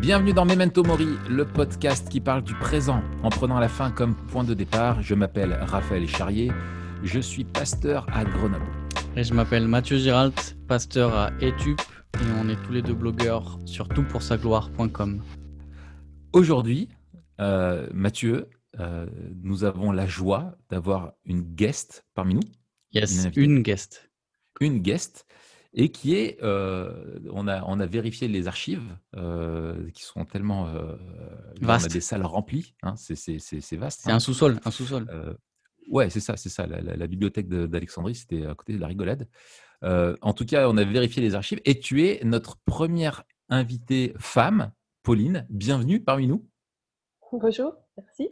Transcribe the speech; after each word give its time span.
Bienvenue 0.00 0.34
dans 0.34 0.44
Memento 0.44 0.84
Mori, 0.84 1.08
le 1.28 1.46
podcast 1.46 2.08
qui 2.10 2.20
parle 2.20 2.42
du 2.42 2.54
présent 2.54 3.02
en 3.22 3.30
prenant 3.30 3.58
la 3.58 3.68
fin 3.68 3.90
comme 3.90 4.14
point 4.14 4.44
de 4.44 4.52
départ. 4.52 5.00
Je 5.02 5.14
m'appelle 5.14 5.54
Raphaël 5.62 6.06
Charrier, 6.06 6.52
je 7.02 7.18
suis 7.18 7.44
pasteur 7.44 8.06
à 8.12 8.24
Grenoble. 8.24 8.66
Et 9.16 9.24
je 9.24 9.32
m'appelle 9.32 9.66
Mathieu 9.66 9.96
Giralt, 9.96 10.56
pasteur 10.68 11.14
à 11.14 11.30
Etup, 11.40 11.80
et 12.14 12.26
on 12.40 12.48
est 12.48 12.62
tous 12.66 12.72
les 12.72 12.82
deux 12.82 12.94
blogueurs 12.94 13.58
sur 13.64 13.88
toutpoursagloire.com. 13.88 15.22
Aujourd'hui, 16.34 16.90
euh, 17.40 17.88
Mathieu, 17.92 18.50
euh, 18.78 19.06
nous 19.42 19.64
avons 19.64 19.92
la 19.92 20.06
joie 20.06 20.56
d'avoir 20.68 21.14
une 21.24 21.42
guest 21.42 22.04
parmi 22.14 22.34
nous. 22.34 22.42
Yes, 22.92 23.28
une, 23.34 23.62
guest. 23.62 24.10
Une 24.60 24.80
guest 24.80 25.25
et 25.76 25.90
qui 25.90 26.14
est, 26.14 26.42
euh, 26.42 27.20
on, 27.30 27.46
a, 27.46 27.62
on 27.66 27.78
a 27.78 27.86
vérifié 27.86 28.26
les 28.28 28.48
archives 28.48 28.96
qui 29.92 30.02
sont 30.02 30.24
tellement 30.24 30.72
vastes. 31.60 31.92
des 31.92 32.00
salles 32.00 32.24
remplies, 32.24 32.74
hein, 32.82 32.94
c'est 32.96 33.76
vaste. 33.76 34.00
C'est 34.04 34.10
un 34.10 34.18
sous-sol, 34.18 34.58
un 34.64 34.70
sous-sol. 34.70 35.38
ouais, 35.88 36.10
c'est 36.10 36.20
ça, 36.20 36.36
c'est 36.36 36.48
ça. 36.48 36.66
La, 36.66 37.06
bibliothèque 37.06 37.48
d'Alexandrie, 37.48 38.14
c'était 38.14 38.46
à 38.46 38.54
côté 38.54 38.72
de 38.72 38.80
la 38.80 38.86
rigolade. 38.88 39.28
en 39.82 40.32
tout 40.32 40.46
cas, 40.46 40.68
on 40.68 40.76
a 40.76 40.84
vérifié 40.84 41.22
les 41.22 41.34
archives 41.34 41.60
et 41.64 41.78
tu 41.78 42.06
es 42.06 42.20
notre 42.24 42.56
première 42.64 43.22
invitée 43.48 44.14
femme, 44.18 44.72
Pauline. 45.02 45.46
Bienvenue 45.50 46.00
parmi 46.02 46.26
nous. 46.26 46.44
Bonjour, 47.32 47.74
merci. 47.96 48.30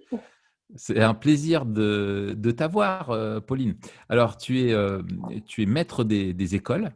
C'est 0.77 1.01
un 1.01 1.15
plaisir 1.15 1.67
de, 1.67 2.51
t'avoir, 2.57 3.11
euh, 3.11 3.41
Pauline. 3.41 3.77
Alors, 4.09 4.37
tu 4.37 4.61
es, 4.61 4.73
euh, 4.73 5.03
tu 5.47 5.63
es 5.63 5.67
maître 5.67 6.05
des, 6.05 6.55
écoles, 6.55 6.93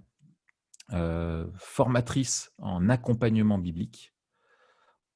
euh, 0.93 1.47
formatrice 1.57 2.53
en 2.59 2.89
accompagnement 2.89 3.59
biblique. 3.59 4.13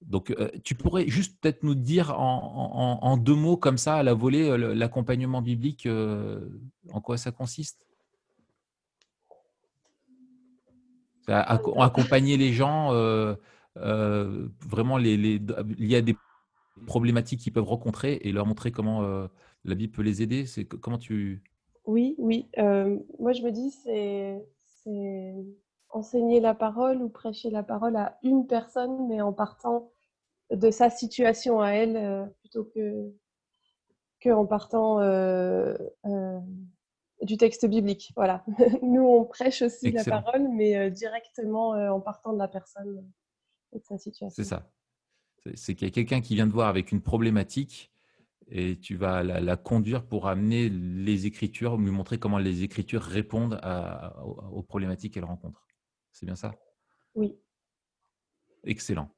Donc, 0.02 0.34
tu 0.64 0.74
pourrais 0.74 1.06
juste 1.06 1.40
peut-être 1.40 1.62
nous 1.62 1.76
dire 1.76 2.18
en, 2.18 3.16
deux 3.16 3.36
mots 3.36 3.56
comme 3.56 3.78
ça, 3.78 3.94
à 3.94 4.02
la 4.02 4.14
volée, 4.14 4.58
l'accompagnement 4.74 5.40
biblique, 5.40 5.86
en 6.90 7.00
quoi 7.00 7.16
ça 7.16 7.30
consiste? 7.30 7.86
Accompagner 11.28 12.36
les 12.36 12.52
gens, 12.52 12.90
vraiment 13.76 14.96
les, 14.98 15.16
les, 15.16 15.40
il 15.78 15.86
y 15.86 15.94
a 15.94 16.00
des 16.00 16.16
problématiques 16.86 17.40
qu'ils 17.40 17.52
peuvent 17.52 17.64
rencontrer 17.64 18.20
et 18.22 18.32
leur 18.32 18.46
montrer 18.46 18.70
comment 18.70 19.02
euh, 19.02 19.26
la 19.64 19.74
Bible 19.74 19.92
peut 19.92 20.02
les 20.02 20.22
aider? 20.22 20.46
C'est 20.46 20.64
comment 20.64 20.98
tu 20.98 21.42
Oui, 21.86 22.14
oui. 22.18 22.48
Euh, 22.58 22.98
moi, 23.18 23.32
je 23.32 23.42
me 23.42 23.50
dis 23.50 23.70
c'est 23.70 24.44
enseigner 25.90 26.40
la 26.40 26.54
parole 26.54 27.02
ou 27.02 27.08
prêcher 27.08 27.50
la 27.50 27.62
parole 27.62 27.96
à 27.96 28.18
une 28.22 28.46
personne, 28.46 29.06
mais 29.08 29.20
en 29.20 29.32
partant 29.32 29.90
de 30.50 30.70
sa 30.70 30.90
situation 30.90 31.60
à 31.60 31.70
elle 31.70 31.96
euh, 31.96 32.26
plutôt 32.40 32.64
que 32.64 33.12
que 34.20 34.30
en 34.30 34.46
partant 34.46 34.98
du 37.22 37.36
texte 37.36 37.66
biblique. 37.66 38.12
Voilà. 38.14 38.44
Nous, 38.82 39.02
on 39.02 39.24
prêche 39.24 39.62
aussi 39.62 39.90
la 39.90 40.04
parole, 40.04 40.48
mais 40.48 40.90
directement 40.92 41.70
en 41.70 42.00
partant 42.00 42.32
de 42.32 42.38
la 42.38 42.46
personne 42.46 43.04
et 43.72 43.80
de 43.80 43.84
sa 43.84 43.98
situation. 43.98 44.30
C'est 44.30 44.44
ça. 44.44 44.70
C'est 45.56 45.74
qu'il 45.74 45.88
y 45.88 45.90
a 45.90 45.92
quelqu'un 45.92 46.20
qui 46.20 46.36
vient 46.36 46.46
te 46.46 46.52
voir 46.52 46.68
avec 46.68 46.92
une 46.92 47.02
problématique 47.02 47.91
et 48.48 48.78
tu 48.78 48.96
vas 48.96 49.22
la, 49.22 49.56
conduire 49.56 50.04
pour 50.06 50.28
amener 50.28 50.68
les 50.68 51.26
écritures, 51.26 51.76
lui 51.76 51.90
montrer 51.90 52.18
comment 52.18 52.38
les 52.38 52.62
écritures 52.62 53.02
répondent 53.02 53.60
aux 54.52 54.62
problématiques 54.62 55.14
qu'elle 55.14 55.24
rencontre. 55.24 55.66
C'est 56.12 56.26
bien 56.26 56.36
ça? 56.36 56.54
Oui. 57.14 57.34
Excellent. 58.64 59.10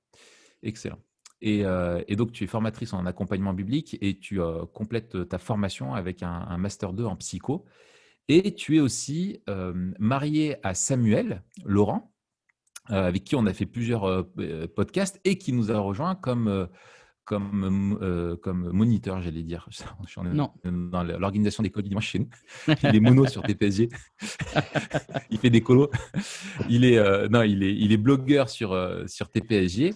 Excellent. 0.63 0.99
Euh, 1.45 2.03
et, 2.09 2.17
donc, 2.17 2.33
tu 2.33 2.45
es 2.45 2.47
formatrice 2.47 2.93
en 2.93 3.05
accompagnement 3.07 3.53
biblique 3.53 3.99
et 4.01 4.19
tu 4.19 4.41
euh, 4.41 4.65
complètes 4.67 5.29
ta 5.29 5.39
formation 5.39 5.95
avec 5.95 6.23
un, 6.23 6.57
Master 6.57 6.93
2 6.93 7.05
en 7.05 7.17
psycho. 7.17 7.65
Et 8.29 8.55
tu 8.55 8.77
es 8.77 8.81
aussi 8.81 9.43
euh, 9.51 9.93
mariée 9.99 10.57
à 10.63 10.73
Samuel 10.75 11.43
Laurent, 11.65 12.11
avec 12.87 13.25
qui 13.25 13.35
on 13.35 13.47
a 13.47 13.53
fait 13.55 13.67
plusieurs 13.67 14.27
podcasts 14.75 15.19
et 15.25 15.39
qui 15.39 15.55
nous 15.55 15.73
a 15.73 15.79
rejoint 15.79 16.15
comme, 16.15 16.69
comme, 17.25 18.39
comme 18.43 18.71
moniteur, 18.71 19.21
j'allais 19.21 19.43
dire. 19.43 19.67
Je 20.07 20.11
suis 20.11 20.21
non. 20.23 20.53
dans 20.65 21.03
l'organisation 21.03 21.63
des 21.63 21.71
colis 21.71 21.89
dimanche 21.89 22.09
chez 22.09 22.19
nous. 22.21 22.29
Il 22.83 22.97
est 22.97 23.01
mono 23.01 23.27
sur 23.27 23.43
TPSG. 23.43 23.89
il 25.31 25.39
fait 25.39 25.51
des 25.51 25.63
colos. 25.63 25.91
Il 26.69 26.85
est, 26.85 27.29
non, 27.29 27.43
il 27.43 27.63
est, 27.63 27.75
il 27.75 27.93
est 27.93 27.97
blogueur 27.97 28.49
sur, 28.49 28.77
sur 29.07 29.31
TPSG. 29.31 29.95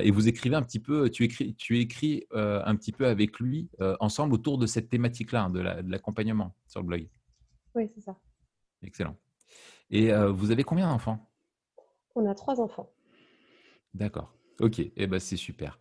et 0.00 0.10
vous 0.10 0.28
écrivez 0.28 0.56
un 0.56 0.62
petit 0.62 0.80
peu, 0.80 1.10
tu 1.10 1.24
écris, 1.24 1.54
tu 1.54 1.78
écris 1.78 2.24
un 2.32 2.74
petit 2.76 2.92
peu 2.92 3.06
avec 3.06 3.38
lui 3.38 3.68
ensemble 4.00 4.34
autour 4.34 4.58
de 4.58 4.66
cette 4.66 4.88
thématique-là, 4.88 5.44
hein, 5.44 5.50
de 5.50 5.60
l'accompagnement 5.60 6.54
sur 6.66 6.80
le 6.80 6.86
blog. 6.86 7.08
Oui, 7.74 7.90
c'est 7.94 8.02
ça. 8.02 8.16
Excellent. 8.82 9.16
Et 9.90 10.12
vous 10.12 10.50
avez 10.50 10.64
combien 10.64 10.88
d'enfants? 10.88 11.30
On 12.14 12.28
a 12.28 12.34
trois 12.34 12.60
enfants. 12.60 12.92
D'accord. 13.92 14.34
Ok, 14.60 14.78
eh 14.78 15.06
ben, 15.06 15.18
c'est 15.18 15.36
super. 15.36 15.78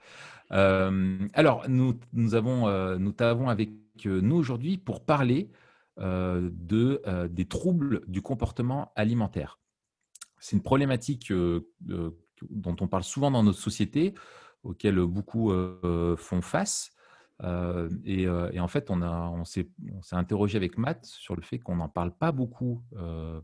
Euh, 0.51 1.27
alors, 1.33 1.67
nous, 1.69 1.99
nous, 2.13 2.35
avons, 2.35 2.67
euh, 2.67 2.97
nous 2.97 3.11
t'avons 3.11 3.49
avec 3.49 3.71
euh, 4.05 4.21
nous 4.21 4.35
aujourd'hui 4.35 4.77
pour 4.77 5.05
parler 5.05 5.49
de, 5.95 7.27
des 7.27 7.45
troubles 7.45 8.01
du 8.07 8.23
comportement 8.23 8.91
alimentaire. 8.95 9.59
C'est 10.39 10.55
une 10.55 10.63
problématique 10.63 11.31
dont 11.31 12.75
on 12.81 12.87
parle 12.87 13.03
souvent 13.03 13.29
dans 13.29 13.43
notre 13.43 13.59
société, 13.59 14.15
auquel 14.63 14.95
beaucoup 15.05 15.53
font 16.17 16.41
face. 16.41 16.93
Et, 18.05 18.27
en 18.27 18.67
fait, 18.67 18.89
on, 18.89 19.03
on 19.03 19.45
s'est 19.45 19.69
interrogé 20.13 20.57
avec 20.57 20.79
Matt 20.79 21.05
sur 21.05 21.35
le 21.35 21.43
fait 21.43 21.59
qu'on 21.59 21.75
n'en 21.75 21.89
parle 21.89 22.17
pas 22.17 22.31
beaucoup 22.31 22.81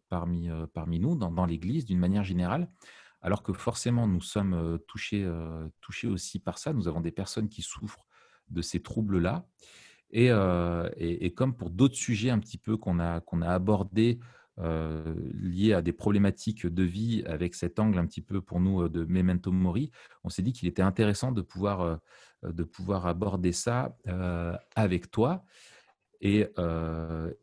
parmi, 0.09 0.50
parmi 0.73 1.00
nous, 1.00 1.16
dans, 1.16 1.29
dans 1.29 1.45
l'Église, 1.45 1.85
d'une 1.85 2.00
manière 2.00 2.23
générale 2.23 2.68
alors 3.22 3.44
que 3.44 3.53
forcément 3.53 4.07
nous 4.07 4.22
sommes 4.22 4.80
touchés, 4.88 5.30
touchés 5.81 6.07
aussi 6.07 6.40
par 6.40 6.57
ça. 6.57 6.74
Nous 6.74 6.88
avons 6.88 7.02
des 7.02 7.12
personnes 7.12 7.50
qui 7.50 7.62
souffrent 7.62 8.06
de 8.50 8.62
ces 8.62 8.81
troubles-là. 8.81 9.46
Et, 10.12 11.34
comme 11.35 11.56
pour 11.56 11.69
d'autres 11.69 11.96
sujets 11.96 12.30
un 12.30 12.40
petit 12.40 12.57
peu 12.57 12.78
qu'on 12.78 13.00
a, 13.00 13.19
qu'on 13.22 13.41
a 13.41 13.50
abordés 13.50 14.19
liés 14.57 15.74
à 15.74 15.81
des 15.81 15.94
problématiques 15.94 16.66
de 16.66 16.84
vie 16.84 17.24
avec 17.25 17.56
cet 17.56 17.80
angle 17.80 17.97
un 17.97 18.06
petit 18.06 18.22
peu 18.22 18.41
pour 18.41 18.59
nous 18.59 18.90
de 18.90 19.06
memento 19.06 19.51
mori, 19.51 19.91
on 20.24 20.30
s'est 20.30 20.41
dit 20.41 20.53
qu'il 20.53 20.68
était 20.68 20.81
intéressant 20.81 21.31
de 21.31 21.41
pouvoir, 21.41 22.00
de 22.44 22.63
pouvoir 22.63 23.06
aborder 23.06 23.51
ça 23.51 23.96
avec 24.75 25.12
toi. 25.12 25.44
Et, 26.22 26.47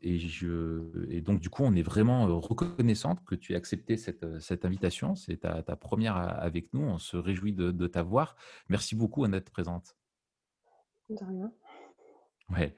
et, 0.01 0.19
je, 0.19 0.83
et, 1.09 1.21
donc, 1.21 1.39
du 1.39 1.49
coup, 1.49 1.63
on 1.63 1.73
est 1.75 1.81
vraiment 1.81 2.39
reconnaissante 2.39 3.23
que 3.25 3.33
tu 3.33 3.53
aies 3.53 3.55
accepté 3.55 3.97
cette, 3.97 4.39
cette 4.39 4.65
invitation. 4.65 5.15
C'est 5.15 5.37
ta, 5.37 5.63
ta, 5.63 5.75
première 5.75 6.15
avec 6.15 6.73
nous. 6.73 6.83
On 6.83 6.99
se 6.99 7.17
réjouit 7.17 7.53
de, 7.53 7.71
de 7.71 7.87
t'avoir. 7.87 8.35
Merci 8.69 8.95
beaucoup 8.95 9.27
d'être 9.27 9.49
présente. 9.49 9.95
De 11.09 11.15
rien. 11.25 11.51
Ouais. 12.49 12.75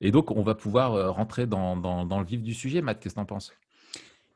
Et 0.00 0.10
donc, 0.10 0.30
on 0.30 0.42
va 0.42 0.54
pouvoir 0.54 1.14
rentrer 1.14 1.46
dans, 1.46 1.76
dans, 1.76 2.06
dans 2.06 2.18
le 2.18 2.24
vif 2.24 2.42
du 2.42 2.54
sujet. 2.54 2.80
Matt, 2.80 3.00
qu'est-ce 3.00 3.14
que 3.14 3.20
tu 3.20 3.22
en 3.22 3.26
penses? 3.26 3.52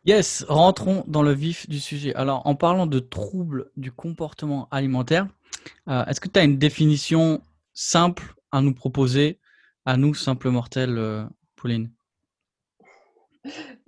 Yes, 0.05 0.45
rentrons 0.49 1.03
dans 1.09 1.23
le 1.23 1.33
vif 1.33 1.67
du 1.67 1.81
sujet. 1.81 2.15
Alors, 2.15 2.47
en 2.47 2.57
parlant 2.57 2.87
de 2.87 2.99
troubles 2.99 3.71
du 3.79 3.91
comportement 3.91 4.69
alimentaire, 4.71 5.27
est-ce 5.87 6.21
que 6.21 6.29
tu 6.29 6.39
as 6.39 6.45
une 6.45 6.59
définition 6.59 7.41
simple 7.73 8.35
à 8.53 8.61
nous 8.61 8.75
proposer 8.75 9.41
à 9.85 9.97
nous, 9.97 10.15
simples 10.15 10.51
mortels, 10.51 10.99
euh, 10.99 11.25
Pauline 11.57 11.91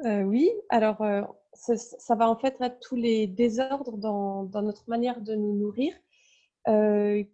euh, 0.04 0.22
Oui, 0.22 0.50
alors 0.68 1.00
euh, 1.02 1.22
ça, 1.54 2.14
va 2.14 2.28
en 2.28 2.36
fait 2.36 2.56
être 2.60 2.80
tous 2.80 2.96
les 2.96 3.26
désordres 3.26 3.96
dans, 3.96 4.48
notre 4.62 4.88
manière 4.88 5.20
de 5.20 5.34
nous 5.34 5.54
nourrir 5.54 5.94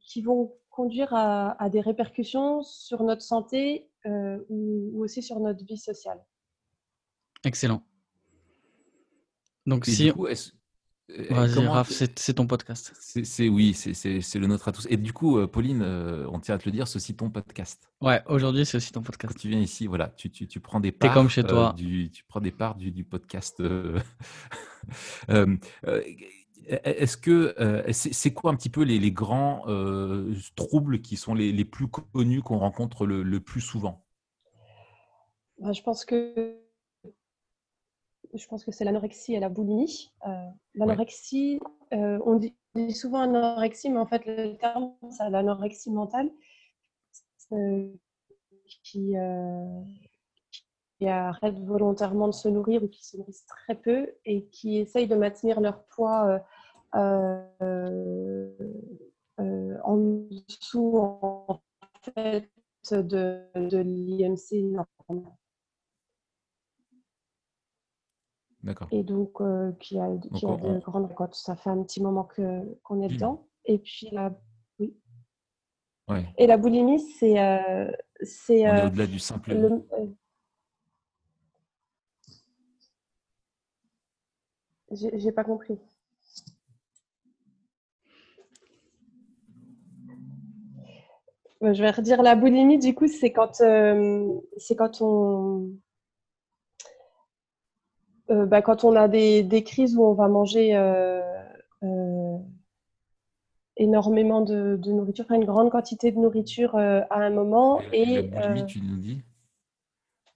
qui 0.00 0.20
vont 0.20 0.55
conduire 0.69 1.14
à, 1.14 1.69
des 1.70 1.81
répercussions 1.81 2.62
sur 2.62 3.03
notre 3.03 3.23
santé 3.23 3.88
ou, 4.05 5.03
aussi 5.03 5.23
sur 5.23 5.41
notre 5.41 5.64
vie 5.64 5.79
sociale. 5.79 6.23
Excellent. 7.43 7.82
Donc, 9.67 9.87
si. 9.87 10.12
Raph, 11.31 11.91
c'est 11.91 12.35
ton 12.35 12.47
podcast. 12.47 12.93
C'est 12.99 13.49
oui, 13.49 13.75
c'est 13.75 14.35
le 14.38 14.47
nôtre 14.47 14.69
à 14.69 14.73
tous. 14.73 14.87
Et 14.91 14.97
du 14.97 15.12
coup, 15.12 15.38
euh, 15.38 15.47
Pauline, 15.47 15.82
euh, 15.82 16.26
on 16.31 16.41
tient 16.41 16.55
à 16.55 16.59
te 16.59 16.67
le 16.67 16.73
dire, 16.73 16.88
c'est 16.88 16.97
aussi 16.97 17.14
ton 17.14 17.31
podcast. 17.31 17.91
Ouais, 18.00 18.23
aujourd'hui, 18.26 18.64
c'est 18.67 18.76
aussi 18.76 18.93
ton 18.93 19.03
podcast. 19.03 19.32
Quand 19.32 19.38
tu 19.41 19.49
viens 19.49 19.61
ici, 19.61 19.87
voilà, 19.87 20.09
tu, 20.09 20.31
tu, 20.31 20.47
tu 20.47 20.61
prends 20.61 20.81
des 20.81 20.93
parts. 20.93 21.14
comme 21.14 21.29
chez 21.29 21.44
toi. 21.44 21.75
du, 21.76 22.11
tu 22.11 22.25
prends 22.25 22.41
des 22.41 22.50
parts 22.53 22.76
du, 22.76 22.91
du 22.91 23.05
podcast. 23.05 23.62
Est-ce 26.69 27.17
que 27.17 27.85
c'est 27.91 28.32
quoi 28.32 28.50
un 28.53 28.56
petit 28.56 28.70
peu 28.70 28.82
les, 28.82 28.99
les 28.99 29.12
grands 29.12 29.64
troubles 30.56 31.00
qui 31.00 31.17
sont 31.17 31.35
les, 31.35 31.53
les 31.53 31.64
plus 31.64 31.88
connus 31.88 32.43
qu'on 32.43 32.59
rencontre 32.59 33.06
le, 33.06 33.23
le, 33.23 33.41
plus 33.41 33.61
souvent? 33.61 34.05
Bah, 35.59 35.73
Je 35.73 35.82
pense 35.82 36.05
que 36.05 36.62
je 38.34 38.46
pense 38.46 38.64
que 38.64 38.73
c'est 38.73 38.84
l'anorexie 38.84 39.34
et 39.34 39.40
la 39.40 39.49
boulimie. 39.49 40.12
l'anorexie, 40.75 41.61
on 41.90 42.37
dit, 42.37 42.55
souvent 42.90 43.20
anorexie, 43.20 43.90
mais 43.90 43.99
en 43.99 44.06
fait, 44.06 44.25
le 44.26 44.56
terme, 44.56 44.94
c'est 45.11 45.29
l'anorexie 45.31 45.90
mentale, 45.90 46.31
qui, 48.84 49.14
qui 50.99 51.08
arrêtent 51.08 51.58
volontairement 51.58 52.29
de 52.29 52.32
se 52.32 52.49
nourrir 52.49 52.82
ou 52.82 52.88
qui 52.88 53.05
se 53.05 53.17
nourrissent 53.17 53.46
très 53.46 53.75
peu 53.75 54.14
et 54.25 54.46
qui 54.46 54.78
essayent 54.78 55.08
de 55.08 55.17
maintenir 55.17 55.61
leur 55.61 55.85
poids 55.85 56.43
euh, 56.94 58.49
euh, 59.40 59.78
en 59.82 59.96
dessous 59.96 60.99
en 60.99 61.61
fait 62.14 62.49
de, 62.93 63.43
de 63.55 63.78
l'IMC 63.78 64.62
normal. 64.62 65.32
D'accord. 68.62 68.88
Et 68.93 69.03
donc, 69.03 69.41
euh, 69.41 69.73
qui 69.81 69.99
a, 69.99 70.09
qui 70.35 70.47
a 70.47 70.56
de 70.56 70.79
grandes 70.79 71.06
récoltes. 71.06 71.35
Ça 71.35 71.56
fait 71.56 71.70
un 71.70 71.82
petit 71.82 72.00
moment 72.00 72.29
qu'on 72.85 73.03
est 73.03 73.09
dedans. 73.09 73.47
Et 73.64 73.79
puis, 73.79 74.09
la, 74.12 74.32
oui. 74.79 74.97
Ouais. 76.09 76.26
Et 76.38 76.47
la 76.47 76.56
boulimie, 76.56 77.00
c'est. 77.00 77.41
Euh, 77.41 77.91
c'est 78.23 78.69
On 78.70 78.75
est 78.75 78.87
au-delà 78.87 79.06
du 79.06 79.19
simple. 79.19 79.53
Le, 79.55 79.85
J'ai 84.93 85.32
pas 85.32 85.44
compris. 85.44 85.79
Je 91.62 91.81
vais 91.81 91.91
redire 91.93 92.23
la 92.23 92.35
boulimie, 92.35 92.79
du 92.79 92.94
coup, 92.94 93.06
c'est 93.06 93.32
quand, 93.32 93.61
euh, 93.61 94.29
c'est 94.56 94.75
quand 94.76 95.00
on. 95.00 95.70
Euh, 98.32 98.46
bah, 98.46 98.62
quand 98.62 98.84
on 98.84 98.96
a 98.96 99.08
des, 99.08 99.43
des, 99.43 99.62
crises 99.62 99.96
où 99.96 100.05
on 100.05 100.14
va 100.14 100.29
manger 100.29 100.75
euh, 100.75 101.20
énormément 103.76 104.40
de, 104.40 104.76
de, 104.76 104.93
nourriture, 104.93 105.26
enfin 105.26 105.34
une 105.34 105.44
grande 105.44 105.70
quantité 105.70 106.11
de 106.12 106.19
nourriture 106.19 106.76
à 106.76 107.06
un 107.11 107.31
moment. 107.31 107.81
Et, 107.93 108.02
et 108.02 108.31
la 108.31 108.49
boulimie, 108.49 108.67
tu 108.67 108.81
nous 108.81 108.96
dis? 108.96 109.20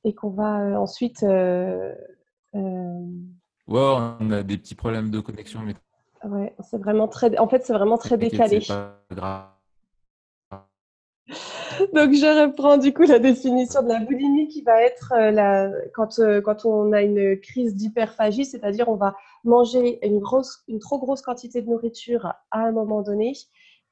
Et 0.04 0.14
qu'on 0.14 0.30
va 0.30 0.80
ensuite. 0.80 1.22
Ouais, 1.22 1.96
on 3.70 4.30
a 4.30 4.42
des 4.42 4.58
petits 4.58 4.74
problèmes 4.74 5.10
de 5.10 5.20
connexion. 5.20 5.60
Mais... 5.60 5.74
Ouais, 6.28 6.54
c'est 6.60 6.78
vraiment 6.78 7.08
très. 7.08 7.36
En 7.38 7.48
fait, 7.48 7.64
c'est 7.64 7.72
vraiment 7.72 7.98
très 7.98 8.18
décalé. 8.18 8.60
C'est 8.60 8.74
pas 8.74 9.00
grave. 9.10 9.55
Donc, 11.28 12.12
je 12.12 12.44
reprends 12.44 12.78
du 12.78 12.94
coup 12.94 13.02
la 13.02 13.18
définition 13.18 13.82
de 13.82 13.88
la 13.88 13.98
boulimie 13.98 14.46
qui 14.48 14.62
va 14.62 14.80
être 14.82 15.12
euh, 15.12 15.30
la, 15.32 15.70
quand, 15.92 16.20
euh, 16.20 16.40
quand 16.40 16.64
on 16.64 16.92
a 16.92 17.02
une 17.02 17.38
crise 17.40 17.74
d'hyperphagie, 17.74 18.44
c'est-à-dire 18.44 18.88
on 18.88 18.94
va 18.94 19.16
manger 19.42 19.98
une, 20.06 20.20
grosse, 20.20 20.62
une 20.68 20.78
trop 20.78 20.98
grosse 20.98 21.22
quantité 21.22 21.62
de 21.62 21.68
nourriture 21.68 22.32
à 22.50 22.60
un 22.60 22.70
moment 22.70 23.02
donné. 23.02 23.32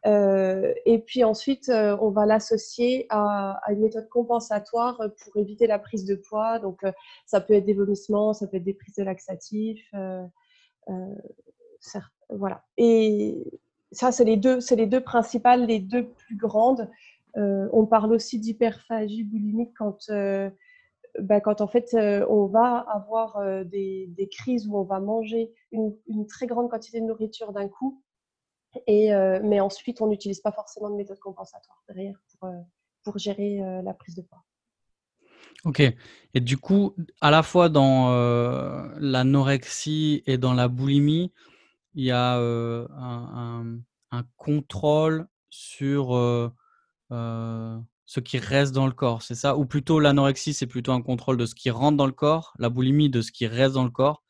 Euh, 0.07 0.73
et 0.85 0.99
puis 0.99 1.25
ensuite, 1.25 1.71
on 1.71 2.11
va 2.11 2.27
l'associer 2.27 3.07
à, 3.11 3.61
une 3.71 3.81
méthode 3.81 4.09
compensatoire 4.09 5.01
pour 5.25 5.37
éviter 5.37 5.67
la 5.67 5.79
prise 5.79 6.05
de 6.05 6.15
poids. 6.15 6.59
Donc, 6.61 6.83
ça 7.27 7.41
peut 7.41 7.55
être 7.55 7.65
des 7.65 7.75
vomissements, 7.75 8.33
ça 8.33 8.47
peut 8.47 8.59
être 8.59 8.65
des 8.65 8.75
prises 8.75 8.95
de 8.97 9.03
laxatifs. 9.03 9.93
voilà. 12.29 12.63
Et 12.77 13.45
ça, 13.93 14.13
c'est 14.13 14.25
les 14.25 14.41
c'est 14.61 14.77
les 14.77 14.87
deux 14.87 15.01
principales, 15.01 15.67
les 15.67 15.79
deux 15.79 16.07
plus 16.07 16.37
grandes. 16.37 16.91
Euh, 17.37 17.69
on 17.73 17.87
parle 17.87 18.13
aussi 18.13 18.39
d'hyperphagie 18.39 19.25
boulimique 19.25 19.73
quand, 19.77 20.09
euh, 20.11 20.51
bah, 21.21 21.41
quand 21.41 21.61
en 21.61 21.67
fait 21.67 21.95
euh, 21.95 22.25
on 22.29 22.47
va 22.47 22.79
avoir 22.79 23.43
des, 23.65 24.29
crises 24.31 24.69
où 24.69 24.77
on 24.77 24.85
va 24.85 25.01
manger 25.01 25.53
une, 25.73 26.27
très 26.29 26.47
grande 26.47 26.71
quantité 26.71 27.01
de 27.01 27.07
nourriture 27.07 27.53
d'un 27.53 27.69
coup, 27.69 28.03
et, 28.87 29.11
mais 29.43 29.61
ensuite 29.61 30.01
on 30.01 30.09
n'utilise 30.09 30.41
pas 30.41 30.53
forcément 30.53 30.91
de 30.91 30.97
méthode 30.97 31.19
compensatoire 31.21 31.83
derrière 31.89 32.21
pour, 32.29 32.51
pour 33.05 33.19
gérer 33.19 33.61
la 33.85 33.95
prise 33.95 34.17
de 34.17 34.23
poids. 34.23 34.45
Ok. 35.65 35.81
Et 36.35 36.41
du 36.41 36.59
coup, 36.59 36.95
à 37.21 37.31
la 37.31 37.43
fois 37.43 37.69
dans 37.69 38.11
l'anorexie 38.99 40.23
et 40.27 40.39
dans 40.39 40.55
la 40.55 40.67
boulimie, 40.69 41.33
il 41.95 42.05
y 42.05 42.11
a 42.11 42.37
un, 42.37 43.79
un, 44.11 44.25
contrôle 44.37 45.29
sur 45.51 46.13
ce 48.07 48.21
qui 48.21 48.39
reste 48.39 48.75
dans 48.75 48.87
le 48.87 48.93
corps, 48.93 49.23
c'est 49.23 49.35
ça? 49.35 49.57
Ou 49.57 49.67
plutôt 49.67 49.99
l'anorexie, 49.99 50.53
c'est 50.53 50.67
plutôt 50.67 50.93
un 50.93 51.03
contrôle 51.03 51.37
de 51.37 51.47
ce 51.47 51.55
qui 51.55 51.71
rentre 51.71 51.97
dans 51.97 52.07
le 52.07 52.13
corps, 52.13 52.53
la 52.59 52.69
boulimie 52.69 53.11
de 53.11 53.23
ce 53.23 53.33
qui 53.33 53.47
reste 53.47 53.75
dans 53.75 53.85
le 53.85 53.91
corps? 53.91 54.23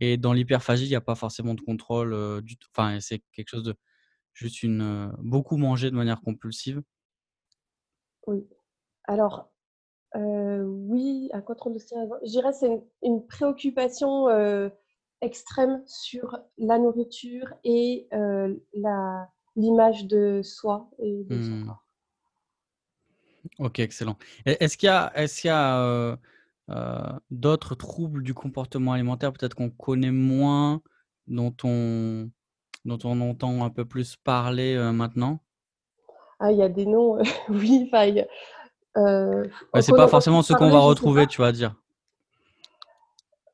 Et 0.00 0.16
dans 0.16 0.32
l'hyperphagie, 0.32 0.84
il 0.84 0.90
n'y 0.90 0.96
a 0.96 1.00
pas 1.00 1.14
forcément 1.14 1.54
de 1.54 1.60
contrôle 1.60 2.12
euh, 2.12 2.40
du 2.40 2.56
tout. 2.56 2.68
Enfin, 2.76 3.00
c'est 3.00 3.22
quelque 3.32 3.48
chose 3.48 3.62
de 3.64 3.74
juste 4.34 4.62
une 4.62 4.82
euh, 4.82 5.08
beaucoup 5.18 5.56
manger 5.56 5.90
de 5.90 5.96
manière 5.96 6.20
compulsive. 6.20 6.82
Oui. 8.26 8.46
Alors, 9.04 9.50
oui, 10.14 11.28
un 11.34 11.42
contrôle 11.42 11.74
de 11.74 11.78
ce 11.78 11.86
qui 11.86 11.94
reste. 11.94 12.10
Je 12.24 12.30
dirais 12.30 12.52
c'est 12.52 12.82
une, 13.02 13.26
préoccupation 13.26 14.28
extrême 15.20 15.82
sur 15.86 16.38
la 16.56 16.78
nourriture 16.78 17.52
et 17.64 18.08
l'image 19.56 20.06
de 20.06 20.40
soi 20.42 20.90
et 20.98 21.24
de 21.24 21.42
son 21.42 21.50
mmh. 21.50 21.66
corps. 21.66 21.85
Ok, 23.58 23.78
excellent. 23.80 24.16
Est-ce 24.44 24.76
qu'il 24.76 24.88
y 24.88 24.90
a, 24.90 25.12
est-ce 25.14 25.40
qu'il 25.40 25.48
y 25.48 25.50
a 25.50 25.80
euh, 25.80 26.16
euh, 26.70 27.12
d'autres 27.30 27.74
troubles 27.74 28.22
du 28.22 28.34
comportement 28.34 28.92
alimentaire, 28.92 29.32
peut-être 29.32 29.54
qu'on 29.54 29.70
connaît 29.70 30.10
moins, 30.10 30.80
dont 31.26 31.54
on, 31.64 32.30
dont 32.84 32.98
on 33.04 33.20
entend 33.20 33.64
un 33.64 33.70
peu 33.70 33.84
plus 33.84 34.16
parler 34.16 34.74
euh, 34.74 34.92
maintenant? 34.92 35.40
Ah, 36.38 36.52
il 36.52 36.58
y 36.58 36.62
a 36.62 36.68
des 36.68 36.86
noms, 36.86 37.18
oui, 37.48 37.88
enfin, 37.92 38.12
c'est 39.80 39.96
pas 39.96 40.08
forcément 40.08 40.42
ce 40.42 40.52
qu'on 40.52 40.70
va 40.70 40.80
retrouver, 40.80 41.26
tu 41.26 41.40
vas 41.40 41.52
dire. 41.52 41.74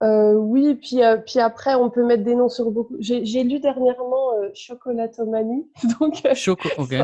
oui, 0.00 0.74
puis, 0.74 1.00
puis 1.26 1.38
après, 1.38 1.74
on 1.74 1.90
peut 1.90 2.04
mettre 2.04 2.24
des 2.24 2.34
noms 2.34 2.48
sur 2.48 2.70
beaucoup. 2.70 2.96
J'ai 2.98 3.44
lu 3.44 3.60
dernièrement 3.60 4.30
Chocolatomanie. 4.54 5.70
Donc, 6.00 6.22
Choco, 6.34 6.68
ok. 6.78 6.94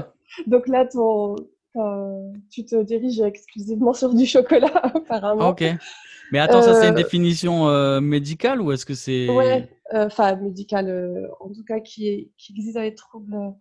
donc 0.46 0.68
là, 0.68 0.84
ton, 0.84 1.36
tu 2.50 2.64
te 2.64 2.82
diriges 2.82 3.20
exclusivement 3.20 3.92
sur 3.92 4.14
du 4.14 4.26
chocolat, 4.26 4.72
apparemment. 4.94 5.48
Ok. 5.48 5.64
Mais 6.30 6.38
attends, 6.38 6.62
ça 6.62 6.74
c'est 6.74 6.88
une 6.88 6.94
euh, 6.94 6.96
définition 6.96 7.68
euh, 7.68 8.00
médicale 8.00 8.60
ou 8.60 8.72
est-ce 8.72 8.84
que 8.84 8.94
c'est... 8.94 9.28
Ouais, 9.28 9.68
euh, 9.94 10.06
enfin 10.06 10.36
médicale, 10.36 11.30
en 11.40 11.48
tout 11.48 11.64
cas 11.64 11.80
qui, 11.80 12.32
qui 12.36 12.52
existe 12.52 12.74
dans 12.74 12.82
les 12.82 12.94
troubles 12.94 13.54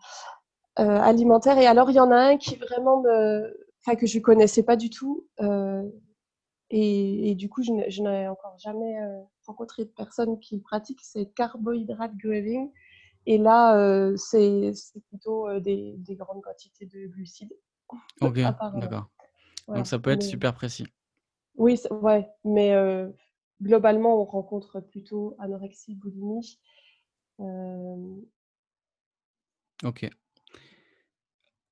alimentaires. 0.76 1.58
Et 1.58 1.66
alors, 1.66 1.90
il 1.90 1.96
y 1.96 2.00
en 2.00 2.12
a 2.12 2.18
un 2.18 2.38
qui 2.38 2.56
vraiment 2.56 3.02
me... 3.02 3.58
Enfin, 3.86 3.96
que 3.96 4.06
je 4.06 4.20
connaissais 4.20 4.64
pas 4.64 4.76
du 4.76 4.90
tout. 4.90 5.28
Et, 6.70 7.32
et, 7.32 7.36
du 7.36 7.48
coup, 7.48 7.64
je 7.64 8.02
n'ai 8.02 8.28
encore 8.28 8.58
jamais 8.60 8.96
rencontré 9.46 9.86
de 9.86 9.90
personne 9.96 10.38
qui 10.40 10.60
pratique, 10.60 11.00
c'est 11.02 11.28
carbohydrate 11.34 12.12
graving. 12.18 12.70
Et 13.26 13.38
là, 13.38 14.12
c'est 14.18 14.74
plutôt 15.10 15.48
des, 15.62 15.96
des, 16.00 16.16
grandes 16.16 16.42
quantités 16.42 16.86
de 16.86 17.08
glucides. 17.08 17.54
Ok, 18.22 18.36
d'accord. 18.76 19.10
Donc 19.68 19.88
ça 19.88 20.00
peut 20.00 20.12
être 20.12 20.24
super 20.24 20.54
précis. 20.54 20.88
Oui, 21.56 21.80
ouais, 21.90 22.28
mais 22.44 22.74
euh, 22.74 23.10
globalement, 23.62 24.22
on 24.22 24.26
rencontre 24.26 24.80
plutôt 24.80 25.36
anorexie, 25.40 25.96
boulimie. 25.96 26.60
Euh 27.40 28.16
ok. 29.84 30.10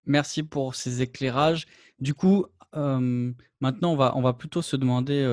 Merci 0.05 0.43
pour 0.43 0.75
ces 0.75 1.01
éclairages. 1.01 1.65
Du 1.99 2.13
coup, 2.13 2.45
maintenant, 2.73 3.93
on 3.93 3.95
va, 3.95 4.15
on 4.15 4.21
va 4.21 4.33
plutôt 4.33 4.61
se 4.61 4.75
demander 4.75 5.25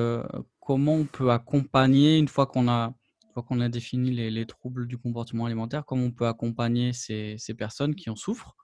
comment 0.59 0.93
on 0.93 1.05
peut 1.05 1.31
accompagner, 1.31 2.17
une 2.17 2.27
fois 2.27 2.47
qu'on 2.47 2.67
a, 2.67 2.93
qu'on 3.35 3.59
a 3.59 3.69
défini 3.69 4.11
les, 4.11 4.31
les, 4.31 4.45
troubles 4.45 4.87
du 4.87 4.97
comportement 4.97 5.45
alimentaire, 5.45 5.85
comment 5.85 6.05
on 6.05 6.11
peut 6.11 6.27
accompagner 6.27 6.93
ces, 6.93 7.35
ces 7.37 7.53
personnes 7.53 7.93
qui 7.93 8.09
en 8.09 8.15
souffrent. 8.15 8.55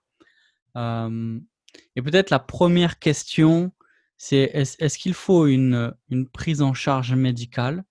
Et 1.96 2.02
peut-être 2.02 2.30
la 2.30 2.38
première 2.38 2.98
question, 2.98 3.72
c'est 4.16 4.50
est-ce, 4.52 4.98
qu'il 4.98 5.14
faut 5.14 5.46
une, 5.46 5.94
une, 6.10 6.28
prise 6.28 6.62
en 6.62 6.74
charge 6.74 7.14
médicale 7.14 7.84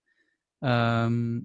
euh, 0.63 1.41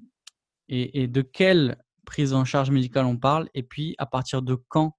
et, 0.68 1.08
de 1.08 1.22
quelle 1.22 1.82
prise 2.04 2.34
en 2.34 2.44
charge 2.44 2.70
médicale 2.70 3.06
on 3.06 3.16
parle 3.16 3.48
Et 3.54 3.62
puis, 3.62 3.94
à 3.98 4.06
partir 4.06 4.42
de 4.42 4.54
quand, 4.54 4.96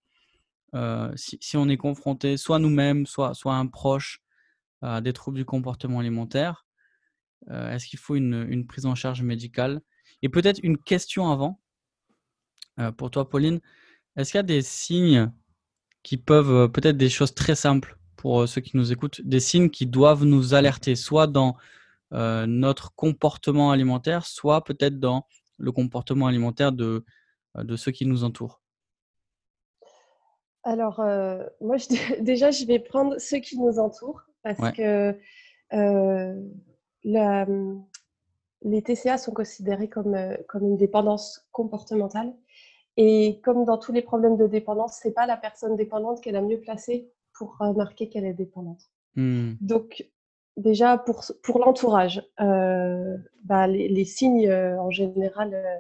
euh, 0.74 1.14
si, 1.16 1.56
on 1.56 1.70
est 1.70 1.78
confronté, 1.78 2.36
soit 2.38 2.60
nous-mêmes, 2.60 3.06
soit, 3.06 3.34
soit 3.34 3.56
un 3.56 3.68
proche, 3.68 4.22
à 4.82 5.02
des 5.02 5.14
troubles 5.14 5.38
du 5.38 5.46
comportement 5.46 6.00
alimentaire, 6.00 6.66
euh, 7.50 7.72
est-ce 7.72 7.88
qu'il 7.88 8.00
faut 8.00 8.16
une, 8.16 8.46
une, 8.50 8.66
prise 8.66 8.86
en 8.86 8.96
charge 8.96 9.22
médicale? 9.22 9.82
Et 10.22 10.30
peut-être 10.30 10.60
une 10.64 10.78
question 10.78 11.32
avant, 11.32 11.62
pour 12.98 13.10
toi, 13.12 13.30
Pauline. 13.30 13.62
Est-ce 14.16 14.32
qu'il 14.32 14.38
y 14.38 14.40
a 14.40 14.44
des 14.44 14.62
signes 14.62 15.32
qui 16.06 16.18
peuvent 16.18 16.52
euh, 16.52 16.68
peut-être 16.68 16.98
des 16.98 17.10
choses 17.10 17.34
très 17.34 17.56
simples 17.56 17.98
pour 18.16 18.42
euh, 18.42 18.48
ceux 18.48 18.62
qui 18.62 18.78
nous 18.78 18.94
écoutent, 18.94 19.22
des 19.26 19.40
signes 19.40 19.72
qui 19.72 19.88
doivent 19.88 20.24
nous 20.24 20.54
alerter, 20.54 20.96
soit 20.96 21.28
dans 21.28 21.58
notre 22.12 22.96
comportement 22.96 23.72
alimentaire, 23.72 24.26
soit 24.26 24.64
peut-être 24.64 25.02
dans 25.02 25.26
le 25.58 25.74
comportement 25.74 26.28
alimentaire 26.28 26.72
de, 26.72 27.04
de 27.56 27.76
ceux 27.76 27.92
qui 27.92 28.06
nous 28.06 28.24
entourent 28.24 28.62
Alors, 30.64 31.04
moi, 31.60 31.76
déjà, 32.22 32.52
je 32.52 32.66
vais 32.66 32.80
prendre 32.80 33.20
ceux 33.20 33.40
qui 33.40 33.60
nous 33.60 33.80
entourent 33.80 34.22
parce 34.44 34.72
que 34.72 35.20
la, 37.04 37.46
les 38.62 38.82
TCA 38.82 39.18
sont 39.18 39.34
considérés 39.34 39.90
comme, 39.90 40.16
comme 40.48 40.64
une 40.64 40.78
dépendance 40.78 41.46
comportementale. 41.52 42.34
Et 42.98 43.42
comme 43.44 43.66
dans 43.66 43.78
tous 43.78 43.92
les 43.92 44.02
problèmes 44.02 44.38
de 44.38 44.48
dépendance, 44.48 45.00
c'est 45.02 45.14
pas 45.14 45.26
la 45.26 45.38
personne 45.38 45.76
dépendante 45.76 46.22
qui 46.22 46.30
est 46.30 46.32
la 46.32 46.42
mieux 46.42 46.60
placée 46.60 47.12
pour 47.34 47.58
remarquer 47.58 48.10
qu'elle 48.10 48.26
est 48.26 48.34
dépendante. 48.34 48.82
Mmh. 49.16 49.54
Donc, 49.62 50.06
déjà, 50.58 50.98
pour, 50.98 51.24
pour 51.44 51.60
l'entourage, 51.60 52.24
euh, 52.40 53.18
bah, 53.44 53.68
les, 53.68 54.06
signes 54.06 54.48
euh, 54.48 54.80
en 54.80 54.90
général, 54.90 55.54
euh, 55.54 55.78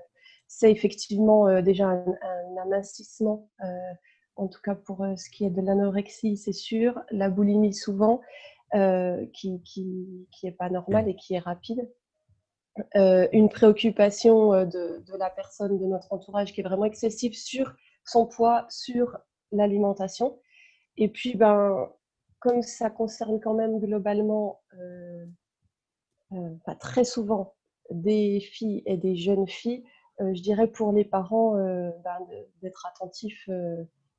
c'est 0.48 0.72
effectivement 0.72 1.62
déjà 1.62 1.88
un, 1.88 2.05
amincissement, 2.62 3.50
en 4.36 4.48
tout 4.48 4.62
cas 4.63 4.75
pour 4.75 5.05
ce 5.17 5.29
qui 5.29 5.43
est 5.43 5.50
de 5.50 5.60
l'anorexie, 5.60 6.38
c'est 6.38 6.53
sûr, 6.53 7.01
la 7.10 7.29
boulimie 7.29 7.74
souvent, 7.74 8.22
qui, 8.72 9.62
qui, 9.63 10.27
qui 10.31 10.48
est 10.48 10.51
pas 10.51 10.69
normale 10.69 11.10
et 11.10 11.15
qui 11.15 11.34
est 11.34 11.39
rapide. 11.39 11.89
Une 12.96 13.50
préoccupation 13.50 14.65
de, 14.65 15.03
de, 15.05 15.17
la 15.17 15.29
personne 15.29 15.77
de 15.77 15.86
notre 15.86 16.12
entourage 16.12 16.53
qui 16.53 16.62
est 16.62 16.63
vraiment 16.63 16.86
excessive 16.86 17.34
sur 17.34 17.74
son 18.03 18.25
poids, 18.25 18.65
sur 18.70 19.17
l'alimentation. 19.51 20.39
Et 20.98 21.10
puis, 21.10 21.36
ben, 21.36 21.89
comme 22.39 22.62
ça 22.62 22.89
concerne 22.89 23.39
quand 23.39 23.53
même 23.53 23.79
globalement, 23.79 24.62
euh, 24.79 25.25
euh, 26.34 26.50
pas 26.65 26.75
très 26.75 27.03
souvent, 27.03 27.55
des 27.91 28.39
filles 28.39 28.84
et 28.86 28.98
des 28.98 29.15
jeunes 29.15 29.48
filles, 29.48 29.84
euh, 30.22 30.34
je 30.34 30.41
dirais 30.41 30.67
pour 30.67 30.91
les 30.91 31.05
parents 31.05 31.53
ben, 31.55 32.17
d'être 32.62 32.86
attentifs 32.86 33.50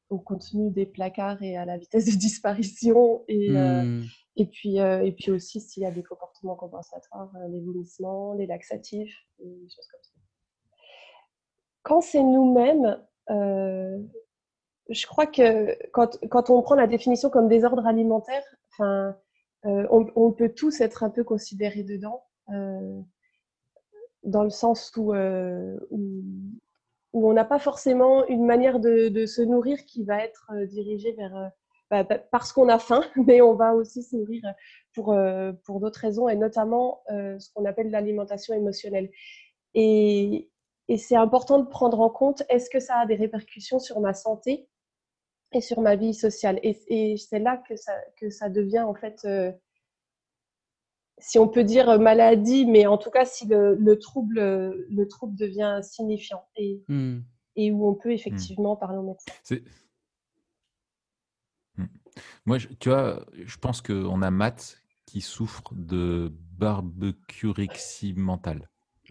au 0.09 0.19
contenu 0.19 0.71
des 0.71 0.87
placards 0.87 1.43
et 1.43 1.57
à 1.57 1.65
la 1.65 1.79
vitesse 1.79 2.07
de 2.07 2.19
disparition. 2.19 3.25
Mmh. 3.29 4.03
Et, 4.37 4.47
puis, 4.47 4.76
et 4.76 5.12
puis 5.12 5.31
aussi 5.31 5.61
s'il 5.61 5.83
y 5.83 5.87
a 5.87 5.90
des 5.90 6.02
comportements 6.02 6.57
compensatoires, 6.57 7.33
les 7.49 7.61
vomissements, 7.61 8.35
les 8.35 8.47
laxatifs, 8.47 9.16
des 9.38 9.69
choses 9.69 9.87
comme 9.90 10.00
ça. 10.02 10.12
Quand 11.83 12.00
c'est 12.00 12.23
nous-mêmes, 12.23 13.02
je 13.28 15.07
crois 15.07 15.26
que 15.26 15.76
quand, 15.90 16.19
quand, 16.28 16.50
on 16.50 16.62
prend 16.62 16.75
la 16.75 16.87
définition 16.87 17.31
comme 17.31 17.49
désordre 17.49 17.87
alimentaire, 17.87 18.45
euh, 19.66 19.87
on, 19.90 20.33
peut 20.33 20.50
tous 20.50 20.81
être 20.81 21.02
un 21.02 21.11
peu 21.11 21.25
considérés 21.25 21.83
dedans, 21.83 22.25
euh, 22.50 23.00
dans 24.23 24.45
le 24.45 24.50
sens 24.50 24.93
où, 24.97 25.12
euh, 25.12 25.76
où, 25.90 26.07
on 27.12 27.33
n'a 27.33 27.45
pas 27.45 27.59
forcément 27.59 28.26
une 28.26 28.45
manière 28.45 28.78
de, 28.78 29.26
se 29.26 29.43
nourrir 29.43 29.85
qui 29.85 30.05
va 30.05 30.23
être 30.23 30.52
dirigée 30.66 31.12
vers 31.12 31.50
parce 31.88 32.52
qu'on 32.52 32.69
a 32.69 32.78
faim, 32.78 33.02
mais 33.26 33.40
on 33.40 33.55
va 33.55 33.75
aussi 33.75 34.02
se 34.02 34.16
nourrir 34.16 34.43
pour, 34.95 35.16
pour 35.64 35.81
d'autres 35.81 36.00
raisons, 36.00 36.28
et 36.28 36.37
notamment 36.37 37.02
ce 37.09 37.52
qu'on 37.55 37.64
appelle 37.64 37.90
l'alimentation 37.90 38.55
émotionnelle. 38.55 39.11
Et, 39.75 40.50
et 40.88 40.99
c'est 40.99 41.16
important 41.16 41.59
de 41.59 41.69
prendre 41.69 42.00
en 42.00 42.11
compte, 42.11 42.43
est-ce 42.49 42.71
que 42.71 42.81
ça 42.81 42.99
a 42.99 43.07
des 43.07 43.16
répercussions 43.16 43.78
sur 43.78 44.00
ma 44.00 44.14
santé 44.14 44.69
et 45.52 45.61
sur 45.61 45.81
ma 45.81 45.97
vie 45.97 46.14
sociale? 46.14 46.61
Et, 46.62 47.16
c'est 47.16 47.38
là 47.38 47.57
que 47.69 47.76
ça, 47.76 47.93
que 48.16 48.31
ça 48.31 48.49
devient 48.49 48.81
en 48.81 48.95
fait, 48.95 49.21
euh, 49.25 49.50
si 51.19 51.38
on 51.38 51.49
peut 51.49 51.64
dire 51.64 51.99
maladie, 51.99 52.66
mais 52.66 52.87
en 52.87 52.99
tout 52.99 53.11
cas 53.11 53.25
si 53.25 53.47
le, 53.47 53.75
le 53.75 53.99
trouble, 53.99 54.38
le 54.38 55.05
trouble 55.09 55.35
devient 55.35 55.81
signifiant 55.83 56.45
et, 56.57 56.83
mmh. 56.88 57.19
et 57.57 57.73
où 57.73 57.88
on 57.88 57.95
peut 57.95 58.11
mmh. 58.11 58.12
effectivement 58.12 58.76
parler 58.76 58.99
au 58.99 59.02
médecin. 59.02 59.33
Moi, 62.44 62.58
tu 62.80 62.88
vois, 62.88 63.25
je 63.44 63.56
pense 63.56 63.82
qu'on 63.82 64.23
a 64.23 64.30
Matt 64.30 64.82
qui 65.06 65.20
souffre 65.20 65.62
de 65.73 66.32
barbecuerexie 66.58 68.14
mentale. 68.16 68.70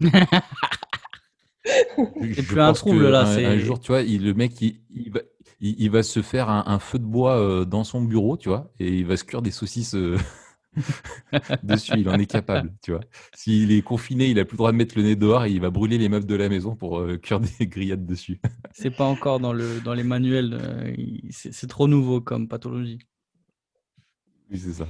C'est 2.34 2.46
plus 2.46 2.60
un 2.60 2.72
trouble 2.72 3.08
là. 3.08 3.26
Un, 3.26 3.44
un, 3.44 3.58
jour, 3.58 3.80
tu 3.80 3.88
vois, 3.88 4.02
il, 4.02 4.24
le 4.24 4.34
mec, 4.34 4.60
il, 4.60 4.80
il, 4.90 5.10
va, 5.10 5.20
il, 5.60 5.90
va 5.90 6.02
se 6.02 6.22
faire 6.22 6.48
un, 6.48 6.78
feu 6.78 6.98
de 6.98 7.04
bois 7.04 7.38
euh, 7.38 7.64
dans 7.64 7.84
son 7.84 8.02
bureau, 8.02 8.36
tu 8.36 8.48
vois, 8.48 8.70
et 8.78 8.88
il 8.88 9.06
va 9.06 9.16
se 9.16 9.24
cuire 9.24 9.42
des 9.42 9.50
saucisses 9.50 9.94
euh, 9.94 10.16
dessus. 11.62 11.94
Il 11.96 12.08
en 12.08 12.18
est 12.18 12.26
capable, 12.26 12.72
tu 12.82 12.92
vois. 12.92 13.00
S'il 13.34 13.72
est 13.72 13.82
confiné, 13.82 14.28
il 14.28 14.38
a 14.38 14.44
plus 14.44 14.54
le 14.54 14.58
droit 14.58 14.72
de 14.72 14.76
mettre 14.76 14.96
le 14.96 15.04
nez 15.04 15.16
dehors 15.16 15.44
et 15.44 15.50
il 15.50 15.60
va 15.60 15.70
brûler 15.70 15.98
les 15.98 16.08
meubles 16.08 16.26
de 16.26 16.34
la 16.34 16.48
maison 16.48 16.76
pour 16.76 17.00
euh, 17.00 17.16
cuire 17.16 17.40
des 17.40 17.48
grillades 17.66 18.06
dessus. 18.06 18.40
c'est 18.72 18.90
pas 18.90 19.04
encore 19.04 19.40
dans, 19.40 19.52
le, 19.52 19.80
dans 19.80 19.94
les 19.94 20.04
manuels. 20.04 20.94
c'est 21.30 21.68
trop 21.68 21.88
nouveau 21.88 22.20
comme 22.20 22.48
pathologie. 22.48 22.98
Oui, 24.50 24.58
c'est 24.58 24.74
ça. 24.74 24.86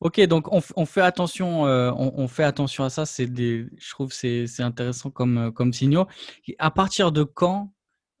Ok, 0.00 0.20
donc 0.26 0.52
on, 0.52 0.60
fait 0.84 1.00
attention, 1.00 1.62
on, 1.62 2.28
fait 2.28 2.44
attention 2.44 2.84
à 2.84 2.90
ça. 2.90 3.06
C'est 3.06 3.26
des, 3.26 3.66
je 3.78 3.90
trouve 3.92 4.12
c'est 4.12 4.46
c'est 4.46 4.62
intéressant 4.62 5.10
comme 5.10 5.50
comme 5.52 5.72
signaux. 5.72 6.06
à 6.58 6.70
partir 6.70 7.12
de 7.12 7.22
quand 7.22 7.72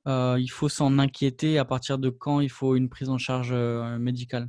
euh, 0.06 0.36
il 0.38 0.48
faut 0.48 0.68
s'en 0.68 0.98
inquiéter? 0.98 1.58
À 1.58 1.64
partir 1.64 1.98
de 1.98 2.10
quand 2.10 2.40
il 2.40 2.50
faut 2.50 2.76
une 2.76 2.88
prise 2.88 3.08
en 3.08 3.18
charge 3.18 3.50
euh, 3.52 3.98
médicale? 3.98 4.48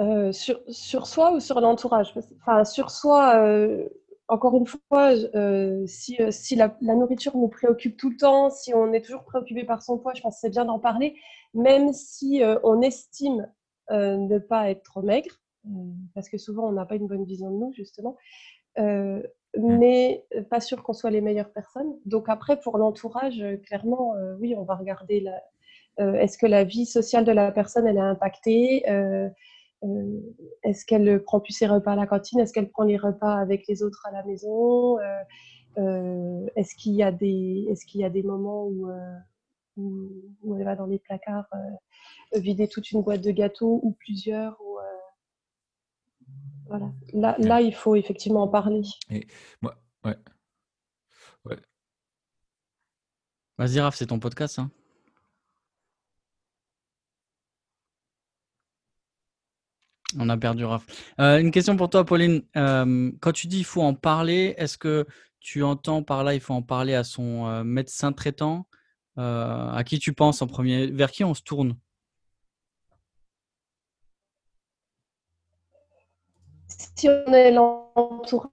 Euh, 0.00 0.32
sur, 0.32 0.60
sur, 0.68 1.06
soi 1.06 1.32
ou 1.32 1.40
sur 1.40 1.60
l'entourage? 1.60 2.14
Enfin, 2.40 2.64
sur 2.64 2.90
soi, 2.90 3.38
encore 4.28 4.56
une 4.56 4.66
fois, 4.66 5.14
si, 5.86 6.18
si 6.30 6.56
la, 6.56 6.74
nourriture 6.80 7.36
nous 7.36 7.48
préoccupe 7.48 7.96
tout 7.96 8.10
le 8.10 8.16
temps, 8.16 8.50
si 8.50 8.72
on 8.74 8.92
est 8.92 9.04
toujours 9.04 9.24
préoccupé 9.24 9.64
par 9.64 9.82
son 9.82 9.98
poids, 9.98 10.14
je 10.14 10.22
pense 10.22 10.36
que 10.36 10.40
c'est 10.40 10.50
bien 10.50 10.64
d'en 10.64 10.78
parler, 10.78 11.16
même 11.52 11.92
si 11.92 12.42
on 12.62 12.80
estime 12.80 13.46
ne 13.90 14.38
pas 14.38 14.70
être 14.70 14.82
trop 14.84 15.02
maigre, 15.02 15.34
parce 16.14 16.28
que 16.28 16.38
souvent 16.38 16.68
on 16.68 16.72
n'a 16.72 16.86
pas 16.86 16.94
une 16.94 17.06
bonne 17.06 17.24
vision 17.24 17.50
de 17.50 17.56
nous, 17.56 17.72
justement. 17.72 18.16
Mmh. 18.78 19.20
mais 19.76 20.24
pas 20.48 20.60
sûr 20.60 20.82
qu'on 20.84 20.92
soit 20.92 21.10
les 21.10 21.20
meilleures 21.20 21.52
personnes. 21.52 21.92
Donc 22.06 22.28
après, 22.28 22.58
pour 22.60 22.78
l'entourage, 22.78 23.44
clairement, 23.66 24.14
oui, 24.38 24.54
on 24.56 24.62
va 24.62 24.76
regarder 24.76 25.26
est-ce 25.98 26.38
que 26.38 26.46
la 26.46 26.64
vie 26.64 26.86
sociale 26.86 27.24
de 27.24 27.32
la 27.32 27.52
personne, 27.52 27.86
elle 27.86 27.96
est 27.96 28.00
impactée 28.00 28.84
Est-ce 30.62 30.84
qu'elle 30.84 31.22
prend 31.22 31.40
plus 31.40 31.52
ses 31.52 31.66
repas 31.66 31.92
à 31.92 31.96
la 31.96 32.06
cantine? 32.06 32.40
Est-ce 32.40 32.52
qu'elle 32.52 32.70
prend 32.70 32.84
les 32.84 32.96
repas 32.96 33.34
avec 33.34 33.66
les 33.66 33.82
autres 33.82 34.06
à 34.06 34.12
la 34.12 34.24
maison? 34.24 34.98
Est-ce 36.56 36.74
qu'il 36.74 36.92
y, 36.92 37.02
a 37.02 37.12
des, 37.12 37.66
est 37.68 37.84
qu'il 37.86 38.00
y 38.00 38.04
a 38.04 38.10
des 38.10 38.22
moments 38.22 38.66
où, 38.66 38.90
où, 39.76 40.56
elle 40.56 40.64
va 40.64 40.76
dans 40.76 40.86
les 40.86 40.98
placards 40.98 41.48
vider 42.34 42.68
toute 42.68 42.90
une 42.90 43.02
boîte 43.02 43.22
de 43.22 43.30
gâteaux 43.30 43.80
ou 43.82 43.92
plusieurs 43.92 44.60
voilà. 46.68 46.92
Là, 47.12 47.34
là, 47.38 47.60
il 47.60 47.74
faut 47.74 47.96
effectivement 47.96 48.44
en 48.44 48.48
parler. 48.48 48.82
Et 49.10 49.26
moi, 49.60 49.74
ouais. 50.04 50.16
Vas-y, 53.60 53.78
Raph, 53.78 53.94
c'est 53.94 54.06
ton 54.06 54.18
podcast. 54.18 54.58
Hein. 54.58 54.70
On 60.18 60.28
a 60.28 60.36
perdu 60.36 60.64
Raph. 60.64 60.84
Euh, 61.20 61.38
une 61.38 61.50
question 61.50 61.76
pour 61.76 61.88
toi, 61.88 62.04
Pauline. 62.04 62.42
Euh, 62.56 63.12
quand 63.20 63.32
tu 63.32 63.46
dis 63.46 63.58
il 63.58 63.64
faut 63.64 63.82
en 63.82 63.94
parler, 63.94 64.54
est-ce 64.58 64.76
que 64.76 65.06
tu 65.38 65.62
entends 65.62 66.02
par 66.02 66.24
là 66.24 66.34
il 66.34 66.40
faut 66.40 66.54
en 66.54 66.62
parler 66.62 66.94
à 66.94 67.04
son 67.04 67.46
euh, 67.46 67.64
médecin 67.64 68.12
traitant? 68.12 68.66
À 69.16 69.82
qui 69.84 69.98
tu 69.98 70.14
penses 70.14 70.40
en 70.40 70.46
premier? 70.46 70.86
Vers 70.86 71.10
qui 71.10 71.24
on 71.24 71.34
se 71.34 71.42
tourne? 71.42 71.76
Si 76.96 77.06
on 77.06 77.30
est 77.34 77.52
l'entourage, 77.52 78.50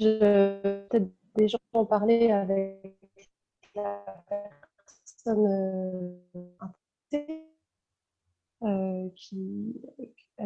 peut-être 0.00 1.08
des 1.36 1.46
gens 1.46 1.58
ont 1.74 1.86
parlé 1.86 2.32
avec 2.32 2.98
la 3.76 4.04
personne 4.28 6.18
qui, 9.14 9.80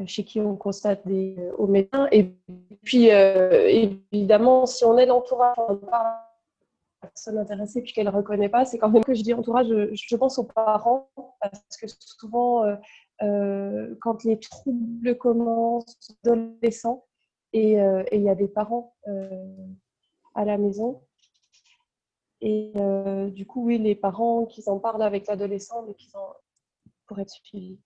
chez 0.07 0.25
qui 0.25 0.41
on 0.41 0.57
constate 0.57 1.07
des 1.07 1.37
au 1.57 1.67
médecin. 1.67 2.09
Et 2.13 2.35
puis, 2.83 3.07
évidemment, 3.07 4.67
si 4.67 4.85
on 4.85 4.99
est 4.99 5.07
l'entourage, 5.07 5.57
on 5.57 5.77
parle 5.77 6.07
personne 7.01 7.39
intéressée 7.39 7.81
puis 7.81 7.93
qu'elle 7.93 8.07
ne 8.07 8.11
reconnaît 8.11 8.49
pas, 8.49 8.65
c'est 8.65 8.77
quand 8.77 8.91
même 8.91 9.05
que 9.05 9.15
je 9.15 9.23
dis 9.23 9.33
entourage, 9.33 9.69
je, 9.69 10.17
pense 10.17 10.39
aux 10.39 10.45
parents 10.45 11.09
parce 11.41 11.77
que 11.81 11.87
souvent, 12.01 12.65
quand 13.21 14.25
les 14.25 14.39
troubles 14.39 15.17
commencent 15.17 15.97
adolescents, 16.25 17.05
euh, 17.55 18.05
et 18.11 18.17
il 18.17 18.23
y 18.23 18.29
a 18.29 18.35
des 18.35 18.49
parents 18.49 18.95
euh, 19.09 19.47
à 20.35 20.45
la 20.45 20.59
maison. 20.59 21.03
Et 22.41 22.73
euh, 22.77 23.31
du 23.31 23.47
coup, 23.47 23.65
oui, 23.67 23.79
les 23.79 23.95
parents 23.95 24.47
qui 24.47 24.63
en 24.69 24.79
parlent 24.79 25.03
avec 25.03 25.27
l'adolescent, 25.27 25.81
en 25.81 25.95
pour 27.07 27.19
être 27.19 27.31
suivis. 27.31 27.81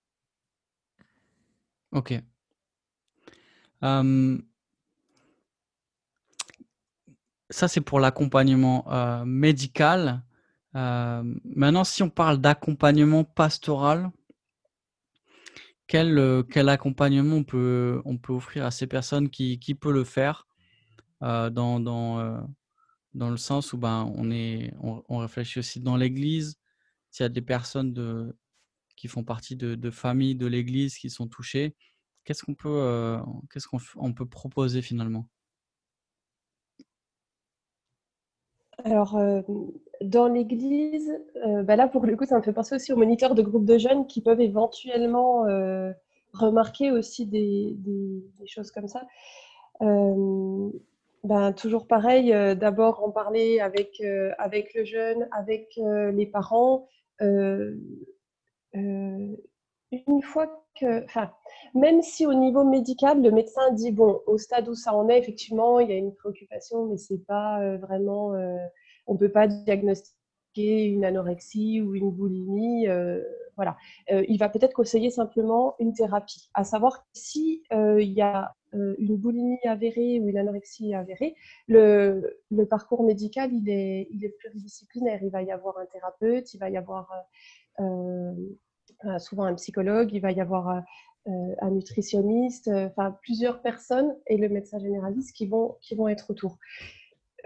Ok. 1.92 2.14
ça, 7.50 7.68
c'est 7.68 7.80
pour 7.80 8.00
l'accompagnement 8.00 8.84
médical. 9.24 10.22
maintenant, 10.74 11.84
si 11.84 12.02
on 12.02 12.10
parle 12.10 12.38
d'accompagnement 12.38 13.24
pastoral, 13.24 14.10
quel, 15.86 16.44
quel 16.50 16.68
accompagnement 16.68 17.36
on 17.36 17.44
peut, 17.44 18.00
on 18.04 18.16
peut 18.16 18.32
offrir 18.32 18.64
à 18.64 18.70
ces 18.70 18.86
personnes 18.86 19.28
qui, 19.28 19.58
qui 19.58 19.74
peut 19.74 19.92
le 19.92 20.04
faire 20.04 20.46
dans, 21.20 21.50
dans, 21.80 22.46
dans 23.14 23.30
le 23.30 23.36
sens 23.36 23.72
où 23.72 23.78
ben, 23.78 24.10
on, 24.16 24.30
est, 24.30 24.72
on, 24.80 25.18
réfléchit 25.18 25.58
aussi 25.58 25.80
dans 25.80 25.96
l'Église, 25.96 26.58
s'il 27.10 27.24
y 27.24 27.26
a 27.26 27.28
des 27.28 27.42
personnes 27.42 27.92
de, 27.92 28.34
qui 28.96 29.08
font 29.08 29.24
partie 29.24 29.56
de, 29.56 29.90
familles 29.90 30.36
de 30.36 30.46
l'Église 30.46 30.96
qui 30.96 31.10
sont 31.10 31.28
touchées, 31.28 31.74
qu'est-ce 32.24 32.44
qu'on 32.44 32.54
peut, 32.54 33.18
qu'est-ce 33.52 33.66
qu'on 33.68 34.12
peut 34.12 34.26
proposer 34.26 34.82
finalement? 34.82 35.26
Alors, 38.84 39.18
dans 40.00 40.28
l'Église, 40.28 41.12
bah 41.64 41.76
là, 41.76 41.88
pour 41.88 42.06
le 42.06 42.16
coup, 42.16 42.24
ça 42.24 42.36
me 42.36 42.42
fait 42.42 42.52
penser 42.52 42.74
aussi 42.74 42.92
aux 42.92 42.96
moniteurs 42.96 43.34
de 43.34 43.42
groupes 43.42 43.64
de 43.64 43.78
jeunes 43.78 44.06
qui 44.06 44.20
peuvent 44.20 44.40
éventuellement 44.40 45.44
remarquer 46.32 46.90
aussi 46.90 47.26
des, 47.26 47.74
des, 47.76 48.46
choses 48.46 48.70
comme 48.70 48.88
ça. 48.88 49.06
Ben, 51.24 51.52
toujours 51.52 51.86
pareil, 51.86 52.30
d'abord 52.56 53.04
en 53.04 53.10
parler 53.10 53.60
avec, 53.60 54.02
avec 54.38 54.74
le 54.74 54.84
jeune, 54.84 55.28
avec 55.32 55.76
les 55.76 56.26
parents. 56.26 56.88
Une 58.74 60.22
fois 60.22 60.62
que, 60.78 61.04
enfin, 61.04 61.30
même 61.74 62.02
si 62.02 62.26
au 62.26 62.34
niveau 62.34 62.64
médical, 62.64 63.22
le 63.22 63.30
médecin 63.30 63.72
dit 63.72 63.92
bon, 63.92 64.20
au 64.26 64.38
stade 64.38 64.68
où 64.68 64.74
ça 64.74 64.94
en 64.94 65.08
est, 65.08 65.18
effectivement, 65.18 65.80
il 65.80 65.90
y 65.90 65.92
a 65.92 65.96
une 65.96 66.14
préoccupation, 66.14 66.86
mais 66.86 66.96
c'est 66.96 67.24
pas 67.26 67.60
euh, 67.60 67.76
vraiment, 67.78 68.34
euh, 68.34 68.56
on 69.06 69.16
peut 69.16 69.30
pas 69.30 69.46
diagnostiquer 69.46 70.84
une 70.86 71.04
anorexie 71.04 71.80
ou 71.80 71.94
une 71.94 72.10
boulimie. 72.10 72.88
Euh, 72.88 73.22
voilà, 73.56 73.76
il 74.08 74.38
va 74.38 74.48
peut-être 74.48 74.72
conseiller 74.72 75.10
simplement 75.10 75.74
une 75.78 75.92
thérapie. 75.92 76.48
À 76.54 76.64
savoir 76.64 77.04
si 77.12 77.62
il 77.70 78.10
y 78.10 78.22
a 78.22 78.54
une 78.72 79.16
boulimie 79.16 79.58
avérée 79.64 80.20
ou 80.20 80.28
une 80.28 80.38
anorexie 80.38 80.94
avérée, 80.94 81.34
le, 81.68 82.38
le, 82.50 82.66
parcours 82.66 83.04
médical 83.04 83.52
il 83.52 83.68
est, 83.68 84.08
il 84.10 84.24
est 84.24 84.30
pluridisciplinaire. 84.38 85.22
Il 85.22 85.28
va 85.28 85.42
y 85.42 85.52
avoir 85.52 85.76
un 85.78 85.84
thérapeute, 85.84 86.54
il 86.54 86.58
va 86.58 86.70
y 86.70 86.78
avoir 86.78 87.12
souvent 89.18 89.44
un 89.44 89.54
psychologue, 89.54 90.10
il 90.12 90.20
va 90.20 90.32
y 90.32 90.40
avoir 90.40 90.82
euh, 91.28 91.54
un 91.60 91.70
nutritionniste, 91.70 92.66
euh, 92.66 92.88
enfin 92.88 93.16
plusieurs 93.22 93.62
personnes 93.62 94.12
et 94.26 94.36
le 94.36 94.48
médecin 94.48 94.80
généraliste 94.80 95.36
qui 95.36 95.46
vont, 95.46 95.76
qui 95.80 95.94
vont 95.94 96.08
être 96.08 96.30
autour. 96.30 96.58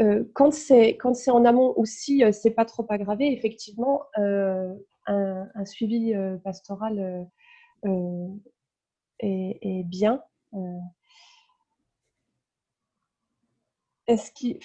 Euh, 0.00 0.24
quand 0.32 0.50
c'est 0.50 0.96
en 1.30 1.44
amont 1.44 1.74
ou 1.76 1.84
si 1.84 2.22
c'est 2.32 2.52
pas 2.52 2.64
trop 2.64 2.86
aggravé, 2.88 3.30
effectivement, 3.34 4.04
un, 4.16 5.64
suivi 5.66 6.14
pastoral 6.42 7.28
est, 9.18 9.84
bien. 9.84 10.22
Est-ce 14.06 14.32
qu'il, 14.32 14.58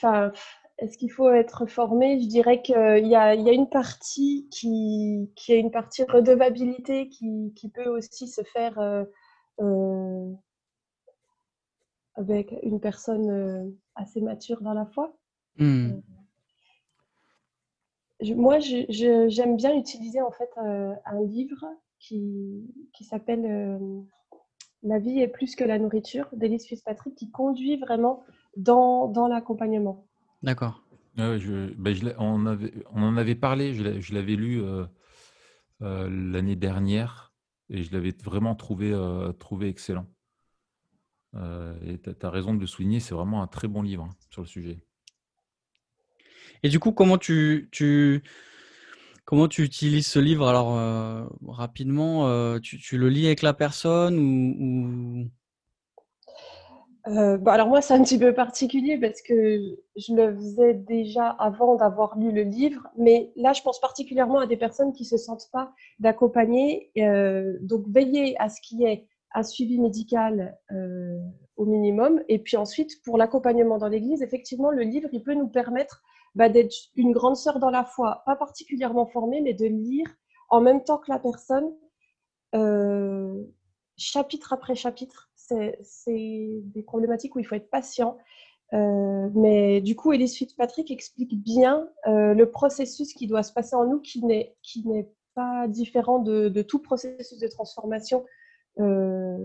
est-ce 0.81 0.97
qu'il 0.97 1.11
faut 1.11 1.29
être 1.29 1.67
formé? 1.67 2.19
Je 2.19 2.27
dirais 2.27 2.63
qu'il 2.63 2.75
y, 2.75 3.09
y 3.09 3.15
a, 3.15 3.35
une 3.35 3.69
partie 3.69 4.47
qui, 4.49 5.31
qui 5.35 5.53
a 5.53 5.55
une 5.55 5.69
partie 5.69 6.03
redevabilité 6.03 7.07
qui, 7.07 7.53
qui 7.55 7.69
peut 7.69 7.87
aussi 7.87 8.27
se 8.27 8.41
faire 8.41 8.79
euh, 8.79 9.03
euh, 9.59 10.31
avec 12.15 12.55
une 12.63 12.79
personne 12.79 13.29
euh, 13.29 13.69
assez 13.93 14.21
mature 14.21 14.61
dans 14.61 14.73
la 14.73 14.87
foi. 14.87 15.15
Hmm. 15.57 15.99
moi, 18.35 18.57
j'aime 18.59 19.57
bien 19.57 19.75
utiliser 19.75 20.21
en 20.21 20.31
fait 20.31 20.49
un 20.57 21.21
livre 21.25 21.65
qui, 21.99 22.73
qui 22.93 23.03
s'appelle 23.03 23.69
La 24.81 24.97
vie 24.97 25.19
est 25.19 25.27
plus 25.27 25.55
que 25.55 25.63
la 25.65 25.77
nourriture 25.77 26.27
d'Elise 26.31 26.65
Fitzpatrick 26.65 27.13
qui 27.15 27.29
conduit 27.29 27.77
vraiment 27.77 28.23
dans, 28.55 29.07
dans 29.07 29.27
l'accompagnement. 29.27 30.07
D'accord. 30.43 30.83
Ah 31.17 31.37
bah, 31.77 31.91
on, 32.17 32.45
avait, 32.45 32.73
on 32.91 33.03
en 33.03 33.17
avait 33.17 33.35
parlé, 33.35 33.73
je 33.73 34.13
l'avais 34.13 34.35
lu 34.35 34.61
euh, 34.61 34.85
euh, 35.81 36.09
l'année 36.09 36.55
dernière 36.55 37.33
et 37.69 37.83
je 37.83 37.91
l'avais 37.91 38.13
vraiment 38.23 38.55
trouvé, 38.55 38.91
euh, 38.91 39.31
trouvé 39.33 39.67
excellent. 39.67 40.07
et 41.35 41.99
tu 41.99 42.25
as, 42.25 42.29
raison 42.29 42.53
de 42.53 42.59
le 42.59 42.67
souligner, 42.67 42.99
c'est 42.99 43.13
vraiment 43.13 43.43
un 43.43 43.47
très 43.47 43.67
bon 43.67 43.81
livre 43.81 44.05
hein, 44.05 44.15
sur 44.29 44.41
le 44.41 44.47
sujet. 44.47 44.83
Et 46.63 46.69
du 46.69 46.79
coup, 46.79 46.91
comment 46.91 47.17
tu, 47.17 47.69
tu, 47.71 48.23
comment 49.25 49.47
tu 49.47 49.63
utilises 49.63 50.07
ce 50.07 50.19
livre? 50.19 50.47
Alors, 50.47 51.29
rapidement, 51.47 52.59
tu, 52.59 52.79
tu, 52.79 52.97
le 52.97 53.09
lis 53.09 53.25
avec 53.25 53.41
la 53.41 53.53
personne 53.53 54.17
ou... 54.17 55.29
Euh, 57.07 57.43
alors 57.45 57.67
moi, 57.67 57.81
c'est 57.81 57.93
un 57.93 58.03
petit 58.03 58.19
peu 58.19 58.33
particulier 58.33 58.97
parce 58.97 59.21
que 59.21 59.75
je 59.95 60.13
le 60.13 60.35
faisais 60.35 60.73
déjà 60.75 61.29
avant 61.29 61.75
d'avoir 61.75 62.17
lu 62.17 62.31
le 62.31 62.43
livre, 62.43 62.87
mais 62.95 63.31
là, 63.35 63.53
je 63.53 63.61
pense 63.61 63.79
particulièrement 63.79 64.39
à 64.39 64.47
des 64.47 64.57
personnes 64.57 64.93
qui 64.93 65.05
se 65.05 65.17
sentent 65.17 65.49
pas 65.51 65.73
d'accompagner. 65.99 66.91
Euh, 66.97 67.57
donc, 67.61 67.85
veiller 67.87 68.39
à 68.39 68.49
ce 68.49 68.61
qu'il 68.61 68.81
y 68.81 68.85
ait 68.85 69.07
un 69.33 69.43
suivi 69.43 69.79
médical 69.79 70.57
euh, 70.71 71.17
au 71.55 71.65
minimum. 71.65 72.21
Et 72.27 72.37
puis 72.39 72.57
ensuite, 72.57 73.01
pour 73.03 73.17
l'accompagnement 73.17 73.77
dans 73.77 73.87
l'Église, 73.87 74.21
effectivement, 74.21 74.69
le 74.69 74.83
livre, 74.83 75.09
il 75.11 75.23
peut 75.23 75.33
nous 75.33 75.47
permettre 75.47 76.03
bah, 76.35 76.49
d'être 76.49 76.75
une 76.95 77.13
grande 77.13 77.35
sœur 77.35 77.59
dans 77.59 77.71
la 77.71 77.83
foi, 77.83 78.21
pas 78.25 78.35
particulièrement 78.35 79.07
formée, 79.07 79.41
mais 79.41 79.53
de 79.53 79.65
lire 79.65 80.07
en 80.49 80.61
même 80.61 80.83
temps 80.83 80.97
que 80.97 81.11
la 81.11 81.19
personne, 81.19 81.71
chapitre 83.97 84.51
après 84.51 84.75
chapitre 84.75 85.30
c'est 85.81 86.61
des 86.63 86.83
problématiques 86.83 87.35
où 87.35 87.39
il 87.39 87.45
faut 87.45 87.55
être 87.55 87.69
patient. 87.69 88.17
Euh, 88.73 89.29
mais 89.33 89.81
du 89.81 89.95
coup, 89.95 90.13
Elise 90.13 90.35
Fitzpatrick 90.35 90.91
explique 90.91 91.41
bien 91.41 91.89
euh, 92.07 92.33
le 92.33 92.49
processus 92.49 93.13
qui 93.13 93.27
doit 93.27 93.43
se 93.43 93.51
passer 93.51 93.75
en 93.75 93.85
nous, 93.85 93.99
qui 93.99 94.23
n'est 94.23 95.09
pas 95.35 95.67
différent 95.67 96.19
de, 96.19 96.61
tout 96.61 96.79
processus 96.79 97.39
de 97.39 97.47
transformation 97.47 98.25
euh, 98.79 99.37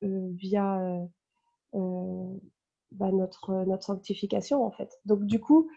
via 0.00 0.98
bah, 1.72 3.10
notre, 3.12 3.64
notre 3.66 3.84
sanctification, 3.84 4.64
en 4.64 4.70
fait. 4.70 4.98
Donc, 5.04 5.24
du 5.24 5.40
coup, 5.40 5.68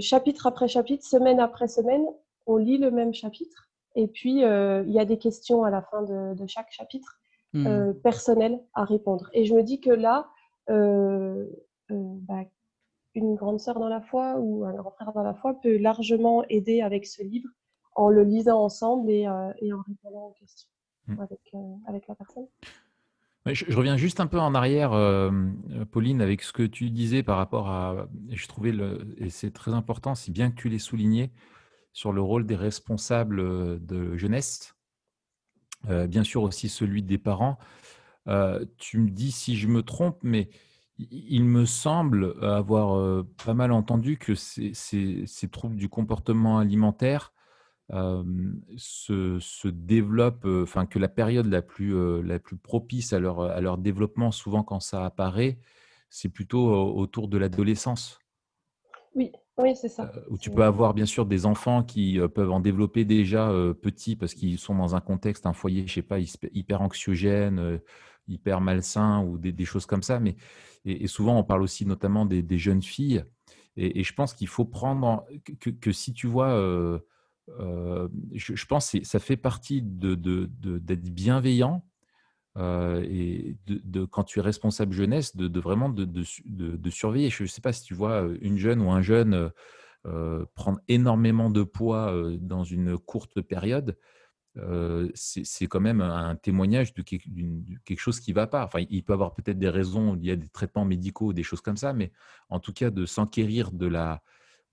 chapitre 0.00 0.46
après 0.46 0.68
chapitre, 0.68 1.04
semaine 1.06 1.40
après 1.40 1.68
semaine, 1.68 2.04
on 2.46 2.56
lit 2.56 2.78
le 2.78 2.90
même 2.90 3.14
chapitre. 3.14 3.68
Et 3.94 4.08
puis, 4.08 4.40
il 4.40 4.90
y 4.90 4.98
a 4.98 5.04
des 5.04 5.18
questions 5.18 5.62
à 5.62 5.70
la 5.70 5.82
fin 5.82 6.02
de 6.02 6.46
chaque 6.46 6.70
chapitre. 6.72 7.20
Euh, 7.64 7.92
hmm. 7.92 8.00
personnel 8.00 8.60
à 8.74 8.84
répondre. 8.84 9.30
Et 9.32 9.44
je 9.44 9.54
me 9.54 9.62
dis 9.62 9.80
que 9.80 9.90
là, 9.90 10.28
euh, 10.68 11.46
euh, 11.90 11.94
bah, 11.94 12.42
une 13.14 13.34
grande 13.34 13.60
sœur 13.60 13.78
dans 13.78 13.88
la 13.88 14.00
foi 14.00 14.36
ou 14.38 14.64
un 14.64 14.74
grand 14.74 14.90
frère 14.90 15.12
dans 15.12 15.22
la 15.22 15.32
foi 15.32 15.54
peut 15.62 15.78
largement 15.78 16.44
aider 16.48 16.82
avec 16.82 17.06
ce 17.06 17.22
livre 17.22 17.48
en 17.94 18.10
le 18.10 18.24
lisant 18.24 18.62
ensemble 18.62 19.10
et, 19.10 19.22
et 19.60 19.72
en 19.72 19.82
répondant 19.86 20.26
aux 20.26 20.34
questions 20.38 20.68
avec, 21.18 21.40
avec, 21.86 22.08
la 22.08 22.14
personne. 22.14 22.46
Je, 23.46 23.74
reviens 23.74 23.96
juste 23.96 24.20
un 24.20 24.26
peu 24.26 24.38
en 24.38 24.54
arrière, 24.54 24.90
Pauline, 25.92 26.20
avec 26.20 26.42
ce 26.42 26.52
que 26.52 26.64
tu 26.64 26.90
disais 26.90 27.22
par 27.22 27.38
rapport 27.38 27.70
à. 27.70 28.06
Et 28.28 28.36
je 28.36 28.48
trouvais, 28.48 28.72
le, 28.72 29.14
et 29.16 29.30
c'est 29.30 29.52
très 29.52 29.72
important, 29.72 30.14
si 30.14 30.30
bien 30.30 30.50
que 30.50 30.56
tu 30.56 30.68
l'aies 30.68 30.78
souligné, 30.78 31.30
sur 31.94 32.12
le 32.12 32.20
rôle 32.20 32.44
des 32.44 32.56
responsables 32.56 33.86
de 33.86 34.16
jeunesse 34.18 34.75
euh, 35.88 36.06
bien 36.06 36.24
sûr 36.24 36.42
aussi 36.42 36.68
celui 36.68 37.02
des 37.02 37.18
parents. 37.18 37.58
Euh, 38.28 38.64
tu 38.78 38.98
me 38.98 39.10
dis 39.10 39.30
si 39.30 39.56
je 39.56 39.68
me 39.68 39.82
trompe, 39.82 40.18
mais 40.22 40.48
il 40.98 41.44
me 41.44 41.66
semble 41.66 42.36
avoir 42.42 42.96
euh, 42.96 43.28
pas 43.44 43.54
mal 43.54 43.70
entendu 43.70 44.18
que 44.18 44.34
ces, 44.34 44.74
troubles 45.52 45.76
du 45.76 45.88
comportement 45.88 46.58
alimentaire 46.58 47.32
se, 47.88 49.68
développent, 49.68 50.46
enfin 50.46 50.86
que 50.86 50.98
la 50.98 51.08
période 51.08 51.46
la 51.46 51.62
plus, 51.62 52.22
la 52.22 52.40
plus 52.40 52.56
propice 52.56 53.12
à 53.12 53.20
leur, 53.20 53.42
à 53.42 53.60
leur 53.60 53.78
développement, 53.78 54.32
souvent 54.32 54.64
quand 54.64 54.80
ça 54.80 55.04
apparaît, 55.04 55.58
c'est 56.10 56.28
plutôt 56.28 56.68
autour 56.96 57.28
de 57.28 57.38
l'adolescence. 57.38 58.18
Oui, 59.14 59.30
oui, 59.58 59.74
c'est 59.74 59.88
ça. 59.88 60.12
Euh, 60.14 60.20
où 60.28 60.36
tu 60.36 60.50
peux 60.50 60.64
avoir 60.64 60.92
bien 60.92 61.06
sûr 61.06 61.24
des 61.24 61.46
enfants 61.46 61.82
qui 61.82 62.20
euh, 62.20 62.28
peuvent 62.28 62.52
en 62.52 62.60
développer 62.60 63.04
déjà 63.06 63.50
euh, 63.50 63.72
petits 63.72 64.14
parce 64.14 64.34
qu'ils 64.34 64.58
sont 64.58 64.74
dans 64.74 64.94
un 64.94 65.00
contexte, 65.00 65.46
un 65.46 65.54
foyer, 65.54 65.86
je 65.86 65.94
sais 65.94 66.02
pas, 66.02 66.18
hyper 66.52 66.82
anxiogène, 66.82 67.80
hyper 68.28 68.60
malsain 68.60 69.22
ou 69.22 69.38
des, 69.38 69.64
choses 69.64 69.86
comme 69.86 70.02
ça. 70.02 70.20
Mais 70.20 70.36
et, 70.84 71.06
souvent 71.06 71.38
on 71.38 71.44
parle 71.44 71.62
aussi 71.62 71.86
notamment 71.86 72.26
des, 72.26 72.58
jeunes 72.58 72.82
filles. 72.82 73.24
Et, 73.76 74.04
je 74.04 74.12
pense 74.12 74.34
qu'il 74.34 74.48
faut 74.48 74.66
prendre 74.66 75.24
que, 75.60 75.92
si 75.92 76.12
tu 76.12 76.26
vois, 76.26 76.50
je, 77.48 78.66
pense 78.66 78.92
que 78.92 79.04
ça 79.04 79.18
fait 79.18 79.38
partie 79.38 79.80
de 79.82 80.14
d'être 80.78 81.08
bienveillant 81.10 81.82
et 82.58 83.56
de, 83.66 84.04
quand 84.04 84.24
tu 84.24 84.38
es 84.38 84.42
responsable 84.42 84.92
jeunesse, 84.92 85.36
de, 85.36 85.60
vraiment 85.60 85.88
de, 85.88 86.90
surveiller. 86.90 87.30
Je 87.30 87.42
ne 87.42 87.48
sais 87.48 87.60
pas 87.60 87.72
si 87.72 87.82
tu 87.82 87.94
vois 87.94 88.26
une 88.40 88.58
jeune 88.58 88.80
ou 88.80 88.90
un 88.90 89.02
jeune 89.02 89.50
prendre 90.54 90.80
énormément 90.88 91.50
de 91.50 91.62
poids 91.62 92.14
dans 92.40 92.64
une 92.64 92.96
courte 92.98 93.40
période. 93.42 93.96
c'est 95.14 95.66
quand 95.66 95.80
même 95.80 96.00
un 96.00 96.36
témoignage 96.36 96.94
de 96.94 97.02
quelque, 97.02 98.00
chose 98.00 98.20
qui 98.20 98.30
ne 98.30 98.36
va 98.36 98.46
pas. 98.46 98.64
Enfin, 98.64 98.84
il 98.88 99.04
peut 99.04 99.12
avoir 99.12 99.34
peut-être 99.34 99.58
des 99.58 99.68
raisons, 99.68 100.16
il 100.16 100.24
y 100.24 100.30
a 100.30 100.36
des 100.36 100.48
traitements 100.48 100.84
médicaux, 100.84 101.32
des 101.32 101.42
choses 101.42 101.60
comme 101.60 101.76
ça, 101.76 101.92
mais 101.92 102.10
en 102.48 102.60
tout 102.60 102.72
cas, 102.72 102.90
de 102.90 103.04
s'enquérir 103.04 103.70
de 103.72 103.86
la, 103.86 104.22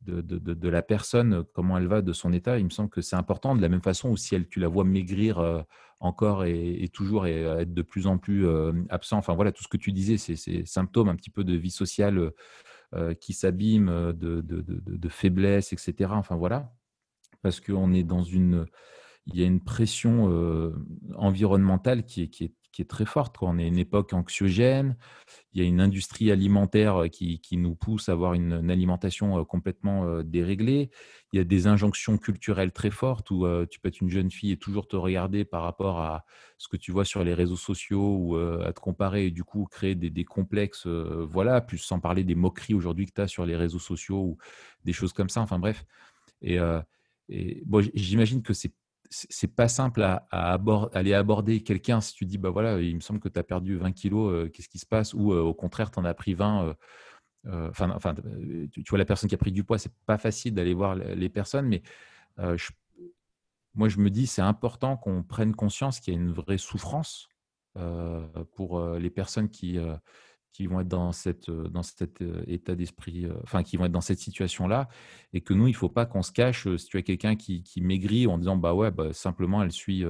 de, 0.06 0.22
de, 0.22 0.70
la 0.70 0.82
personne, 0.82 1.44
comment 1.54 1.78
elle 1.78 1.88
va, 1.88 2.02
de 2.02 2.13
son 2.13 2.34
état, 2.34 2.58
il 2.60 2.66
me 2.66 2.70
semble 2.70 2.89
que 2.89 3.02
c'est 3.02 3.16
important. 3.16 3.56
De 3.56 3.62
la 3.62 3.70
même 3.70 3.82
façon, 3.82 4.10
ou 4.10 4.18
si 4.18 4.36
elle, 4.36 4.48
tu 4.48 4.60
la 4.60 4.68
vois 4.68 4.84
maigrir 4.84 5.66
encore 6.00 6.46
et, 6.46 6.89
toujours 6.92 7.26
et 7.28 7.44
être 7.44 7.74
de 7.74 7.82
plus 7.82 8.08
en 8.08 8.18
plus 8.18 8.46
absent, 8.89 9.18
enfin 9.18 9.34
voilà, 9.34 9.52
tout 9.52 9.63
ce 9.63 9.68
que 9.68 9.78
tu 9.78 9.92
disais, 9.92 10.18
c'est 10.18 10.66
symptômes 10.66 11.10
un 11.10 11.16
petit 11.16 11.30
peu 11.30 11.44
de 11.44 11.56
vie 11.56 11.72
sociale 11.72 12.32
qui 13.20 13.34
s'abîme, 13.34 14.13
de, 14.13 14.42
de, 14.42 15.10
faiblesse, 15.10 15.74
etc. 15.74 16.12
Enfin 16.13 16.36
voilà, 16.36 16.74
parce 17.42 17.60
qu'on 17.60 17.94
est 17.94 18.04
dans 18.04 18.24
une, 18.24 18.66
il 19.28 19.38
y 19.38 19.44
a 19.44 19.46
une 19.46 19.63
pression 19.63 20.74
environnementale 21.16 22.04
qui 22.04 22.24
est, 22.24 22.28
qui 22.28 22.46
est 22.46 22.54
qui 22.74 22.82
est 22.82 22.90
très 22.90 23.06
forte. 23.06 23.38
On 23.42 23.58
est 23.58 23.68
une 23.68 23.78
époque 23.78 24.12
anxiogène, 24.14 24.98
il 25.54 25.62
y 25.62 25.66
a 25.66 25.68
une 25.68 25.80
industrie 25.80 26.32
alimentaire 26.32 27.04
qui, 27.12 27.40
nous 27.54 27.76
pousse 27.76 28.10
à 28.10 28.14
avoir 28.14 28.34
une, 28.34 28.70
alimentation 28.70 29.46
complètement 29.46 30.22
déréglée. 30.24 30.90
Il 31.32 31.38
y 31.38 31.40
a 31.40 31.46
des 31.46 31.68
injonctions 31.68 32.18
culturelles 32.18 32.72
très 32.72 32.90
fortes 32.90 33.30
où 33.32 33.46
tu 33.68 33.80
peux 33.80 33.90
être 33.90 34.02
une 34.02 34.10
jeune 34.10 34.32
fille 34.32 34.52
et 34.52 34.58
toujours 34.58 34.88
te 34.88 34.96
regarder 34.96 35.46
par 35.46 35.62
rapport 35.62 36.00
à 36.00 36.26
ce 36.58 36.68
que 36.68 36.76
tu 36.76 36.92
vois 36.92 37.06
sur 37.06 37.24
les 37.24 37.36
réseaux 37.36 37.56
sociaux 37.56 38.18
ou 38.18 38.36
à 38.36 38.74
te 38.74 38.80
comparer 38.80 39.28
et 39.28 39.32
du 39.32 39.44
coup 39.44 39.66
créer 39.70 39.96
des, 39.96 40.26
complexes. 40.26 40.88
voilà, 40.88 41.62
plus 41.62 41.78
sans 41.78 42.00
parler 42.00 42.24
des 42.24 42.36
moqueries 42.36 42.74
aujourd'hui 42.74 43.06
que 43.06 43.14
tu 43.14 43.22
as 43.22 43.28
sur 43.28 43.46
les 43.46 43.56
réseaux 43.56 43.80
sociaux 43.80 44.22
ou 44.22 44.38
des 44.84 44.94
choses 44.94 45.14
comme 45.14 45.30
ça. 45.30 45.42
Enfin 45.42 45.60
bref. 45.60 45.86
Et, 46.42 46.58
et 47.30 47.62
bon, 47.66 47.88
j'imagine 47.94 48.42
que 48.42 48.54
c'est 48.54 48.74
c'est 49.13 49.54
pas 49.56 49.67
simple 49.67 50.02
à, 50.02 50.26
aller 50.93 51.13
aborder 51.13 51.62
quelqu'un 51.62 52.02
si 52.02 52.15
tu 52.15 52.26
dis 52.26 52.38
bah 52.38 52.49
voilà 52.49 52.80
il 52.80 52.95
me 52.95 52.99
semble 52.99 53.19
que 53.19 53.30
tu 53.30 53.39
as 53.39 53.43
perdu 53.43 53.78
20 53.78 53.91
kilos 53.91 54.34
euh, 54.34 54.49
qu'est-ce 54.49 54.69
qui 54.69 54.80
se 54.80 54.86
passe? 54.86 55.13
Ou 55.13 55.34
euh, 55.34 55.41
au 55.41 55.54
contraire 55.54 55.91
tu 55.91 55.99
en 55.99 56.06
as 56.06 56.13
pris 56.13 56.34
20 56.34 56.76
euh, 57.45 57.69
enfin 57.69 58.15
tu, 58.71 58.84
vois 58.89 58.97
la 58.97 59.06
personne 59.06 59.30
qui 59.30 59.36
a 59.36 59.38
pris 59.38 59.52
du 59.52 59.63
poids 59.63 59.78
c'est 59.78 59.93
pas 60.06 60.17
facile 60.17 60.54
d'aller 60.56 60.73
voir 60.73 60.95
les 60.95 61.30
personnes 61.30 61.67
mais 61.67 61.84
moi 63.76 63.89
je 63.89 63.99
me 63.99 64.10
dis 64.10 64.26
c'est 64.26 64.41
important 64.41 64.97
qu'on 64.97 65.23
prenne 65.23 65.54
conscience 65.54 65.99
qu'il 65.99 66.13
y 66.13 66.17
a 66.17 66.19
une 66.19 66.32
vraie 66.32 66.58
souffrance 66.58 67.28
pour 68.56 68.82
les 68.95 69.10
personnes 69.10 69.49
qui 69.49 69.78
qui 70.54 70.68
vont 70.68 70.80
être 70.80 70.88
dans, 70.88 71.12
cette, 71.12 71.50
euh, 71.50 71.68
dans 71.68 71.82
cet 71.82 72.22
euh, 72.22 72.44
état 72.48 72.76
d'esprit, 72.76 73.26
euh, 73.26 73.34
enfin, 73.44 73.63
qui 73.63 73.76
vont 73.76 73.86
être 73.86 73.92
dans 73.92 74.02
cette 74.02 74.20
situation-là, 74.20 74.88
et 75.34 75.42
que 75.42 75.54
nous, 75.54 75.68
il 75.68 75.72
ne 75.72 75.76
faut 75.76 75.89
pas 75.89 76.06
qu'on 76.06 76.22
se 76.22 76.32
cache 76.32 76.74
si 76.78 76.86
tu 76.86 76.98
as 76.98 77.02
quelqu'un 77.02 77.36
qui, 77.36 77.63
qui, 77.63 77.82
maigrit 77.82 78.28
en 78.28 78.38
disant, 78.38 78.56
bah 78.56 78.74
ouais, 78.76 78.92
bah, 78.92 79.12
simplement, 79.13 79.63
elle 79.63 79.72
suit, 79.72 80.04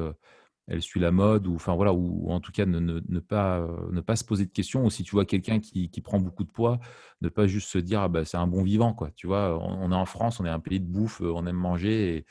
elle 0.68 0.82
suit 0.82 1.00
la 1.00 1.12
mode, 1.12 1.48
ou, 1.48 1.56
enfin, 1.56 1.76
voilà, 1.76 1.94
ou, 1.94 2.30
en 2.30 2.42
tout 2.42 2.52
cas, 2.52 2.66
ne, 2.66 3.00
pas, 3.20 3.66
ne 3.92 4.02
pas 4.02 4.18
se 4.18 4.26
poser 4.26 4.46
de 4.46 4.52
questions, 4.52 4.86
ou 4.86 4.90
si 4.90 5.04
tu 5.04 5.12
vois 5.12 5.26
quelqu'un 5.26 5.60
qui, 5.60 5.90
qui, 5.90 6.02
prend 6.02 6.20
beaucoup 6.20 6.44
de 6.44 6.52
poids, 6.52 6.80
ne 7.22 7.30
pas 7.30 7.48
juste 7.48 7.70
se 7.70 7.78
dire, 7.78 8.02
ah, 8.02 8.10
bah, 8.10 8.26
c'est 8.26 8.38
un 8.38 8.48
bon 8.48 8.64
vivant, 8.64 8.94
quoi. 8.94 9.12
Tu 9.16 9.28
vois, 9.28 9.58
on, 9.62 9.92
est 9.92 9.96
en 9.96 10.06
France, 10.06 10.42
on 10.42 10.46
est 10.46 10.50
un 10.50 10.60
pays 10.60 10.82
de 10.82 10.86
bouffe, 10.86 11.22
on 11.22 11.48
aime 11.48 11.56
manger, 11.56 12.26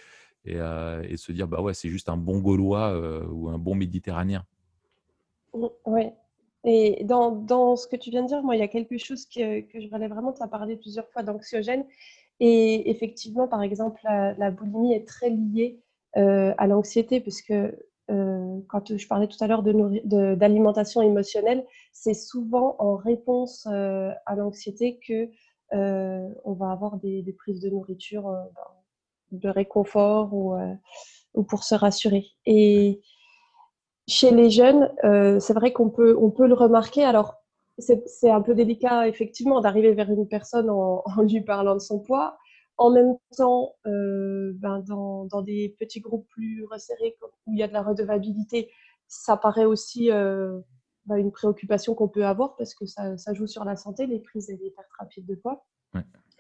et, 0.45 0.55
et 0.55 1.17
se 1.17 1.33
dire, 1.33 1.49
bah 1.49 1.63
ouais, 1.63 1.73
c'est 1.73 1.89
juste 1.89 2.11
un 2.11 2.19
bon 2.19 2.41
Gaulois 2.41 3.27
ou 3.31 3.49
un 3.49 3.59
bon 3.59 3.75
Méditerranéen. 3.75 4.45
Oui, 5.55 6.11
et 6.65 7.05
dans, 7.05 7.33
dans, 7.33 7.77
ce 7.77 7.89
que 7.89 7.97
tu 7.97 8.11
viens 8.11 8.23
de 8.23 8.29
dire, 8.29 8.43
moi, 8.43 8.55
il 8.55 8.61
y 8.61 8.63
a 8.63 8.69
quelque 8.69 8.97
chose 8.99 9.27
que, 9.27 9.61
que 9.61 9.81
je 9.81 9.89
voulais 9.89 10.09
vraiment 10.09 10.33
te 10.33 10.47
parler 10.47 10.77
plusieurs 10.77 11.09
fois 11.09 11.23
d'anxiogène. 11.23 11.85
Et 12.41 12.91
effectivement, 12.91 13.49
par 13.49 13.63
exemple, 13.63 14.01
la, 14.05 14.51
boulimie 14.51 14.95
est 14.95 15.07
très 15.07 15.31
liée 15.31 15.81
euh, 16.17 16.55
à 16.59 16.67
l'anxiété, 16.67 17.21
puisque 17.21 17.53
euh, 17.53 18.61
quand 18.69 18.97
je 18.97 19.09
parlais 19.09 19.29
tout 19.29 19.43
à 19.43 19.47
l'heure 19.47 19.63
d'alimentation 19.63 21.03
émotionnelle, 21.03 21.65
c'est 21.93 22.15
souvent 22.15 22.77
en 22.79 22.97
réponse 22.97 23.67
euh, 23.71 24.11
à 24.27 24.35
l'anxiété 24.35 24.99
que 25.07 25.31
on 25.75 26.53
va 26.53 26.71
avoir 26.71 26.99
des, 26.99 27.23
des, 27.23 27.33
prises 27.33 27.61
de 27.61 27.71
nourriture 27.71 28.31
de 29.31 29.49
réconfort 29.49 30.35
ou, 30.35 30.55
ou, 31.33 31.45
pour 31.45 31.65
se 31.65 31.75
rassurer. 31.75 32.27
Chez 34.09 34.31
les 34.31 34.51
jeunes, 34.51 34.93
euh, 35.05 35.39
c'est 35.41 35.53
vrai 35.53 35.73
qu'on 35.73 35.91
peut, 35.91 36.17
on 36.19 36.31
peut 36.31 36.47
le 36.47 36.55
remarquer. 36.55 37.05
Alors, 37.05 37.37
c'est 37.79 38.31
un 38.31 38.43
peu 38.43 38.55
délicat, 38.55 39.09
effectivement, 39.09 39.61
d'arriver 39.61 39.93
vers 39.93 40.11
une 40.11 40.29
personne 40.29 40.71
en, 40.71 41.03
lui 41.23 41.41
parlant 41.41 41.75
de 41.75 41.81
son 41.81 42.01
poids. 42.01 42.37
En 42.79 42.91
même 42.91 43.15
temps, 43.37 43.75
euh, 43.87 44.53
ben, 44.57 44.81
dans, 44.81 45.27
dans, 45.27 45.43
des 45.43 45.77
petits 45.79 46.01
groupes 46.01 46.27
plus 46.29 46.65
resserrés 46.65 47.17
où 47.47 47.53
il 47.53 47.59
y 47.59 47.63
a 47.63 47.69
de 47.69 47.73
la 47.73 47.83
redevabilité, 47.83 48.71
ça 49.07 49.37
paraît 49.37 49.67
aussi 49.67 50.11
euh, 50.11 50.59
ben, 51.07 51.17
une 51.17 51.31
préoccupation 51.31 51.95
qu'on 51.95 52.09
peut 52.09 52.25
avoir 52.25 52.57
parce 52.57 52.75
que 52.75 52.87
ça, 52.87 53.17
ça, 53.19 53.35
joue 53.35 53.47
sur 53.47 53.65
la 53.65 53.77
santé, 53.77 54.07
les 54.07 54.19
prises 54.19 54.51
et 54.51 54.57
les 54.57 54.71
pertes 54.71 54.89
rapides 54.99 55.27
de 55.27 55.35
poids. 55.35 55.65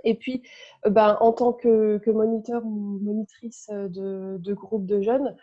Et 0.05 0.17
puis, 0.17 0.43
ben, 0.85 1.17
en 1.21 1.33
tant 1.33 1.53
que, 1.53 1.99
que, 1.99 2.11
moniteur 2.11 2.65
ou 2.65 2.99
monitrice 3.03 3.69
de, 3.71 4.37
de 4.39 4.55
groupe 4.55 4.85
de 4.85 5.01
jeunes, 5.01 5.37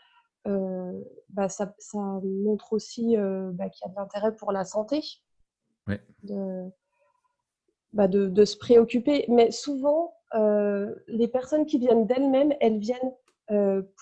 bah, 0.46 1.50
ça, 1.50 1.74
montre 1.94 2.74
aussi 2.74 3.16
bah, 3.18 3.70
qu'il 3.70 3.86
y 3.86 3.90
a 3.90 3.90
de 3.90 3.96
l'intérêt 3.96 4.36
pour 4.36 4.52
la 4.52 4.66
santé. 4.66 5.02
Bah, 7.92 8.08
de, 8.08 8.28
de, 8.28 8.46
se 8.46 8.58
préoccuper. 8.58 9.26
Mais 9.30 9.52
souvent, 9.52 10.14
euh, 10.36 10.94
les 11.08 11.28
personnes 11.28 11.66
qui 11.66 11.80
viennent 11.80 12.06
d'elles-mêmes, 12.06 12.54
elles 12.60 12.80
viennent 12.80 13.14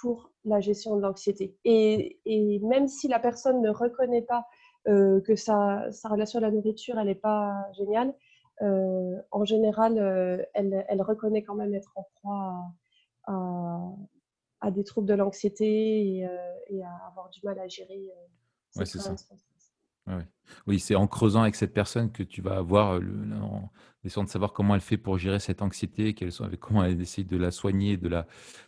pour 0.01 0.31
la 0.43 0.59
gestion 0.59 0.97
de 0.97 1.01
l'anxiété. 1.01 1.57
Et, 1.63 2.19
et, 2.25 2.59
même 2.59 2.89
si 2.89 3.07
la 3.07 3.17
personne 3.17 3.61
ne 3.61 3.69
reconnaît 3.69 4.21
pas 4.21 4.45
que 4.85 5.35
sa, 5.35 5.89
sa, 5.91 6.09
relation 6.09 6.39
à 6.39 6.41
la 6.41 6.51
nourriture, 6.51 6.99
elle 6.99 7.07
n'est 7.07 7.15
pas 7.15 7.53
géniale, 7.77 8.13
en 8.61 9.45
général, 9.45 9.97
elle, 10.53 10.85
elle, 10.89 11.01
reconnaît 11.01 11.43
quand 11.43 11.55
même 11.55 11.73
être 11.73 11.91
en 11.95 12.05
proie 12.15 12.55
à, 13.25 13.33
à 13.33 13.91
des 14.71 14.83
troubles 14.83 15.07
de 15.07 15.13
l'anxiété 15.13 16.17
et, 16.17 16.25
euh, 16.25 16.83
à 16.83 17.07
avoir 17.07 17.29
du 17.29 17.39
mal 17.43 17.59
à 17.59 17.67
gérer. 17.67 18.09
Euh, 18.11 18.85
c'est 18.85 18.99
ça. 18.99 19.15
Oui, 20.65 20.79
c'est 20.79 20.95
en 20.95 21.05
creusant 21.05 21.41
avec 21.41 21.55
cette 21.55 21.73
personne 21.73 22.13
que 22.13 22.23
tu 22.23 22.41
vas 22.41 22.57
avoir, 22.57 22.99
le, 22.99 23.35
en 23.41 23.69
essayant 24.05 24.23
de 24.23 24.29
savoir 24.29 24.53
comment 24.53 24.73
elle 24.73 24.81
fait 24.81 24.97
pour 24.97 25.17
gérer 25.17 25.39
cette 25.39 25.61
anxiété, 25.61 26.15
comment 26.61 26.85
elle 26.85 27.01
essaie 27.01 27.25
de 27.25 27.35
la 27.35 27.51
soigner, 27.51 27.97
de 27.97 28.07
la, 28.07 28.25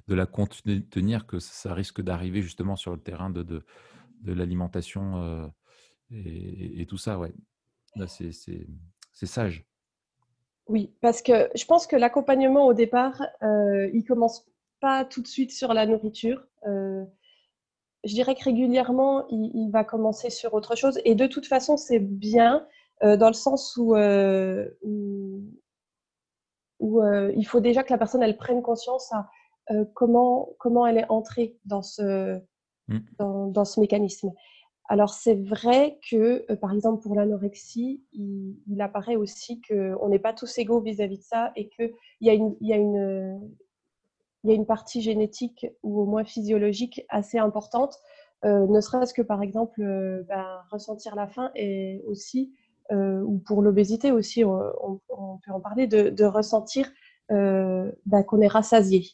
de 0.10 0.15
la 0.15 0.25
contenir, 0.25 1.25
que 1.25 1.39
ça 1.39 1.73
risque 1.73 2.02
d'arriver 2.02 2.41
justement 2.41 2.75
sur 2.75 2.91
le 2.91 2.99
terrain 2.99 3.30
de, 3.30 3.43
de, 3.43 3.63
de 4.21 4.34
l'alimentation 4.34 5.23
euh, 5.23 5.47
et, 6.12 6.82
et, 6.82 6.86
tout 6.86 6.97
ça. 6.97 7.17
Ouais. 7.17 7.34
C'est 8.06 9.25
sage. 9.25 9.65
Oui, 10.67 10.93
parce 10.99 11.21
que 11.21 11.49
je 11.56 11.63
pense 11.63 11.88
que 11.88 11.95
l'accompagnement 11.95 12.65
au 12.65 12.73
départ, 12.73 13.21
il 13.41 14.04
commence 14.06 14.45
pas 14.80 15.06
tout 15.06 15.22
de 15.22 15.28
suite 15.28 15.52
sur 15.52 15.74
la 15.74 15.86
nourriture. 15.86 16.44
Euh, 16.68 17.06
je 18.04 18.13
dirais 18.13 18.36
que 18.36 18.44
régulièrement, 18.44 19.28
il, 19.30 19.70
va 19.72 19.84
commencer 19.84 20.30
sur 20.30 20.54
autre 20.54 20.76
chose. 20.76 21.00
Et 21.04 21.15
de 21.15 21.28
toute 21.28 21.46
façon, 21.46 21.76
c'est 21.78 22.00
bien 22.00 22.65
euh, 23.04 23.18
dans 23.18 23.28
le 23.28 23.34
sens 23.34 23.76
où, 23.78 23.96
euh, 23.96 24.70
où, 24.82 25.44
il 26.82 27.46
faut 27.46 27.60
déjà 27.60 27.84
que 27.84 27.92
la 27.92 27.98
personne 27.98 28.24
elle 28.24 28.38
prenne 28.38 28.62
conscience 28.62 29.12
à 29.12 29.30
comment, 29.94 30.50
comment 30.58 30.88
elle 30.88 30.98
est 30.98 31.10
entrée 31.10 31.58
dans 31.65 31.82
ce, 31.82 32.39
mm. 32.88 33.00
dans, 33.20 33.48
dans, 33.48 33.65
ce 33.65 33.80
mécanisme. 33.80 34.32
Alors 34.88 35.10
c'est 35.10 35.36
vrai 35.36 36.00
que, 36.10 36.52
par 36.56 36.74
exemple, 36.74 37.04
pour 37.04 37.15
l'anorexie, 37.15 38.04
il, 38.13 38.58
il, 38.68 38.82
apparaît 38.82 39.18
aussi 39.18 39.62
qu'on 39.62 40.10
n'est 40.10 40.20
pas 40.20 40.34
tous 40.34 40.58
égaux 40.58 40.82
vis-à-vis 40.82 41.20
de 41.20 41.24
ça 41.24 41.52
et 41.56 41.70
qu'il 41.70 41.94
y 42.22 42.30
a 42.30 42.34
une, 42.34 42.56
il 42.62 42.68
y 42.68 42.74
a 42.74 42.78
une 42.78 43.39
il 44.43 44.49
y 44.49 44.54
a 44.54 44.56
une 44.56 44.65
partie 44.65 45.02
génétique 45.02 45.67
ou 45.84 45.99
au 45.99 46.06
moins 46.06 46.23
physiologique 46.23 47.06
assez 47.10 47.38
importante, 47.38 47.99
euh, 48.45 48.67
ne 48.67 48.80
serait-ce 48.80 49.13
que 49.13 49.21
par 49.21 49.41
exemple 49.41 49.82
euh, 49.82 50.23
ben, 50.28 50.62
ressentir 50.71 51.15
la 51.15 51.28
faim 51.28 51.52
et 51.56 52.02
aussi, 52.08 52.54
euh, 52.91 53.21
ou 53.21 53.38
pour 53.39 53.62
l'obésité 53.62 54.12
aussi, 54.12 54.45
on, 54.45 55.02
peut 55.08 55.52
en 55.52 55.60
parler, 55.60 55.88
de, 55.88 56.23
ressentir 56.23 56.89
ben, 57.30 58.23
qu'on 58.25 58.41
est 58.41 58.47
rassasié. 58.47 59.10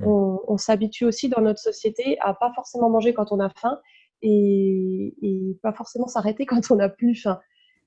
Mmh. 0.00 0.06
On, 0.48 0.56
s'habitue 0.56 1.04
aussi 1.04 1.28
dans 1.28 1.40
notre 1.40 1.60
société 1.60 2.18
à 2.20 2.34
pas 2.34 2.52
forcément 2.54 2.90
manger 2.90 3.14
quand 3.14 3.30
on 3.32 3.38
a 3.38 3.50
faim 3.50 3.80
et, 4.22 5.14
pas 5.62 5.72
forcément 5.72 6.08
s'arrêter 6.08 6.46
quand 6.46 6.70
on 6.70 6.76
n'a 6.76 6.88
plus 6.88 7.14
faim. 7.14 7.40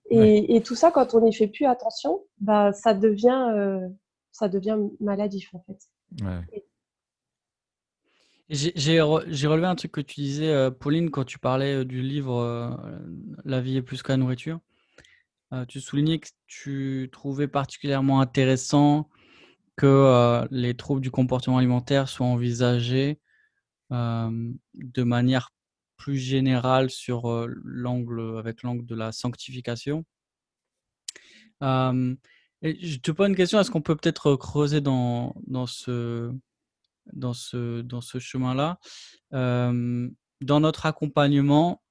Et, 0.09 0.61
tout 0.63 0.75
ça, 0.75 0.91
quand 0.91 1.15
on 1.15 1.21
n'y 1.21 1.33
fait 1.33 1.47
plus 1.47 1.65
attention, 1.65 2.23
bah, 2.39 2.71
ça, 2.71 2.93
devient, 2.93 3.89
ça 4.31 4.47
devient 4.47 4.77
maladif 4.99 5.53
en 5.53 5.59
fait. 5.59 5.79
J'ai 8.49 9.01
relevé 9.01 9.67
un 9.67 9.75
truc 9.75 9.91
que 9.91 10.01
tu 10.01 10.21
disais, 10.21 10.71
Pauline, 10.79 11.11
quand 11.11 11.25
tu 11.25 11.37
parlais 11.37 11.83
du 11.83 12.01
livre 12.01 12.79
La 13.43 13.59
vie 13.59 13.75
est 13.75 13.81
plus 13.81 14.01
que 14.01 14.11
la 14.11 14.17
nourriture. 14.17 14.59
tu 15.67 15.81
soulignais 15.81 16.19
que 16.19 16.29
tu 16.47 17.09
trouvais 17.11 17.49
particulièrement 17.49 18.21
intéressant 18.21 19.09
que 19.75 20.47
les 20.49 20.75
troubles 20.75 21.01
du 21.01 21.11
comportement 21.11 21.57
alimentaire 21.57 22.07
soient 22.07 22.25
envisagés 22.27 23.19
de 23.91 25.03
manière 25.03 25.51
plus 25.97 26.17
générale 26.17 26.89
sur 26.89 27.47
l'angle 27.65 28.37
avec 28.37 28.63
l'angle 28.63 28.85
de 28.85 28.95
la 28.95 29.11
sanctification. 29.11 30.05
je 31.61 32.97
te 32.97 33.11
pose 33.11 33.27
une 33.27 33.35
question, 33.35 33.59
est-ce 33.59 33.71
qu'on 33.71 33.81
peut 33.81 33.97
peut-être 33.97 34.37
creuser 34.37 34.79
dans, 34.79 35.35
dans 35.47 35.65
ce, 35.65 36.31
dans 37.13 37.33
ce, 37.33 37.81
dans 37.81 38.01
ce 38.01 38.19
chemin-là. 38.19 38.79
Dans 39.31 40.59
notre 40.59 40.85
accompagnement, 40.85 41.81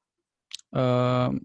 il 0.74 1.40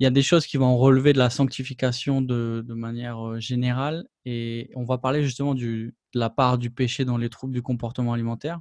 y 0.00 0.06
a 0.06 0.10
des 0.10 0.22
choses 0.22 0.46
qui 0.46 0.56
vont 0.56 0.76
relever 0.76 1.12
de 1.12 1.18
la 1.18 1.30
sanctification 1.30 2.20
de, 2.20 2.64
de 2.66 2.74
manière 2.74 3.40
générale 3.40 4.06
et 4.24 4.70
on 4.74 4.84
va 4.84 4.98
parler 4.98 5.22
justement 5.22 5.54
du, 5.54 5.94
de 6.14 6.20
la 6.20 6.30
part 6.30 6.58
du 6.58 6.70
péché 6.70 7.04
dans 7.04 7.16
les 7.16 7.30
troubles 7.30 7.54
du 7.54 7.62
comportement 7.62 8.12
alimentaire. 8.12 8.60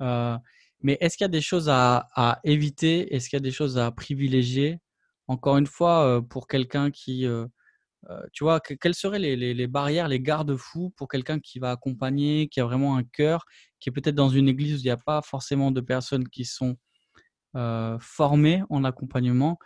Mais 0.00 0.98
est-ce 1.00 1.16
qu'il 1.16 1.24
y 1.24 1.26
a 1.26 1.28
des 1.28 1.40
choses 1.40 1.68
à, 1.68 2.40
éviter? 2.44 3.14
Est-ce 3.14 3.28
qu'il 3.28 3.36
y 3.36 3.42
a 3.42 3.42
des 3.42 3.50
choses 3.50 3.78
à 3.78 3.90
privilégier? 3.90 4.78
Encore 5.26 5.56
une 5.56 5.66
fois, 5.66 6.24
pour 6.28 6.46
quelqu'un 6.46 6.90
qui, 6.90 7.26
tu 8.32 8.44
vois, 8.44 8.60
quelles 8.60 8.94
seraient 8.94 9.18
les, 9.18 9.66
barrières, 9.66 10.08
les 10.08 10.20
garde-fous 10.20 10.92
pour 10.96 11.08
quelqu'un 11.08 11.40
qui 11.40 11.58
va 11.58 11.72
accompagner, 11.72 12.48
qui 12.48 12.60
a 12.60 12.64
vraiment 12.64 12.96
un 12.96 13.04
cœur, 13.04 13.44
qui 13.80 13.88
est 13.88 13.92
peut-être 13.92 14.14
dans 14.14 14.28
une 14.28 14.48
église 14.48 14.74
où 14.74 14.78
il 14.78 14.84
n'y 14.84 14.90
a 14.90 14.96
pas 14.96 15.22
forcément 15.22 15.70
de 15.70 15.80
personnes 15.80 16.28
qui 16.28 16.44
sont 16.44 16.76
formées 17.98 18.62
en 18.68 18.84
accompagnement, 18.84 19.58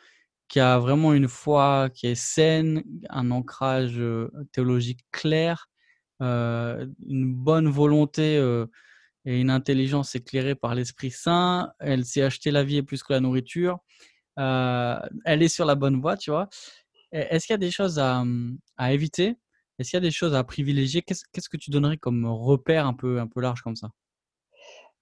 qui 0.49 0.61
a 0.61 0.79
vraiment 0.79 1.13
une 1.13 1.29
foi 1.29 1.91
qui 1.93 2.07
est 2.07 2.15
saine, 2.15 2.83
un 3.09 3.31
ancrage 3.31 4.01
théologique 4.53 5.01
clair, 5.13 5.69
une 6.21 7.35
bonne 7.35 7.69
volonté 7.69 8.37
et 9.25 9.41
une 9.41 9.51
intelligence 9.51 10.15
éclairée 10.15 10.55
par 10.55 10.75
l'Esprit 10.75 11.11
Saint. 11.11 11.73
Elle 11.79 12.05
s'est 12.05 12.23
acheté 12.23 12.51
la 12.51 12.65
vie 12.65 12.83
plus 12.83 13.03
que 13.03 13.13
la 13.13 13.21
nourriture. 13.21 13.81
Euh, 14.39 14.99
elle 15.25 15.43
est 15.43 15.49
sur 15.49 15.67
la 15.67 15.75
bonne 15.75 16.01
voie, 16.01 16.17
tu 16.17 16.31
vois. 16.31 16.49
Est-ce 17.13 17.47
qu'il 17.47 17.55
y 17.55 17.55
a 17.55 17.59
des 17.59 17.71
choses 17.71 17.99
à, 17.99 18.25
à 18.77 18.93
éviter? 18.93 19.37
Est-ce 19.79 19.91
qu'il 19.91 19.97
y 19.97 20.03
a 20.03 20.07
des 20.07 20.11
choses 20.11 20.35
à 20.35 20.45
privilégier? 20.45 21.03
Qu'est-ce 21.03 21.49
que 21.49 21.57
tu 21.57 21.71
donnerais 21.71 21.97
comme 21.97 22.27
repère 22.27 22.87
un 22.87 22.95
peu, 22.95 23.21
un 23.21 23.27
peu 23.27 23.41
large 23.41 23.63
comme 23.63 23.77
ça? 23.77 23.91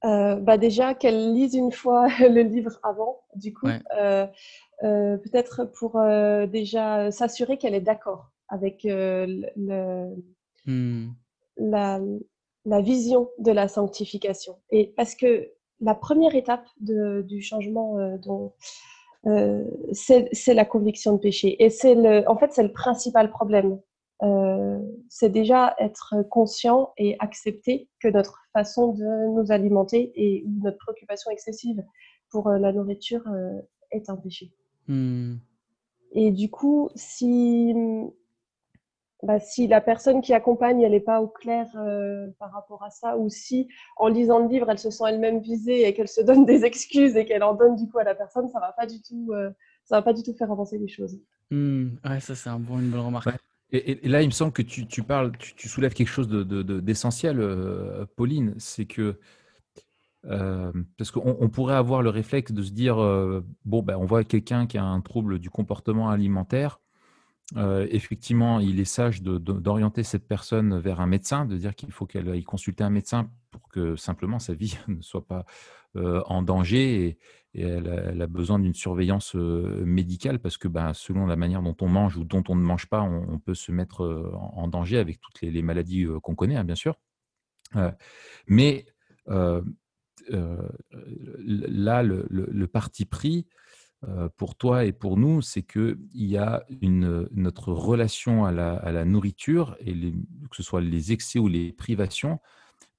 Euh, 0.04 0.36
bah 0.36 0.58
déjà 0.58 0.94
qu'elle 0.94 1.34
lise 1.34 1.54
une 1.54 1.72
fois 1.72 2.06
le 2.20 2.42
livre 2.42 2.78
avant, 2.84 3.20
du 3.34 3.52
coup, 3.52 3.66
euh, 3.66 4.26
peut-être 4.80 5.64
pour 5.64 6.00
déjà 6.48 7.10
s'assurer 7.10 7.58
qu'elle 7.58 7.74
est 7.74 7.80
d'accord 7.80 8.30
avec 8.48 8.80
le, 8.84 9.44
mmh. 10.66 11.08
la, 11.56 12.00
la 12.64 12.80
vision 12.80 13.30
de 13.38 13.50
la 13.50 13.66
sanctification. 13.66 14.56
Et 14.70 14.92
parce 14.96 15.14
que 15.14 15.50
la 15.80 15.94
première 15.94 16.34
étape 16.34 16.66
du 16.78 17.40
changement, 17.40 17.98
euh, 17.98 18.16
euh, 19.26 19.64
c'est 19.92 20.54
la 20.54 20.64
conviction 20.64 21.12
de 21.12 21.18
péché. 21.18 21.62
Et 21.62 21.70
c'est 21.70 21.94
le, 21.94 22.28
en 22.28 22.36
fait, 22.36 22.52
c'est 22.52 22.62
le 22.62 22.72
principal 22.72 23.30
problème. 23.30 23.80
Euh, 24.22 24.78
c'est 25.08 25.30
déjà 25.30 25.74
être 25.78 26.14
conscient 26.30 26.92
et 26.96 27.16
accepter 27.20 27.88
que 28.00 28.08
notre 28.08 28.40
façon 28.52 28.92
de 28.92 29.34
nous 29.34 29.52
alimenter 29.52 30.12
et 30.16 30.44
notre 30.62 30.78
préoccupation 30.78 31.30
excessive 31.30 31.82
pour 32.30 32.50
la 32.50 32.72
nourriture 32.72 33.22
est 33.90 34.10
un 34.10 34.16
péché. 34.16 34.52
Hmm. 34.86 35.36
Et 36.12 36.30
du 36.30 36.50
coup, 36.50 36.90
si 36.94 37.74
bah, 39.22 39.40
si 39.40 39.66
la 39.66 39.80
personne 39.80 40.20
qui 40.20 40.32
accompagne, 40.32 40.80
elle 40.80 40.92
n'est 40.92 41.00
pas 41.00 41.20
au 41.20 41.26
clair 41.26 41.66
euh, 41.76 42.28
par 42.38 42.52
rapport 42.52 42.84
à 42.84 42.90
ça, 42.90 43.16
ou 43.16 43.28
si 43.28 43.68
en 43.96 44.06
lisant 44.06 44.38
le 44.38 44.48
livre, 44.48 44.70
elle 44.70 44.78
se 44.78 44.90
sent 44.90 45.04
elle-même 45.08 45.40
visée 45.40 45.88
et 45.88 45.94
qu'elle 45.94 46.08
se 46.08 46.20
donne 46.20 46.44
des 46.44 46.64
excuses 46.64 47.16
et 47.16 47.24
qu'elle 47.24 47.42
en 47.42 47.54
donne 47.54 47.74
du 47.74 47.88
coup 47.88 47.98
à 47.98 48.04
la 48.04 48.14
personne, 48.14 48.48
ça 48.48 48.60
va 48.60 48.72
pas 48.72 48.86
du 48.86 49.02
tout, 49.02 49.32
euh, 49.32 49.50
ça 49.84 49.96
va 49.96 50.02
pas 50.02 50.12
du 50.12 50.22
tout 50.22 50.34
faire 50.34 50.52
avancer 50.52 50.78
les 50.78 50.86
choses. 50.86 51.18
Mmh, 51.50 51.88
ouais, 52.04 52.20
ça 52.20 52.36
c'est 52.36 52.48
un 52.48 52.60
bon, 52.60 52.78
une 52.78 52.90
bonne 52.90 53.00
remarque. 53.00 53.28
Et, 53.70 54.08
là, 54.08 54.22
il 54.22 54.26
me 54.26 54.32
semble 54.32 54.52
que 54.52 54.62
tu, 54.62 54.86
tu 54.86 55.02
parles, 55.02 55.32
tu, 55.36 55.68
soulèves 55.68 55.92
quelque 55.92 56.08
chose 56.08 56.28
d'essentiel, 56.28 57.36
de, 57.36 57.42
de, 57.42 57.48
euh, 57.50 58.06
Pauline, 58.16 58.54
c'est 58.58 58.86
que 58.86 59.18
parce 60.22 61.10
qu'on 61.10 61.36
on 61.40 61.48
pourrait 61.48 61.76
avoir 61.76 62.02
le 62.02 62.10
réflexe 62.10 62.52
de 62.52 62.62
se 62.62 62.70
dire 62.70 62.96
bon, 63.64 63.82
ben, 63.82 63.96
on 63.96 64.04
voit 64.04 64.24
quelqu'un 64.24 64.66
qui 64.66 64.76
a 64.76 64.84
un 64.84 65.00
trouble 65.00 65.38
du 65.38 65.48
comportement 65.48 66.10
alimentaire 66.10 66.80
euh, 67.56 67.86
effectivement, 67.90 68.60
il 68.60 68.78
est 68.78 68.84
sage 68.84 69.22
d'orienter 69.22 70.02
cette 70.02 70.28
personne 70.28 70.78
vers 70.78 71.00
un 71.00 71.06
médecin, 71.06 71.46
de 71.46 71.56
dire 71.56 71.74
qu'il 71.74 71.90
faut 71.90 72.06
qu'elle 72.06 72.28
aille 72.28 72.44
consulter 72.44 72.84
un 72.84 72.90
médecin 72.90 73.30
pour 73.50 73.68
que 73.68 73.96
simplement 73.96 74.38
sa 74.38 74.52
vie 74.54 74.76
ne 74.88 75.00
soit 75.00 75.26
pas 75.26 75.46
euh, 75.96 76.22
en 76.26 76.42
danger 76.42 77.06
et, 77.06 77.18
elle, 77.54 78.20
a, 78.22 78.26
besoin 78.26 78.58
d'une 78.58 78.74
surveillance 78.74 79.34
euh, 79.34 79.82
médicale 79.84 80.38
parce 80.38 80.58
que 80.58 80.68
ben, 80.68 80.92
selon 80.92 81.26
la 81.26 81.34
manière 81.34 81.62
dont 81.62 81.76
on 81.80 81.88
mange 81.88 82.16
ou 82.16 82.24
dont 82.24 82.44
on 82.48 82.54
ne 82.54 82.60
mange 82.60 82.86
pas, 82.86 83.00
on, 83.00 83.38
peut 83.38 83.54
se 83.54 83.72
mettre 83.72 84.30
en, 84.54 84.68
danger 84.68 84.98
avec 84.98 85.18
toutes 85.18 85.40
les, 85.40 85.62
maladies 85.62 86.06
qu'on 86.22 86.34
connaît, 86.34 86.56
hein, 86.56 86.64
bien 86.64 86.76
sûr. 86.76 86.94
mais 88.46 88.84
là, 89.26 89.62
le, 92.02 92.66
parti 92.66 93.06
pris, 93.06 93.46
pour 94.36 94.54
toi 94.54 94.84
et 94.84 94.92
pour 94.92 95.16
nous, 95.16 95.42
c'est 95.42 95.62
qu'il 95.62 95.98
y 96.14 96.36
a 96.36 96.64
notre 97.32 97.72
relation 97.72 98.44
à 98.44 98.52
la, 98.52 99.04
nourriture, 99.04 99.76
et 99.80 99.92
que 99.92 100.56
ce 100.56 100.62
soit 100.62 100.80
les 100.80 101.12
excès 101.12 101.38
ou 101.38 101.48
les 101.48 101.72
privations, 101.72 102.38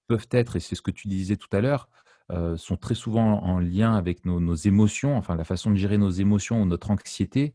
peuvent 0.07 0.27
être, 0.31 0.55
et 0.55 0.59
c'est 0.59 0.75
ce 0.75 0.81
que 0.81 0.91
tu 0.91 1.07
disais 1.07 1.37
tout 1.37 1.49
à 1.51 1.61
l'heure, 1.61 1.89
euh, 2.31 2.57
sont 2.57 2.77
très 2.77 2.95
souvent 2.95 3.41
en 3.43 3.59
lien 3.59 3.95
avec 3.95 4.25
nos, 4.25 4.55
émotions, 4.55 5.17
enfin 5.17 5.35
la 5.35 5.45
façon 5.45 5.71
de 5.71 5.75
gérer 5.75 5.97
nos 5.97 6.11
émotions 6.11 6.61
ou 6.61 6.65
notre 6.65 6.91
anxiété, 6.91 7.53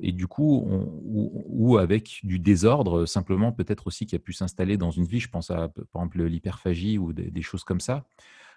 et 0.00 0.12
du 0.12 0.26
coup, 0.26 0.64
ou, 1.04 1.78
avec 1.78 2.20
du 2.22 2.38
désordre, 2.38 3.04
simplement 3.06 3.52
peut-être 3.52 3.88
aussi 3.88 4.06
qui 4.06 4.14
a 4.14 4.18
pu 4.18 4.32
s'installer 4.32 4.76
dans 4.76 4.90
une 4.90 5.04
vie, 5.04 5.18
je 5.18 5.28
pense 5.28 5.50
à 5.50 5.68
par 5.92 6.02
exemple 6.02 6.22
l'hyperphagie 6.22 6.98
ou 6.98 7.12
des, 7.12 7.42
choses 7.42 7.64
comme 7.64 7.80
ça. 7.80 8.04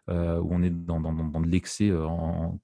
Euh, 0.09 0.39
où 0.39 0.55
on 0.55 0.63
est 0.63 0.71
dans, 0.71 0.99
de 0.99 1.47
l'excès 1.47 1.89
euh, 1.91 2.07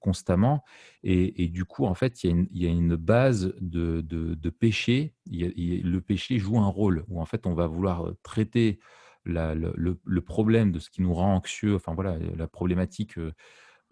constamment. 0.00 0.64
Et, 1.04 1.46
du 1.46 1.64
coup, 1.64 1.86
en 1.86 1.94
fait, 1.94 2.24
il 2.24 2.48
y 2.52 2.66
a 2.66 2.68
une, 2.68 2.96
base 2.96 3.54
de, 3.60 4.50
péché. 4.50 5.14
le 5.30 5.98
péché 6.00 6.38
joue 6.38 6.58
un 6.58 6.66
rôle 6.66 7.04
où 7.08 7.20
en 7.20 7.26
fait, 7.26 7.46
on 7.46 7.54
va 7.54 7.68
vouloir 7.68 8.12
traiter 8.24 8.80
le, 9.24 10.18
problème 10.18 10.72
de 10.72 10.80
ce 10.80 10.90
qui 10.90 11.00
nous 11.00 11.14
rend 11.14 11.36
anxieux, 11.36 11.76
enfin 11.76 11.94
voilà, 11.94 12.18
la 12.36 12.48
problématique, 12.48 13.18
euh, 13.18 13.30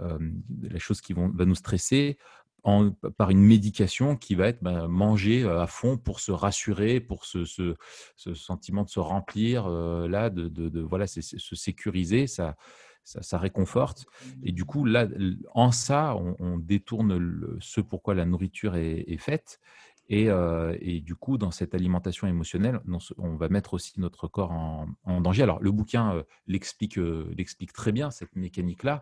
la 0.00 0.78
chose 0.80 1.00
qui 1.00 1.12
va 1.12 1.44
nous 1.44 1.54
stresser, 1.54 2.18
par 3.16 3.30
une 3.30 3.42
médication 3.42 4.16
qui 4.16 4.34
va 4.34 4.48
être 4.48 4.60
ben, 4.60 4.88
mangée 4.88 5.48
à 5.48 5.68
fond 5.68 5.96
pour 5.96 6.18
se 6.18 6.32
rassurer, 6.32 6.98
pour 6.98 7.24
ce, 7.24 7.44
sentiment 8.34 8.82
de 8.82 8.88
se 8.90 8.98
remplir, 8.98 9.68
là, 9.68 10.30
de, 10.30 10.80
voilà, 10.80 11.06
se 11.06 11.54
sécuriser. 11.54 12.26
Ça, 12.26 12.56
ça, 13.06 13.38
réconforte. 13.38 14.06
Et 14.42 14.52
du 14.52 14.64
coup, 14.64 14.84
là, 14.84 15.06
en 15.54 15.70
ça, 15.70 16.16
on, 16.16 16.58
détourne 16.58 17.16
le, 17.16 17.56
ce 17.60 17.80
pourquoi 17.80 18.14
la 18.14 18.24
nourriture 18.26 18.76
est, 18.76 19.16
faite. 19.18 19.60
Et, 20.08 20.28
euh, 20.28 20.76
et, 20.80 21.00
du 21.00 21.14
coup, 21.14 21.38
dans 21.38 21.50
cette 21.50 21.74
alimentation 21.74 22.26
émotionnelle, 22.26 22.80
on 23.18 23.36
va 23.36 23.48
mettre 23.48 23.74
aussi 23.74 23.98
notre 24.00 24.28
corps 24.28 24.52
en, 24.52 25.20
danger. 25.20 25.44
Alors, 25.44 25.60
le 25.60 25.70
bouquin 25.72 26.16
euh, 26.16 26.22
l'explique 26.46 26.98
euh, 26.98 27.32
l'explique 27.36 27.72
très 27.72 27.92
bien, 27.92 28.10
cette 28.10 28.34
mécanique-là, 28.36 29.00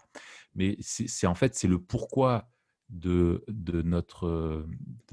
mais 0.54 0.76
c'est 0.80 1.26
en 1.26 1.34
fait, 1.34 1.54
c'est 1.54 1.68
le 1.68 1.78
pourquoi 1.78 2.48
de, 2.90 3.44
de 3.48 3.82
notre, 3.82 4.66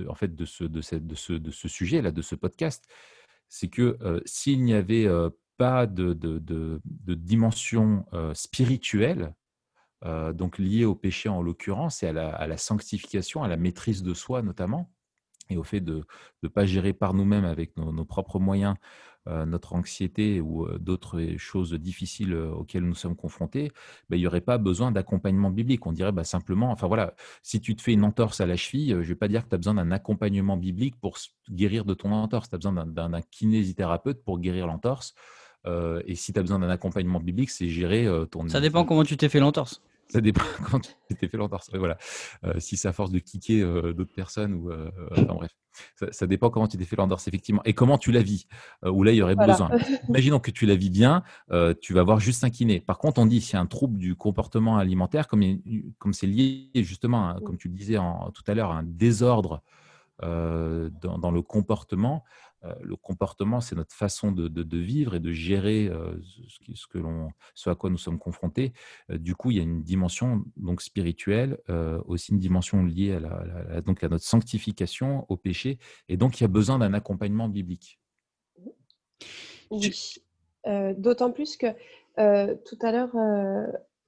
en 0.07 0.15
fait, 0.15 0.35
de 0.35 0.45
ce, 0.45 0.63
de, 0.65 0.81
cette, 0.81 1.07
de 1.07 1.15
ce, 1.15 1.33
de 1.33 1.51
ce 1.51 1.67
sujet-là, 1.67 2.11
de 2.11 2.21
ce 2.21 2.35
podcast. 2.35 2.87
C'est 3.47 3.67
que 3.67 3.97
s'il 4.25 4.63
n'y 4.63 4.73
avait 4.73 5.07
pas 5.61 5.85
de, 5.85 6.81
dimension 7.13 8.07
euh, 8.13 8.33
spirituelle, 8.33 9.35
euh, 10.03 10.33
donc 10.33 10.57
liée 10.57 10.85
au 10.85 10.95
péché 10.95 11.29
en 11.29 11.43
l'occurrence, 11.43 12.01
et 12.01 12.07
à 12.07 12.47
la, 12.47 12.57
sanctification, 12.57 13.43
à 13.43 13.47
la 13.47 13.57
maîtrise 13.57 14.01
de 14.01 14.15
soi 14.15 14.41
notamment, 14.41 14.91
et 15.51 15.57
au 15.57 15.63
fait 15.63 15.79
de 15.79 16.03
ne 16.41 16.47
pas 16.47 16.65
gérer 16.65 16.93
par 16.93 17.13
nous-mêmes 17.13 17.45
avec 17.45 17.77
nos, 17.77 18.05
propres 18.05 18.39
moyens 18.39 18.73
euh, 19.27 19.45
notre 19.45 19.75
anxiété 19.75 20.41
ou 20.41 20.67
d'autres 20.79 21.21
choses 21.37 21.73
difficiles 21.73 22.33
auxquelles 22.33 22.83
nous 22.83 22.95
sommes 22.95 23.15
confrontés, 23.15 23.71
ben, 24.09 24.17
il 24.17 24.21
n'y 24.21 24.25
aurait 24.25 24.41
pas 24.41 24.57
besoin 24.57 24.91
d'accompagnement 24.91 25.51
biblique. 25.51 25.85
On 25.85 25.91
dirait 25.91 26.11
bah, 26.11 26.23
simplement, 26.23 26.71
enfin 26.71 26.87
voilà, 26.87 27.13
si 27.43 27.61
tu 27.61 27.75
te 27.75 27.83
fais 27.83 27.93
une 27.93 28.03
entorse 28.03 28.41
à 28.41 28.47
la 28.47 28.55
cheville, 28.55 28.93
je 28.93 28.95
ne 28.95 29.03
vais 29.03 29.15
pas 29.15 29.27
dire 29.27 29.43
que 29.43 29.49
tu 29.49 29.53
as 29.53 29.59
besoin 29.59 29.75
d'un 29.75 29.91
accompagnement 29.91 30.57
biblique 30.57 30.99
pour 30.99 31.19
guérir 31.51 31.85
de 31.85 31.93
ton 31.93 32.11
entorse, 32.11 32.49
tu 32.49 32.55
as 32.55 32.57
besoin 32.57 32.87
d'un 32.87 33.21
kinésithérapeute 33.21 34.23
pour 34.23 34.39
guérir 34.39 34.65
l'entorse. 34.65 35.13
Euh, 35.67 36.01
et 36.07 36.15
si 36.15 36.33
tu 36.33 36.39
as 36.39 36.41
besoin 36.41 36.59
d'un 36.59 36.69
accompagnement 36.69 37.19
biblique, 37.19 37.49
c'est 37.49 37.69
gérer 37.69 38.05
euh, 38.07 38.25
ton. 38.25 38.47
Ça 38.49 38.61
dépend 38.61 38.83
comment 38.83 39.03
tu 39.03 39.17
t'es 39.17 39.29
fait 39.29 39.39
l'entorse. 39.39 39.81
Ça 40.11 40.19
dépend 40.19 40.43
quand 40.69 40.79
tu 40.79 41.15
t'es 41.15 41.27
fait 41.27 41.37
l'endorser. 41.37 41.77
Voilà. 41.77 41.97
Euh, 42.43 42.53
si 42.59 42.75
c'est 42.75 42.87
à 42.87 42.93
force 42.93 43.11
de 43.11 43.19
kicker 43.19 43.61
euh, 43.61 43.93
d'autres 43.93 44.13
personnes 44.13 44.53
ou 44.53 44.69
euh, 44.69 44.91
enfin 45.11 45.33
bref, 45.33 45.51
ça, 46.11 46.27
dépend 46.27 46.49
comment 46.49 46.67
tu 46.67 46.77
t'es 46.77 46.83
fait 46.83 46.97
l'endorser 46.97 47.29
effectivement 47.29 47.61
et 47.63 47.73
comment 47.73 47.97
tu 47.97 48.11
la 48.11 48.21
vis. 48.21 48.45
où 48.85 49.03
là 49.03 49.13
il 49.13 49.17
y 49.17 49.21
aurait 49.21 49.37
besoin. 49.37 49.69
Imaginons 50.09 50.39
que 50.39 50.51
tu 50.51 50.65
la 50.65 50.75
vis 50.75 50.89
bien, 50.89 51.23
tu 51.81 51.93
vas 51.93 52.03
voir 52.03 52.19
juste 52.19 52.43
un 52.43 52.49
kiné. 52.49 52.81
Par 52.81 52.97
contre, 52.97 53.21
on 53.21 53.25
dit 53.25 53.39
s'il 53.39 53.53
y 53.53 53.57
a 53.57 53.61
un 53.61 53.65
trouble 53.65 53.97
du 53.97 54.15
comportement 54.15 54.77
alimentaire, 54.77 55.29
comme 55.29 55.41
comme 55.97 56.11
c'est 56.11 56.27
lié 56.27 56.69
justement, 56.75 57.29
hein, 57.29 57.39
comme 57.45 57.57
tu 57.57 57.69
le 57.69 57.73
disais 57.73 57.97
tout 58.33 58.43
à 58.47 58.53
l'heure, 58.53 58.71
un 58.71 58.83
désordre 58.83 59.63
dans, 60.21 61.17
dans, 61.17 61.31
le 61.31 61.41
comportement, 61.41 62.23
euh, 62.23 62.50
le 62.81 62.95
comportement, 62.95 63.59
c'est 63.59 63.75
notre 63.75 63.95
façon 63.95 64.31
de, 64.31 64.77
vivre 64.77 65.15
et 65.15 65.19
de 65.19 65.31
gérer 65.31 65.87
euh, 65.87 66.13
ce, 66.75 66.87
que 66.87 66.99
ce 67.55 67.69
à 67.69 67.75
quoi 67.75 67.89
nous 67.89 67.97
sommes 67.97 68.19
confrontés. 68.19 68.73
Euh, 69.09 69.17
du 69.17 69.35
coup, 69.35 69.51
il 69.51 69.57
y 69.57 69.59
a 69.59 69.63
une 69.63 69.81
dimension 69.81 70.43
donc 70.57 70.81
spirituelle, 70.81 71.57
aussi 72.05 72.31
une 72.31 72.39
dimension 72.39 72.83
liée 72.83 73.13
à, 73.13 73.19
la, 73.19 73.81
donc 73.81 74.03
à 74.03 74.09
notre 74.09 74.25
sanctification, 74.25 75.25
au 75.29 75.37
péché, 75.37 75.79
et 76.07 76.17
donc 76.17 76.39
il 76.39 76.43
y 76.43 76.45
a 76.45 76.49
besoin 76.49 76.79
d'un 76.79 76.93
accompagnement 76.93 77.49
biblique. 77.49 77.99
Oui, 79.71 79.91
d'autant 80.97 81.31
plus 81.31 81.57
que 81.57 81.67
tout 82.15 82.79
à 82.81 82.91
l'heure, 82.91 83.15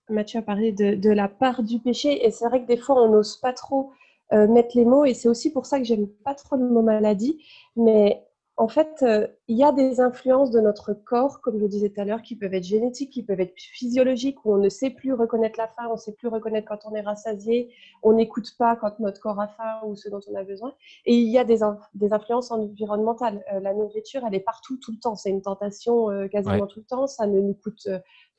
Mathieu 0.09 0.39
a 0.39 0.43
parlé 0.43 0.71
de, 0.71 0.95
de, 0.95 1.09
la 1.09 1.27
part 1.27 1.63
du 1.63 1.79
péché, 1.79 2.25
et 2.25 2.31
c'est 2.31 2.45
vrai 2.45 2.61
que 2.61 2.67
des 2.67 2.77
fois, 2.77 3.01
on 3.01 3.09
n'ose 3.09 3.37
pas 3.37 3.53
trop 3.53 3.91
mettre 4.31 4.75
les 4.75 4.85
mots, 4.85 5.05
et 5.05 5.13
c'est 5.13 5.29
aussi 5.29 5.51
pour 5.51 5.65
ça 5.65 5.79
que 5.79 5.85
j'aime 5.85 6.07
pas 6.07 6.35
trop 6.35 6.55
le 6.55 6.67
mot 6.67 6.81
maladie, 6.81 7.43
mais 7.75 8.23
en 8.55 8.67
fait, 8.67 9.01
euh, 9.01 9.27
il 9.47 9.57
y 9.57 9.63
a 9.63 9.71
des 9.71 9.99
influences 9.99 10.51
de 10.51 10.59
notre 10.59 10.93
corps, 10.93 11.41
comme 11.41 11.57
je 11.57 11.63
le 11.63 11.67
disais 11.67 11.89
tout 11.89 11.99
à 11.99 12.05
l'heure, 12.05 12.21
qui 12.21 12.35
peuvent 12.35 12.53
être 12.53 12.63
génétiques, 12.63 13.09
qui 13.09 13.23
peuvent 13.23 13.39
être 13.39 13.53
physiologiques, 13.57 14.45
où 14.45 14.53
on 14.53 14.57
ne 14.57 14.69
sait 14.69 14.91
plus 14.91 15.13
reconnaître 15.13 15.57
la 15.57 15.67
faim, 15.67 15.87
on 15.89 15.93
ne 15.93 15.97
sait 15.97 16.13
plus 16.13 16.27
reconnaître 16.27 16.67
quand 16.67 16.85
on 16.85 16.93
est 16.93 17.01
rassasié, 17.01 17.73
on 18.03 18.13
n'écoute 18.13 18.55
pas 18.59 18.75
quand 18.75 18.99
notre 18.99 19.19
corps 19.19 19.39
a 19.39 19.47
faim 19.47 19.81
ou 19.87 19.95
ce 19.95 20.07
dont 20.07 20.19
on 20.31 20.35
a 20.35 20.43
besoin. 20.43 20.75
Et 21.05 21.15
il 21.15 21.29
y 21.29 21.39
a 21.39 21.43
des, 21.43 21.63
influences 21.63 22.51
environnementales. 22.51 23.43
Euh, 23.51 23.59
la 23.59 23.73
nourriture, 23.73 24.21
elle 24.27 24.35
est 24.35 24.39
partout, 24.39 24.77
tout 24.77 24.91
le 24.91 24.99
temps. 24.99 25.15
C'est 25.15 25.31
une 25.31 25.41
tentation 25.41 26.11
euh, 26.11 26.27
quasiment 26.27 26.67
tout 26.67 26.79
le 26.79 26.85
temps. 26.85 27.07
Ça 27.07 27.25
ne 27.25 27.39
nous 27.39 27.55
coûte 27.55 27.89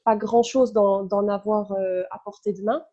pas 0.05 0.15
grand-chose 0.15 0.73
d'en 0.73 1.29
avoir 1.29 1.73
à 2.11 2.19
portée 2.23 2.53
de 2.53 2.63
main. 2.63 2.85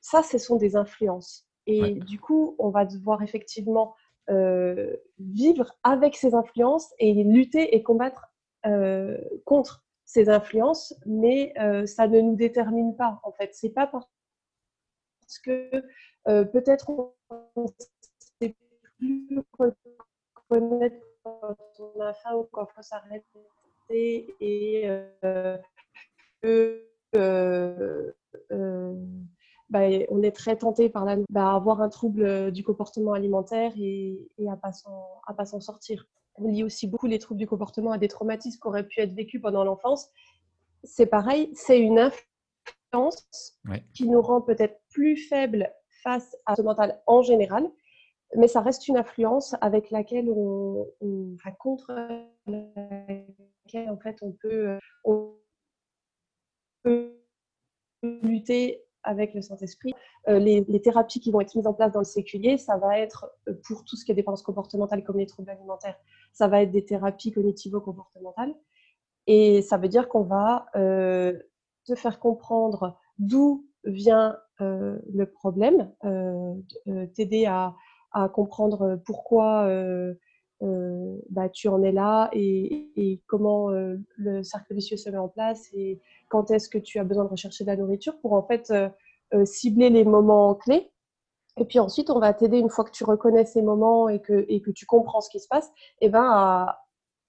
ça, 0.00 0.22
ce 0.22 0.38
sont 0.38 0.56
des 0.56 0.76
influences. 0.76 1.48
Et 1.66 1.94
du 1.94 2.20
coup, 2.20 2.54
on 2.58 2.68
va 2.68 2.84
devoir 2.84 3.22
effectivement 3.22 3.94
euh, 4.30 4.96
vivre 5.18 5.74
avec 5.82 6.16
ces 6.16 6.34
influences 6.34 6.94
et 6.98 7.12
lutter 7.12 7.76
et 7.76 7.82
combattre 7.82 8.32
euh, 8.64 9.18
contre 9.44 9.84
ces 10.06 10.30
influences, 10.30 10.94
mais 11.04 11.52
euh, 11.58 11.84
ça 11.84 12.08
ne 12.08 12.20
nous 12.20 12.36
détermine 12.36 12.96
pas 12.96 13.20
en 13.22 13.32
fait. 13.32 13.50
C'est 13.54 13.70
pas 13.70 13.86
parce 13.86 14.06
que 15.44 15.70
peut-être 16.24 16.90
on 17.56 17.66
sait 18.40 18.54
plus 18.98 19.42
reconnaître 19.58 21.06
quand 21.22 21.56
on 21.78 22.00
a 22.00 22.14
faim 22.14 22.34
ou 22.36 22.44
quand 22.50 22.66
faut 22.66 22.82
s'arrêter 22.82 24.34
et 24.40 24.88
que 26.42 26.82
bah, 29.74 29.88
on 30.08 30.22
est 30.22 30.30
très 30.30 30.56
tenté 30.56 30.88
par 30.88 31.04
la, 31.04 31.16
bah, 31.30 31.52
avoir 31.52 31.82
un 31.82 31.88
trouble 31.88 32.22
euh, 32.22 32.50
du 32.52 32.62
comportement 32.62 33.12
alimentaire 33.12 33.72
et, 33.76 34.20
à 34.38 34.54
ne 34.54 35.34
pas 35.36 35.44
s'en 35.46 35.60
sortir. 35.60 36.06
On 36.36 36.46
lie 36.46 36.62
aussi 36.62 36.86
beaucoup 36.86 37.08
les 37.08 37.18
troubles 37.18 37.40
du 37.40 37.48
comportement 37.48 37.90
à 37.90 37.98
des 37.98 38.06
traumatismes 38.06 38.60
qui 38.60 38.68
auraient 38.68 38.86
pu 38.86 39.00
être 39.00 39.12
vécus 39.14 39.42
pendant 39.42 39.64
l'enfance. 39.64 40.10
C'est 40.84 41.06
pareil, 41.06 41.50
c'est 41.56 41.80
une 41.80 41.98
influence 41.98 43.58
qui 43.94 44.08
nous 44.08 44.22
rend 44.22 44.40
peut-être 44.40 44.80
plus 44.90 45.16
faibles 45.16 45.68
face 46.04 46.36
à 46.46 46.54
ce 46.54 46.62
mental 46.62 47.02
en 47.08 47.22
général, 47.22 47.68
mais 48.36 48.46
ça 48.46 48.60
reste 48.60 48.86
une 48.86 48.96
influence 48.96 49.56
avec 49.60 49.90
laquelle 49.90 50.30
on, 50.30 50.86
contre 51.58 51.92
laquelle 52.46 53.90
en 53.90 53.98
fait 53.98 54.18
on 54.22 54.30
peut, 54.30 54.68
euh, 54.68 54.78
on 55.04 55.34
peut 56.84 57.16
lutter 58.22 58.83
avec 59.04 59.34
le 59.34 59.42
Saint-Esprit. 59.42 59.92
Euh, 60.28 60.38
les, 60.38 60.80
thérapies 60.80 61.20
qui 61.20 61.30
vont 61.30 61.40
être 61.40 61.54
mises 61.54 61.66
en 61.66 61.74
place 61.74 61.92
dans 61.92 62.00
le 62.00 62.04
séculier, 62.04 62.58
ça 62.58 62.76
va 62.76 62.98
être 62.98 63.30
euh, 63.48 63.54
pour 63.66 63.84
tout 63.84 63.96
ce 63.96 64.04
qui 64.04 64.12
est 64.12 64.14
dépenses 64.14 64.42
comportementales 64.42 65.04
comme 65.04 65.18
les 65.18 65.26
troubles 65.26 65.50
alimentaires, 65.50 65.96
ça 66.32 66.48
va 66.48 66.62
être 66.62 66.70
des 66.70 66.84
thérapies 66.84 67.30
cognitivo-comportementales. 67.30 68.54
Et 69.26 69.62
ça 69.62 69.78
veut 69.78 69.88
dire 69.88 70.08
qu'on 70.08 70.24
va 70.24 70.66
euh, 70.76 71.38
te 71.86 71.94
faire 71.94 72.18
comprendre 72.18 72.98
d'où 73.18 73.66
vient 73.84 74.36
le 74.60 75.24
problème, 75.24 75.90
t'aider 77.14 77.44
à, 77.44 77.74
comprendre 78.32 79.00
pourquoi 79.04 79.68
bah, 80.60 81.48
tu 81.50 81.68
en 81.68 81.82
es 81.82 81.92
là 81.92 82.30
et, 82.32 83.20
comment 83.26 83.68
le 83.68 84.42
cercle 84.42 84.74
vicieux 84.74 84.96
se 84.96 85.10
met 85.10 85.18
en 85.18 85.28
place 85.28 85.68
quand 86.28 86.50
est-ce 86.50 86.68
que 86.68 86.78
tu 86.78 86.98
as 86.98 87.04
besoin 87.04 87.24
de 87.24 87.30
rechercher 87.30 87.64
de 87.64 87.70
la 87.70 87.76
nourriture 87.76 88.18
pour 88.20 88.32
en 88.32 88.42
fait 88.42 88.70
euh, 88.70 88.88
euh, 89.34 89.44
cibler 89.44 89.90
les 89.90 90.04
moments 90.04 90.54
clés. 90.54 90.90
Et 91.56 91.64
puis 91.64 91.78
ensuite, 91.78 92.10
on 92.10 92.18
va 92.18 92.34
t'aider 92.34 92.58
une 92.58 92.70
fois 92.70 92.84
que 92.84 92.90
tu 92.90 93.04
reconnais 93.04 93.44
ces 93.44 93.62
moments 93.62 94.08
et 94.08 94.20
que, 94.20 94.44
et 94.48 94.60
que 94.60 94.70
tu 94.70 94.86
comprends 94.86 95.20
ce 95.20 95.30
qui 95.30 95.38
se 95.38 95.46
passe, 95.48 95.68
et 96.00 96.06
eh 96.06 96.08
ben 96.08 96.24
à, 96.24 96.80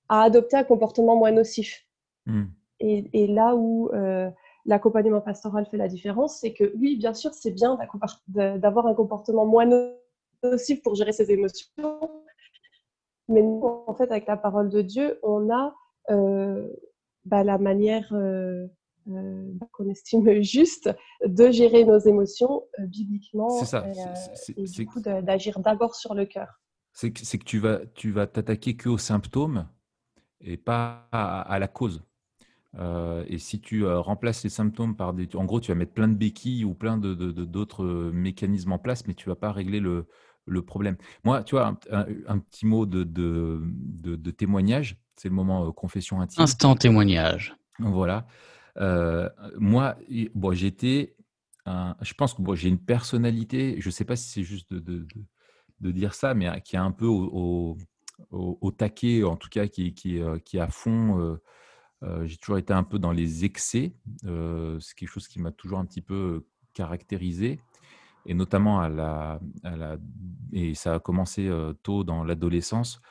adopter 0.09 0.57
un 0.57 0.63
comportement 0.63 1.15
moins 1.15 1.31
nocif. 1.31 1.85
Hmm. 2.25 2.45
Et, 2.79 3.27
là 3.27 3.55
où 3.55 3.89
euh, 3.93 4.29
l'accompagnement 4.65 5.21
pastoral 5.21 5.65
fait 5.65 5.77
la 5.77 5.87
différence, 5.87 6.39
c'est 6.39 6.53
que 6.53 6.73
oui, 6.75 6.97
bien 6.97 7.13
sûr, 7.13 7.33
c'est 7.33 7.51
bien 7.51 7.77
d'avoir 8.27 8.87
un 8.87 8.93
comportement 8.93 9.45
moins 9.45 9.67
nocif 10.43 10.81
pour 10.83 10.95
gérer 10.95 11.13
ses 11.13 11.31
émotions, 11.31 11.99
mais 13.27 13.41
nous, 13.41 13.61
en 13.87 13.93
fait, 13.95 14.11
avec 14.11 14.27
la 14.27 14.37
parole 14.37 14.69
de 14.69 14.81
Dieu, 14.81 15.19
on 15.23 15.49
a 15.49 15.73
bah, 17.25 17.43
la 17.43 17.57
manière 17.57 18.07
euh, 18.13 18.67
qu'on 19.71 19.89
estime 19.89 20.41
juste 20.41 20.89
de 21.25 21.51
gérer 21.51 21.85
nos 21.85 21.99
émotions 21.99 22.63
euh, 22.79 22.85
bibliquement 22.85 23.49
c'est 23.49 23.65
ça. 23.65 23.87
et, 23.87 24.59
euh, 24.59 24.65
du 24.65 24.85
coup 24.85 25.01
d'agir 25.01 25.59
d'abord 25.59 25.95
sur 25.95 26.13
le 26.13 26.25
cœur. 26.25 26.61
C'est 26.93 27.11
que, 27.11 27.37
que, 27.37 27.43
tu 27.43 27.59
vas 27.59 27.79
tu 27.93 28.11
vas 28.11 28.27
t'attaquer 28.27 28.75
que 28.75 28.89
aux 28.89 28.97
symptômes 28.97 29.67
et 30.41 30.57
pas 30.57 31.07
à, 31.11 31.57
la 31.59 31.67
cause. 31.67 32.03
et 33.27 33.37
si 33.37 33.61
tu 33.61 33.85
remplaces 33.85 34.43
les 34.43 34.49
symptômes 34.49 34.95
par 34.95 35.13
des... 35.13 35.27
En 35.35 35.45
gros, 35.45 35.59
tu 35.59 35.71
vas 35.71 35.75
mettre 35.75 35.93
plein 35.93 36.07
de 36.07 36.13
béquilles 36.13 36.65
ou 36.65 36.75
plein 36.75 36.97
d'autres 36.97 37.31
de, 37.31 37.45
d'autres 37.45 37.85
mécanismes 38.13 38.73
en 38.73 38.77
place, 38.77 39.07
mais 39.07 39.13
tu 39.15 39.27
vas 39.27 39.35
pas 39.35 39.51
régler 39.51 39.79
le, 39.79 40.07
le 40.45 40.61
problème. 40.61 40.97
Moi, 41.23 41.43
tu 41.43 41.55
vois, 41.55 41.79
un, 41.89 42.39
petit 42.39 42.65
mot 42.65 42.85
de, 42.85 43.03
de 43.03 44.31
témoignage, 44.31 44.97
c'est 45.15 45.29
le 45.29 45.35
moment 45.35 45.71
confession 45.71 46.21
intime. 46.21 46.43
Instant 46.43 46.75
témoignage. 46.75 47.55
Voilà. 47.79 48.27
Euh, 48.77 49.29
moi, 49.57 49.97
bon, 50.33 50.53
j'étais, 50.53 51.15
je 51.65 52.13
pense 52.13 52.33
que 52.33 52.41
bon, 52.41 52.55
j'ai 52.55 52.69
une 52.69 52.79
personnalité, 52.79 53.79
je 53.79 53.87
ne 53.87 53.91
sais 53.91 54.05
pas 54.05 54.15
si 54.15 54.29
c'est 54.29 54.43
juste 54.43 54.73
de, 54.73 55.07
de, 55.79 55.91
dire 55.91 56.13
ça, 56.13 56.33
mais 56.33 56.61
qui 56.61 56.75
est 56.75 56.79
un 56.79 56.91
peu 56.91 57.05
au, 57.05 57.77
au, 58.31 58.71
taquet, 58.71 59.23
en 59.23 59.35
tout 59.35 59.49
cas, 59.49 59.67
qui, 59.67 59.93
qui, 59.93 60.19
euh, 60.19 60.39
qui 60.39 60.57
est 60.57 60.61
à 60.61 60.67
fond. 60.67 61.39
Euh, 62.03 62.25
j'ai 62.25 62.37
toujours 62.37 62.57
été 62.57 62.73
un 62.73 62.83
peu 62.83 62.99
dans 62.99 63.11
les 63.11 63.45
excès. 63.45 63.93
c'est 64.23 64.95
quelque 64.95 65.09
chose 65.09 65.27
qui 65.27 65.39
m'a 65.39 65.51
toujours 65.51 65.79
un 65.79 65.85
petit 65.85 66.01
peu 66.01 66.45
caractérisé 66.73 67.61
et 68.27 68.33
notamment 68.33 68.79
à 68.79 68.89
la, 68.89 69.39
à 69.63 69.75
la 69.75 69.97
et 70.51 70.75
ça 70.75 70.95
a 70.95 70.99
commencé 70.99 71.49
tôt 71.83 72.03
dans 72.03 72.23
l'adolescence 72.23 73.01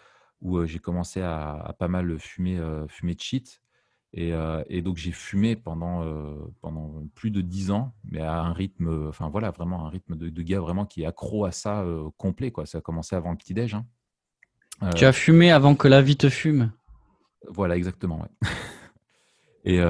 où 0.41 0.65
j'ai 0.67 0.79
commencé 0.79 1.23
à, 1.23 1.55
à, 1.55 1.73
pas 1.73 1.89
mal 1.89 2.19
fumer, 2.19 2.61
fumer 2.89 3.15
de 3.15 3.21
shit 3.21 3.64
euh, 4.17 4.63
et, 4.69 4.81
donc 4.81 4.97
j'ai 4.97 5.11
fumé 5.11 5.57
pendant, 5.57 6.05
euh, 6.05 6.37
pendant 6.61 7.03
plus 7.15 7.31
de 7.31 7.41
dix 7.41 7.71
ans, 7.71 7.95
mais 8.05 8.21
à 8.21 8.41
un 8.43 8.53
rythme, 8.53 9.09
enfin 9.09 9.29
voilà, 9.29 9.51
vraiment 9.51 9.87
un 9.87 9.89
rythme 9.89 10.17
de, 10.17 10.43
gars 10.43 10.61
vraiment 10.61 10.87
qui 10.87 11.03
est 11.03 11.07
accro 11.07 11.45
à 11.45 11.53
ça 11.53 11.83
euh, 11.83 12.09
complet. 12.17 12.53
Quoi. 12.53 12.67
Ça 12.67 12.79
a 12.79 12.81
commencé 12.81 13.17
avant 13.17 13.33
le 13.33 13.37
petit-déj. 13.37 13.75
Hein. 13.75 13.85
tu 14.95 15.05
as 15.05 15.13
fumé 15.13 15.51
avant 15.51 15.75
que 15.75 15.89
la 15.89 16.01
vie 16.01 16.17
te 16.17 16.29
fume 16.29 16.71
Voilà, 17.49 17.77
exactement. 17.77 18.25
et, 19.65 19.81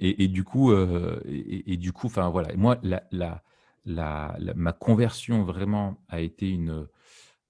et, 0.00 0.28
du 0.28 0.44
coup, 0.44 0.72
et, 0.72 1.76
du 1.76 1.92
coup, 1.92 2.06
enfin 2.06 2.28
voilà, 2.28 2.54
moi, 2.56 2.78
la, 2.82 3.02
la, 3.10 3.42
la, 3.86 4.36
ma 4.54 4.72
conversion 4.72 5.42
vraiment 5.42 5.98
a 6.08 6.20
été 6.20 6.48
une, 6.48 6.86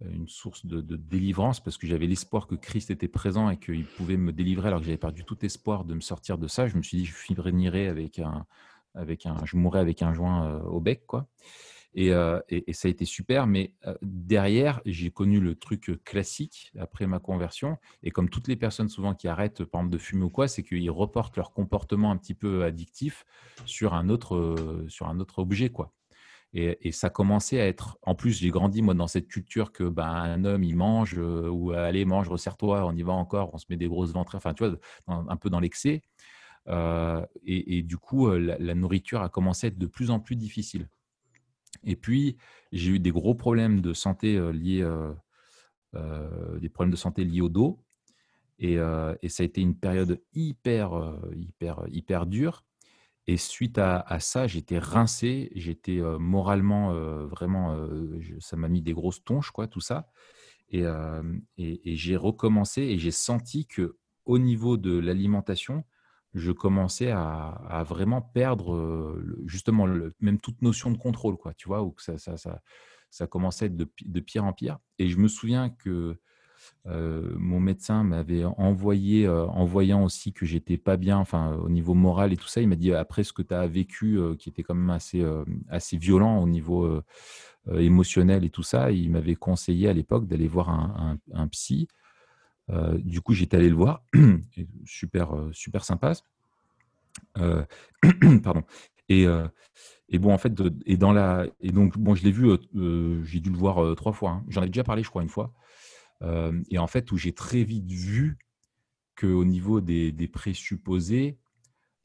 une 0.00 0.28
source 0.28 0.66
de, 0.66 0.80
délivrance 0.96 1.62
parce 1.62 1.76
que 1.76 1.86
j'avais 1.86 2.06
l'espoir 2.06 2.46
que 2.46 2.54
Christ 2.54 2.90
était 2.90 3.08
présent 3.08 3.50
et 3.50 3.58
qu'il 3.58 3.86
pouvait 3.86 4.16
me 4.16 4.32
délivrer 4.32 4.68
alors 4.68 4.80
que 4.80 4.86
j'avais 4.86 4.98
perdu 4.98 5.24
tout 5.24 5.44
espoir 5.44 5.84
de 5.84 5.94
me 5.94 6.00
sortir 6.00 6.38
de 6.38 6.48
ça. 6.48 6.66
Je 6.66 6.76
me 6.76 6.82
suis 6.82 6.98
dit, 6.98 7.04
je 7.04 7.14
finirai 7.14 7.88
avec 7.88 8.18
un, 8.18 8.46
avec 8.94 9.26
un, 9.26 9.36
je 9.44 9.56
mourrai 9.56 9.80
avec 9.80 10.02
un 10.02 10.12
joint 10.12 10.46
euh, 10.46 10.60
au 10.62 10.80
bec, 10.80 11.06
quoi. 11.06 11.28
Et, 11.96 12.10
et, 12.48 12.72
ça 12.72 12.88
a 12.88 12.90
été 12.90 13.04
super, 13.04 13.46
mais 13.46 13.72
derrière, 14.02 14.80
j'ai 14.84 15.12
connu 15.12 15.38
le 15.38 15.54
truc 15.54 15.92
classique 16.04 16.72
après 16.76 17.06
ma 17.06 17.20
conversion. 17.20 17.78
Et 18.02 18.10
comme 18.10 18.28
toutes 18.28 18.48
les 18.48 18.56
personnes 18.56 18.88
souvent 18.88 19.14
qui 19.14 19.28
arrêtent, 19.28 19.62
par 19.62 19.82
exemple, 19.82 19.92
de 19.92 19.98
fumer 19.98 20.24
ou 20.24 20.28
quoi, 20.28 20.48
c'est 20.48 20.64
qu'ils 20.64 20.90
reportent 20.90 21.36
leur 21.36 21.52
comportement 21.52 22.10
un 22.10 22.16
petit 22.16 22.34
peu 22.34 22.64
addictif 22.64 23.24
sur 23.64 23.94
un 23.94 24.08
autre, 24.08 24.56
sur 24.88 25.06
un 25.06 25.20
autre 25.20 25.38
objet, 25.38 25.70
quoi. 25.70 25.92
Et, 26.56 26.92
ça 26.92 27.10
commençait 27.10 27.60
à 27.60 27.66
être. 27.66 27.98
En 28.02 28.14
plus, 28.14 28.38
j'ai 28.38 28.50
grandi 28.50 28.80
moi 28.80 28.94
dans 28.94 29.08
cette 29.08 29.26
culture 29.26 29.72
que 29.72 29.82
ben, 29.82 30.06
un 30.06 30.44
homme 30.44 30.62
il 30.62 30.76
mange 30.76 31.18
ou 31.18 31.72
allez 31.72 32.04
mange, 32.04 32.28
resserre-toi, 32.28 32.86
on 32.86 32.94
y 32.94 33.02
va 33.02 33.12
encore, 33.12 33.52
on 33.52 33.58
se 33.58 33.66
met 33.70 33.76
des 33.76 33.88
grosses 33.88 34.12
ventres, 34.12 34.36
enfin 34.36 34.54
tu 34.54 34.64
vois, 34.64 34.78
un 35.08 35.36
peu 35.36 35.50
dans 35.50 35.58
l'excès. 35.58 36.02
et, 37.44 37.82
du 37.82 37.96
coup, 37.96 38.30
la, 38.30 38.74
nourriture 38.76 39.22
a 39.22 39.28
commencé 39.28 39.66
à 39.66 39.68
être 39.68 39.78
de 39.78 39.86
plus 39.86 40.10
en 40.10 40.20
plus 40.20 40.36
difficile. 40.36 40.88
Et 41.82 41.96
puis, 41.96 42.36
j'ai 42.70 42.92
eu 42.92 42.98
des 43.00 43.10
gros 43.10 43.34
problèmes 43.34 43.80
de 43.80 43.92
santé 43.92 44.40
liés, 44.52 44.88
des 45.92 46.68
problèmes 46.68 46.92
de 46.92 46.96
santé 46.96 47.24
liés 47.24 47.40
au 47.40 47.48
dos. 47.48 47.82
Et, 48.60 48.74
et, 48.74 49.28
ça 49.28 49.42
a 49.42 49.46
été 49.46 49.60
une 49.60 49.76
période 49.76 50.22
hyper, 50.34 51.18
hyper, 51.34 51.82
hyper 51.88 52.26
dure. 52.26 52.64
Et 53.26 53.36
suite 53.36 53.78
à, 53.78 54.04
ça, 54.20 54.46
j'étais 54.46 54.78
rincé, 54.78 55.50
j'étais 55.54 55.98
moralement 56.18 56.92
vraiment, 57.24 57.88
ça 58.38 58.56
m'a 58.56 58.68
mis 58.68 58.82
des 58.82 58.92
grosses 58.92 59.24
tonches, 59.24 59.50
quoi, 59.50 59.66
tout 59.66 59.80
ça. 59.80 60.10
Et, 60.68 60.84
j'ai 61.96 62.16
recommencé 62.16 62.82
et 62.82 62.98
j'ai 62.98 63.10
senti 63.10 63.66
que 63.66 63.96
au 64.26 64.38
niveau 64.38 64.76
de 64.76 64.98
l'alimentation, 64.98 65.84
je 66.34 66.52
commençais 66.52 67.12
à, 67.12 67.82
vraiment 67.88 68.20
perdre 68.20 69.18
justement 69.46 69.86
même 70.20 70.38
toute 70.38 70.60
notion 70.60 70.90
de 70.90 70.98
contrôle, 70.98 71.38
quoi, 71.38 71.54
tu 71.54 71.66
vois, 71.66 71.82
ou 71.82 71.92
que 71.92 72.02
ça, 72.02 72.18
ça, 72.18 72.36
ça, 72.36 72.60
ça 73.14 73.28
commençait 73.28 73.68
de, 73.68 73.84
pire 74.20 74.44
en 74.44 74.52
pire. 74.52 74.78
Et 74.98 75.08
je 75.08 75.18
me 75.18 75.28
souviens 75.28 75.70
que 75.70 76.18
mon 76.86 77.60
médecin 77.60 78.04
m'avait 78.04 78.44
envoyé, 78.44 79.28
en 79.28 79.64
voyant 79.64 80.04
aussi 80.04 80.32
que 80.32 80.44
j'étais 80.44 80.76
pas 80.76 80.96
bien, 80.96 81.18
enfin 81.18 81.54
au 81.56 81.70
niveau 81.70 81.94
moral 81.94 82.32
et 82.32 82.36
tout 82.36 82.48
ça, 82.48 82.60
il 82.60 82.68
m'a 82.68 82.76
dit 82.76 82.92
après 82.92 83.24
ce 83.24 83.32
que 83.32 83.42
tu 83.42 83.54
as 83.54 83.66
vécu, 83.66 84.18
qui 84.38 84.50
était 84.50 84.62
quand 84.62 84.74
même 84.74 84.90
assez, 84.90 85.24
assez 85.70 85.96
violent 85.96 86.42
au 86.42 86.48
niveau 86.48 87.02
émotionnel 87.72 88.44
et 88.44 88.50
tout 88.50 88.62
ça, 88.62 88.90
il 88.90 89.10
m'avait 89.10 89.34
conseillé 89.34 89.88
à 89.88 89.92
l'époque 89.92 90.26
d'aller 90.26 90.48
voir 90.48 90.68
un, 90.68 91.48
psy. 91.48 91.88
du 92.98 93.20
coup, 93.20 93.32
j'étais 93.32 93.56
allé 93.56 93.70
le 93.70 93.76
voir, 93.76 94.02
super, 94.84 95.32
super 95.52 95.84
sympa. 95.84 96.12
pardon. 97.34 98.62
Et, 99.08 99.26
et 100.10 100.18
bon, 100.18 100.32
en 100.34 100.38
fait, 100.38 100.52
et 100.84 100.96
dans 100.96 101.12
la, 101.12 101.46
et 101.60 101.72
donc 101.72 101.96
bon, 101.96 102.14
je 102.14 102.24
l'ai 102.24 102.30
vu, 102.30 102.50
j'ai 103.24 103.40
dû 103.40 103.50
le 103.50 103.56
voir 103.56 103.96
trois 103.96 104.12
fois. 104.12 104.30
Hein. 104.30 104.44
J'en 104.48 104.62
ai 104.62 104.66
déjà 104.66 104.84
parlé, 104.84 105.02
je 105.02 105.08
crois, 105.08 105.22
une 105.22 105.28
fois 105.30 105.52
et 106.22 106.78
en 106.78 106.86
fait, 106.86 107.12
où 107.12 107.16
j'ai 107.16 107.32
très 107.32 107.64
vite 107.64 107.90
vu 107.90 108.38
qu'au 109.16 109.44
niveau 109.44 109.80
des, 109.80 110.28
présupposés, 110.32 111.38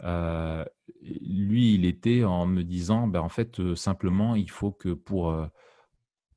lui, 0.02 1.74
il 1.74 1.86
était 1.86 2.24
en 2.24 2.46
me 2.46 2.64
disant, 2.64 3.08
ben, 3.08 3.22
en 3.22 3.30
fait, 3.30 3.76
simplement, 3.76 4.36
il 4.36 4.50
faut 4.50 4.72
que 4.72 4.90
pour, 4.90 5.36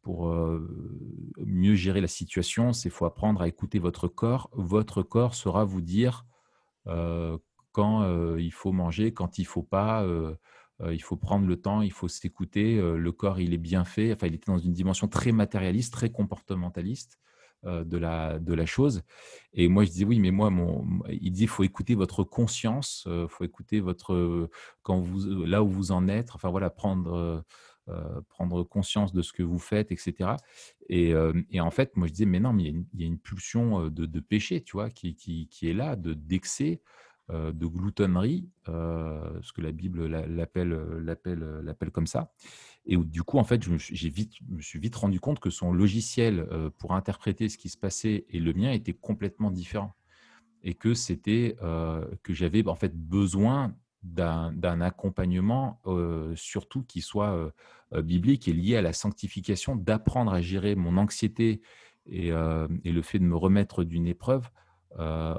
pour 0.02 0.34
mieux 1.38 1.74
gérer 1.74 2.00
la 2.00 2.08
situation, 2.08 2.72
il 2.72 2.90
faut 2.90 3.06
apprendre 3.06 3.42
à 3.42 3.48
écouter 3.48 3.78
votre 3.78 4.08
corps. 4.08 4.50
Votre 4.52 5.02
corps 5.02 5.34
saura 5.34 5.64
vous 5.64 5.80
dire 5.80 6.26
quand 7.72 8.36
il 8.36 8.52
faut 8.52 8.72
manger, 8.72 9.12
quand 9.12 9.38
il 9.38 9.42
ne 9.42 9.48
faut 9.48 9.62
pas. 9.62 10.06
il 10.90 11.02
faut 11.02 11.16
prendre 11.16 11.46
le 11.46 11.56
temps, 11.56 11.82
il 11.82 11.92
faut 11.92 12.08
s'écouter. 12.08 12.76
le 12.80 13.12
corps, 13.12 13.40
il 13.40 13.54
est 13.54 13.58
bien 13.58 13.84
fait. 13.84 14.12
Enfin, 14.12 14.26
il 14.26 14.34
était 14.34 14.50
dans 14.50 14.58
une 14.58 14.72
dimension 14.72 15.08
très 15.08 15.32
matérialiste, 15.32 15.92
très 15.92 16.10
comportementaliste. 16.10 17.18
Euh, 17.64 17.84
de 17.84 17.96
la, 17.96 18.40
de 18.40 18.54
la 18.54 18.66
chose. 18.66 19.02
Et 19.54 19.68
moi, 19.68 19.84
je 19.84 19.90
disais, 19.90 20.04
oui, 20.04 20.18
mais 20.18 20.32
moi, 20.32 20.50
mon, 20.50 20.84
il 21.08 21.30
dit, 21.30 21.42
il 21.42 21.48
faut 21.48 21.62
écouter 21.62 21.94
votre 21.94 22.24
conscience, 22.24 23.04
il 23.06 23.12
euh, 23.12 23.28
faut 23.28 23.44
écouter 23.44 23.78
votre, 23.78 24.50
quand 24.82 24.98
vous, 24.98 25.44
là 25.44 25.62
où 25.62 25.68
vous 25.68 25.92
en 25.92 26.08
êtes, 26.08 26.34
enfin 26.34 26.50
voilà, 26.50 26.70
prendre, 26.70 27.44
euh, 27.88 28.20
prendre 28.28 28.64
conscience 28.64 29.12
de 29.12 29.22
ce 29.22 29.32
que 29.32 29.44
vous 29.44 29.60
faites, 29.60 29.92
etc. 29.92 30.30
Et, 30.88 31.14
et, 31.50 31.60
en 31.60 31.70
fait, 31.70 31.96
moi, 31.96 32.08
je 32.08 32.12
disais, 32.12 32.26
mais 32.26 32.40
non, 32.40 32.52
mais 32.52 32.64
il 32.64 33.00
y 33.00 33.04
a 33.04 33.06
une, 33.06 33.18
pulsion 33.20 33.88
de, 33.90 34.06
de, 34.06 34.20
péché, 34.20 34.60
tu 34.60 34.72
vois, 34.72 34.90
qui, 34.90 35.14
qui, 35.14 35.46
qui 35.46 35.68
est 35.68 35.74
là, 35.74 35.94
de 35.94 36.14
d'excès. 36.14 36.72
de 36.72 36.80
gloutonnerie, 37.52 38.48
ce 38.66 39.52
que 39.52 39.60
la 39.60 39.72
Bible 39.72 40.06
l'appelle, 40.06 40.72
l'appelle, 41.02 41.90
comme 41.90 42.06
ça. 42.06 42.32
Et 42.84 42.96
du 42.96 43.22
coup, 43.22 43.38
en 43.38 43.44
fait, 43.44 43.62
je 43.62 43.70
me 43.70 43.78
suis, 43.78 44.10
vite, 44.10 44.34
me 44.48 44.60
suis 44.60 44.78
vite 44.78 44.96
rendu 44.96 45.20
compte 45.20 45.38
que 45.38 45.50
son 45.50 45.72
logiciel 45.72 46.46
euh, 46.50 46.70
pour 46.78 46.94
interpréter 46.94 47.48
ce 47.48 47.56
qui 47.56 47.68
se 47.68 47.78
passait 47.78 48.24
et 48.28 48.40
le 48.40 48.52
mien 48.52 48.72
était 48.72 48.92
complètement 48.92 49.50
différent. 49.50 49.94
Et 50.64 50.74
que 50.74 50.94
c'était 50.94 51.56
euh, 51.62 52.04
que 52.22 52.32
j'avais 52.32 52.66
en 52.66 52.74
fait 52.74 52.96
besoin 52.96 53.74
d'un 54.02 54.80
accompagnement, 54.80 55.80
euh, 55.86 56.34
surtout 56.34 56.82
qui 56.82 57.02
soit 57.02 57.52
biblique 57.92 58.48
et 58.48 58.52
lié 58.52 58.76
à 58.76 58.82
la 58.82 58.92
sanctification, 58.92 59.76
d'apprendre 59.76 60.32
à 60.32 60.40
gérer 60.40 60.74
mon 60.74 60.96
anxiété 60.96 61.62
et, 62.06 62.30
le 62.30 63.02
fait 63.02 63.20
de 63.20 63.24
me 63.24 63.36
remettre 63.36 63.84
d'une 63.84 64.08
épreuve 64.08 64.48
euh, 64.98 65.38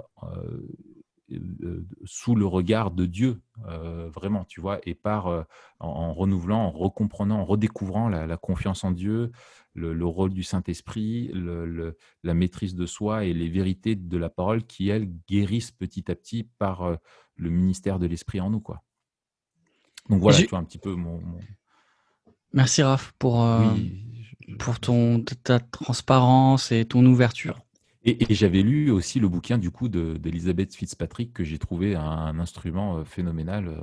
sous 2.06 2.36
le 2.36 2.46
regard 2.46 2.92
de 2.92 3.06
Dieu, 3.06 3.42
euh, 3.68 4.10
vraiment, 4.10 4.46
tu 4.46 4.62
vois, 4.62 4.80
et 4.84 4.94
par 4.94 5.28
euh, 5.28 5.44
en, 5.80 6.14
renouvelant, 6.14 6.66
en 6.66 6.72
recomprenant, 6.72 7.40
en 7.40 7.46
redécouvrant 7.46 8.10
la, 8.10 8.38
confiance 8.38 8.84
en 8.84 8.92
Dieu, 8.92 9.32
le, 9.74 10.06
rôle 10.06 10.34
du 10.34 10.44
Saint-Esprit, 10.44 11.32
la 12.24 12.34
maîtrise 12.34 12.76
de 12.76 12.86
soi 12.86 13.26
et 13.26 13.34
les 13.34 13.50
vérités 13.50 13.96
de 13.96 14.18
la 14.18 14.30
parole 14.30 14.64
qui, 14.64 14.90
elles, 14.90 15.10
guérissent 15.28 15.72
petit 15.72 16.10
à 16.12 16.16
petit 16.16 16.44
par 16.58 16.98
le 17.36 17.50
ministère 17.50 18.00
de 18.00 18.06
l'Esprit 18.06 18.42
en 18.42 18.50
nous, 18.50 18.62
quoi. 18.62 18.84
Donc 20.10 20.22
voilà, 20.22 20.38
tu 20.38 20.48
vois 20.48 20.60
un 20.60 20.66
petit 20.66 20.78
peu 20.78 20.96
mon. 20.96 21.22
Merci 22.52 22.84
Raph 22.84 23.14
pour, 23.18 23.48
pour 24.60 24.80
ton, 24.80 25.22
ta 25.22 25.60
transparence 25.60 26.72
et 26.72 26.86
ton 26.86 27.06
ouverture. 27.06 27.64
Et, 28.06 28.34
j'avais 28.34 28.62
lu 28.62 28.92
aussi 28.92 29.20
le 29.20 29.30
bouquin 29.30 29.58
du 29.58 29.72
coup 29.72 29.88
d'Elizabeth 29.88 30.76
Fitzpatrick 30.76 31.34
que 31.34 31.44
j'ai 31.44 31.58
trouvé 31.58 31.96
un, 31.96 32.38
instrument 32.40 32.98
euh, 32.98 33.04
phénoménal, 33.06 33.68
euh, 33.70 33.80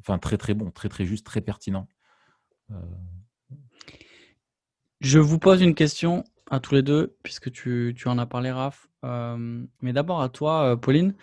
enfin 0.00 0.18
très 0.18 0.36
très 0.36 0.54
bon, 0.54 0.70
très 0.70 0.88
très 0.88 1.04
juste, 1.04 1.24
très 1.24 1.40
pertinent. 1.40 1.86
Euh. 2.72 2.74
Je 5.00 5.20
vous 5.20 5.38
pose 5.38 5.62
une 5.62 5.76
question 5.76 6.24
à 6.50 6.58
tous 6.58 6.74
les 6.74 6.82
deux, 6.82 7.16
puisque 7.22 7.52
tu, 7.52 7.94
en 8.06 8.18
as 8.18 8.26
parlé, 8.26 8.50
Raph. 8.50 8.88
mais 9.04 9.92
d'abord 9.92 10.20
à 10.20 10.28
toi, 10.28 10.76
Pauline. 10.80 11.14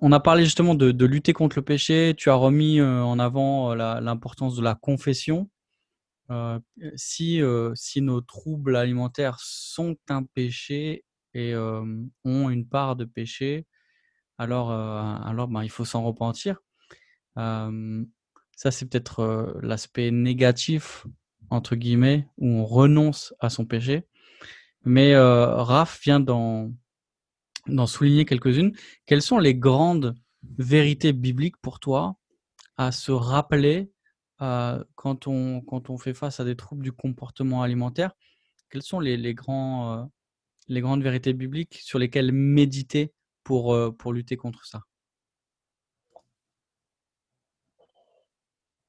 On 0.00 0.12
a 0.12 0.18
parlé 0.18 0.44
justement 0.44 0.74
de, 0.74 1.04
lutter 1.04 1.32
contre 1.32 1.58
le 1.58 1.62
péché. 1.62 2.14
Tu 2.16 2.30
as 2.30 2.34
remis 2.34 2.80
en 2.80 3.18
avant 3.20 3.74
l'importance 3.74 4.56
de 4.56 4.62
la 4.62 4.74
confession. 4.74 5.48
si, 6.96 7.42
si 7.74 8.00
nos 8.00 8.20
troubles 8.22 8.74
alimentaires 8.74 9.38
sont 9.38 9.96
un 10.08 10.24
péché, 10.24 11.04
et 11.34 11.54
ont 11.56 12.50
une 12.50 12.66
part 12.66 12.96
de 12.96 13.04
péché, 13.04 13.66
alors, 14.40 14.70
alors 14.70 15.48
ben, 15.48 15.62
il 15.62 15.68
faut 15.68 15.84
s'en 15.84 16.02
repentir. 16.02 16.60
ça, 17.36 18.70
c'est 18.70 18.86
peut-être 18.86 19.58
l'aspect 19.62 20.10
négatif, 20.10 21.06
entre 21.50 21.76
guillemets, 21.76 22.26
où 22.38 22.48
on 22.48 22.64
renonce 22.64 23.34
à 23.38 23.50
son 23.50 23.66
péché. 23.66 24.06
Mais 24.84 25.14
Raph 25.14 26.00
vient 26.02 26.20
d'en, 26.20 26.72
souligner 27.86 28.24
quelques-unes. 28.24 28.74
Quelles 29.04 29.22
sont 29.22 29.38
les 29.38 29.54
grandes 29.54 30.14
vérités 30.56 31.12
bibliques 31.12 31.58
pour 31.58 31.78
toi 31.80 32.16
à 32.78 32.92
se 32.92 33.12
rappeler 33.12 33.90
quand, 34.38 35.26
on, 35.26 35.60
quand 35.60 35.90
on 35.90 35.98
fait 35.98 36.14
face 36.14 36.40
à 36.40 36.44
des 36.44 36.56
troubles 36.56 36.82
du 36.82 36.92
comportement 36.92 37.62
alimentaire? 37.62 38.12
Quels 38.70 38.82
sont 38.82 39.00
les, 39.00 39.18
les 39.18 39.34
grands 39.34 40.10
les 40.70 40.80
grandes 40.80 41.02
vérités 41.02 41.32
bibliques 41.32 41.80
sur 41.82 41.98
lesquelles 41.98 42.32
méditer 42.32 43.12
pour, 43.42 43.74
euh, 43.74 43.90
pour 43.90 44.12
lutter 44.12 44.36
contre 44.36 44.64
ça? 44.64 44.82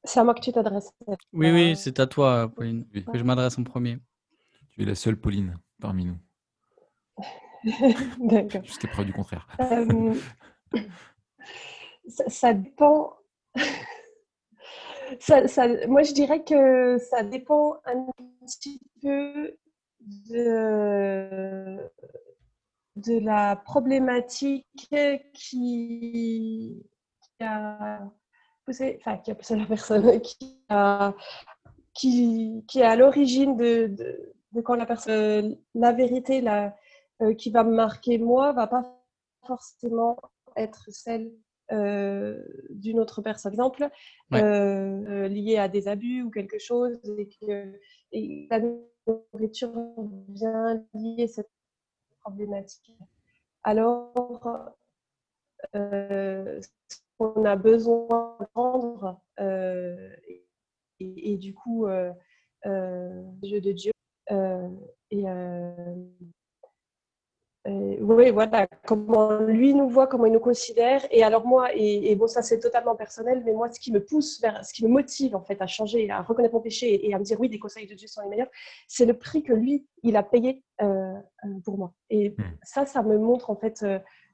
C'est 0.03 0.19
à 0.19 0.23
moi 0.23 0.33
que 0.33 0.41
tu 0.41 0.51
t'adresses. 0.51 0.91
Oui, 1.33 1.51
oui, 1.51 1.75
c'est 1.75 1.99
à 1.99 2.07
toi, 2.07 2.51
Pauline, 2.55 2.87
que 2.87 3.17
je 3.17 3.23
m'adresse 3.23 3.57
en 3.57 3.63
premier. 3.63 3.97
Tu 4.71 4.83
es 4.83 4.85
la 4.85 4.95
seule 4.95 5.17
Pauline 5.17 5.57
parmi 5.79 6.05
nous. 6.05 6.17
D'accord. 8.19 8.63
Jusqu'à 8.63 8.87
preuve 8.87 9.05
du 9.05 9.13
contraire. 9.13 9.47
Euh, 9.59 10.15
ça, 12.07 12.53
dépend. 12.53 13.13
moi, 15.87 16.03
je 16.03 16.13
dirais 16.13 16.43
que 16.43 16.97
ça 16.97 17.23
dépend 17.23 17.79
un 17.85 18.07
petit 18.45 18.81
peu 19.01 19.55
de, 20.29 21.77
de 22.95 23.19
la 23.19 23.55
problématique 23.55 24.65
qui, 25.33 26.83
a 27.39 27.99
poussé, 28.65 28.97
enfin, 28.99 29.17
qui 29.17 29.31
a 29.31 29.35
poussé 29.35 29.55
la 29.55 29.65
personne, 29.65 30.21
qui 30.21 30.63
a 30.69 31.13
qui, 31.93 32.63
qui 32.67 32.79
est 32.79 32.85
à 32.85 32.95
l'origine 32.95 33.57
de, 33.57 33.87
de, 34.53 34.61
quand 34.61 34.75
la 34.75 34.85
personne, 34.85 35.57
la 35.75 35.91
vérité 35.91 36.41
la, 36.41 36.75
qui 37.37 37.51
va 37.51 37.63
me 37.63 37.75
marquer 37.75 38.17
moi, 38.17 38.53
va 38.53 38.67
pas 38.67 38.83
forcément 39.45 40.17
être 40.55 40.85
celle 40.89 41.31
d'une 42.69 42.99
autre 42.99 43.21
personne. 43.21 43.55
Par 43.55 43.67
exemple, 43.67 43.89
liée 45.29 45.57
à 45.57 45.67
des 45.69 45.87
abus 45.87 46.23
ou 46.23 46.29
quelque 46.29 46.59
chose, 46.59 46.99
et 47.17 47.29
que 47.29 47.79
et 48.11 48.47
la 48.49 48.59
nourriture 49.07 49.71
vient 50.29 50.83
lier 50.93 51.27
cette 51.27 51.49
problématique. 52.21 52.93
Alors, 53.63 54.73
euh, 55.75 56.59
on 57.19 57.45
a 57.45 57.55
besoin 57.55 58.37
d'entendre 58.39 59.21
euh, 59.39 60.09
et, 60.99 61.37
du 61.37 61.53
coup, 61.53 61.87
euh, 61.87 62.11
euh, 62.65 63.23
jeu 63.43 63.61
de 63.61 63.71
Dieu. 63.71 63.91
et 65.11 65.25
oui, 67.65 68.31
voilà, 68.31 68.67
comment 68.87 69.37
lui 69.37 69.75
nous 69.75 69.87
voit, 69.87 70.07
comment 70.07 70.25
il 70.25 70.33
nous 70.33 70.39
considère. 70.39 71.05
Et 71.11 71.23
alors 71.23 71.45
moi, 71.45 71.69
et, 71.75 72.15
bon, 72.15 72.27
ça 72.27 72.41
c'est 72.41 72.59
totalement 72.59 72.95
personnel, 72.95 73.43
mais 73.45 73.53
moi, 73.53 73.71
ce 73.71 73.79
qui 73.79 73.91
me 73.91 74.03
pousse 74.03 74.41
vers, 74.41 74.65
ce 74.65 74.73
qui 74.73 74.83
me 74.83 74.89
motive 74.89 75.35
en 75.35 75.41
fait 75.41 75.61
à 75.61 75.67
changer, 75.67 76.09
à 76.09 76.23
reconnaître 76.23 76.55
mon 76.55 76.61
péché 76.61 77.07
et, 77.07 77.13
à 77.13 77.19
me 77.19 77.23
dire 77.23 77.39
oui, 77.39 77.49
des 77.49 77.59
conseils 77.59 77.85
de 77.85 77.93
Dieu 77.93 78.07
sont 78.07 78.21
les 78.21 78.29
meilleurs, 78.29 78.49
c'est 78.87 79.05
le 79.05 79.13
prix 79.13 79.43
que 79.43 79.53
lui, 79.53 79.85
il 80.01 80.15
a 80.15 80.23
payé 80.23 80.63
pour 81.63 81.77
moi. 81.77 81.93
Et 82.09 82.31
hmm. 82.31 82.43
ça, 82.63 82.87
ça 82.87 83.03
me 83.03 83.19
montre 83.19 83.51
en 83.51 83.55
fait 83.55 83.83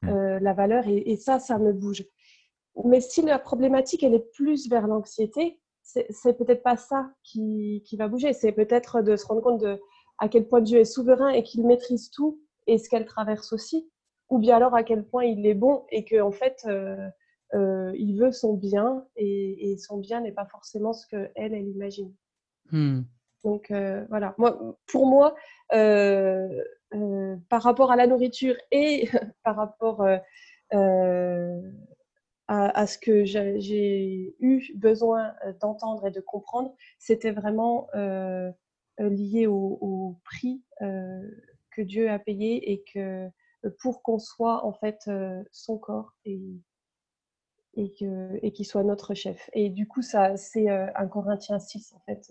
hmm. 0.03 0.37
la 0.39 0.53
valeur 0.53 0.85
et, 0.87 1.17
ça, 1.17 1.39
ça 1.39 1.57
me 1.57 1.73
bouge. 1.73 2.05
Mais 2.85 3.01
si 3.01 3.21
la 3.23 3.39
problématique, 3.39 4.03
elle 4.03 4.13
est 4.13 4.31
plus 4.33 4.69
vers 4.69 4.87
l'anxiété, 4.87 5.59
c'est 5.81 6.37
peut-être 6.37 6.63
pas 6.63 6.77
ça 6.77 7.09
qui, 7.23 7.83
qui 7.85 7.97
va 7.97 8.07
bouger. 8.07 8.33
C'est 8.33 8.51
peut-être 8.51 9.01
de 9.01 9.15
se 9.15 9.25
rendre 9.25 9.41
compte 9.41 9.61
de 9.61 9.81
à 10.19 10.29
quel 10.29 10.47
point 10.47 10.61
Dieu 10.61 10.79
est 10.79 10.85
souverain 10.85 11.29
et 11.29 11.43
qu'il 11.43 11.65
maîtrise 11.65 12.09
tout 12.09 12.39
et 12.67 12.77
ce 12.77 12.89
qu'elle 12.89 13.05
traverse 13.05 13.51
aussi? 13.53 13.89
Ou 14.29 14.39
bien 14.39 14.57
alors 14.57 14.75
à 14.75 14.83
quel 14.83 15.05
point 15.05 15.23
il 15.23 15.45
est 15.45 15.53
bon 15.53 15.85
et 15.89 16.03
qu'en 16.03 16.27
en 16.27 16.31
fait, 16.31 16.61
euh, 16.65 17.09
euh, 17.53 17.93
il 17.95 18.19
veut 18.19 18.33
son 18.33 18.53
bien 18.53 19.05
et, 19.15 19.71
et 19.71 19.77
son 19.77 19.97
bien 19.97 20.19
n'est 20.21 20.33
pas 20.33 20.45
forcément 20.45 20.93
ce 20.93 21.07
qu'elle, 21.07 21.31
elle, 21.35 21.67
imagine. 21.67 22.13
Hmm. 22.71 23.03
Donc 23.43 23.71
euh, 23.71 24.05
voilà, 24.09 24.35
moi, 24.37 24.77
pour 24.87 25.07
moi, 25.07 25.33
par 25.69 27.61
rapport 27.61 27.91
à 27.91 27.95
la 27.95 28.07
nourriture 28.07 28.55
et 28.71 29.09
par 29.43 29.55
rapport 29.55 30.05
à, 32.49 32.87
ce 32.87 32.97
que 32.97 33.23
j'ai 33.23 34.35
eu 34.39 34.73
besoin 34.75 35.33
d'entendre 35.61 36.07
et 36.07 36.11
de 36.11 36.19
comprendre, 36.19 36.75
c'était 36.99 37.31
vraiment 37.31 37.87
lié 38.99 39.47
au, 39.47 40.19
prix 40.25 40.61
que 41.77 41.81
Dieu 41.83 42.09
a 42.09 42.17
payé 42.17 42.71
et 42.71 42.83
que 42.93 43.29
pour 43.79 44.01
qu'on 44.01 44.19
soit 44.19 44.65
en 44.65 44.73
fait 44.73 45.09
son 45.51 45.77
corps 45.77 46.13
et, 46.25 46.41
et 47.75 47.91
qu'il 47.91 48.39
et 48.41 48.63
soit 48.63 48.83
notre 48.83 49.13
chef. 49.13 49.49
Et 49.53 49.69
du 49.69 49.87
coup, 49.87 50.01
ça, 50.01 50.37
c'est 50.37 50.69
un 50.69 51.07
Corinthiens 51.07 51.59
6 51.59 51.93
en 51.93 51.99
fait, 52.05 52.29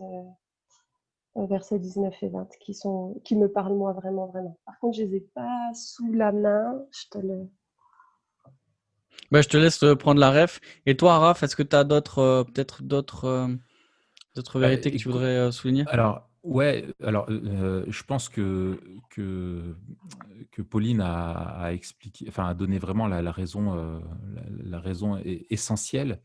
versets 1.37 1.79
19 1.79 2.15
et 2.23 2.29
20 2.29 2.49
qui, 2.61 2.75
sont, 2.75 3.21
qui 3.25 3.37
me 3.37 3.51
parlent 3.51 3.77
moi 3.77 3.93
vraiment, 3.93 4.27
vraiment. 4.27 4.59
Par 4.65 4.79
contre, 4.81 4.97
je 4.97 5.03
ne 5.03 5.09
les 5.09 5.17
ai 5.17 5.21
pas 5.35 5.71
sous 5.75 6.13
la 6.13 6.33
main. 6.33 6.83
Je 6.91 7.09
te 7.11 7.19
le, 7.19 7.49
bah, 9.31 9.41
je 9.43 9.49
te 9.49 9.57
laisse 9.57 9.83
euh, 9.83 9.97
prendre 9.97 10.21
la 10.21 10.31
ref. 10.31 10.61
Et 10.87 10.97
toi, 10.97 11.19
Raph, 11.19 11.43
est-ce 11.43 11.57
que 11.57 11.63
tu 11.63 11.75
as 11.75 11.85
d'autres, 11.85 12.19
euh, 12.21 12.45
peut-être 12.45 12.83
d'autres, 12.83 13.25
euh, 13.25 13.49
d'autres 14.35 14.61
bah, 14.61 14.69
vérités 14.69 14.91
que 14.91 14.97
tu 14.97 15.09
voudrais 15.09 15.51
souligner? 15.53 15.85
Alors, 15.89 16.29
ouais, 16.47 16.87
alors 17.03 17.27
je 17.29 18.03
pense 18.05 18.29
que, 18.29 18.81
que, 19.11 20.63
Pauline 20.63 21.01
a, 21.01 21.73
expliqué, 21.73 22.27
enfin, 22.29 22.47
a 22.47 22.55
donné 22.55 22.79
vraiment 22.79 23.07
la, 23.07 23.33
raison, 23.33 24.03
la, 24.65 24.81
raison 24.81 25.21
essentielle. 25.25 26.21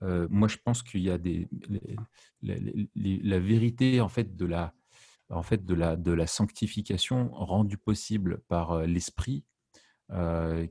moi, 0.00 0.48
je 0.48 0.56
pense 0.64 0.82
qu'il 0.82 1.02
y 1.02 1.10
a 1.10 1.18
des, 1.18 1.48
la 2.42 3.38
vérité 3.38 4.00
en 4.00 4.08
fait 4.08 4.36
de 4.36 4.46
la, 4.46 4.74
en 5.30 5.42
fait 5.42 5.64
de 5.64 5.74
la, 5.74 5.96
de 5.96 6.12
la 6.12 6.26
sanctification 6.26 7.30
rendue 7.32 7.78
possible 7.78 8.40
par 8.48 8.82
l'esprit 8.86 9.44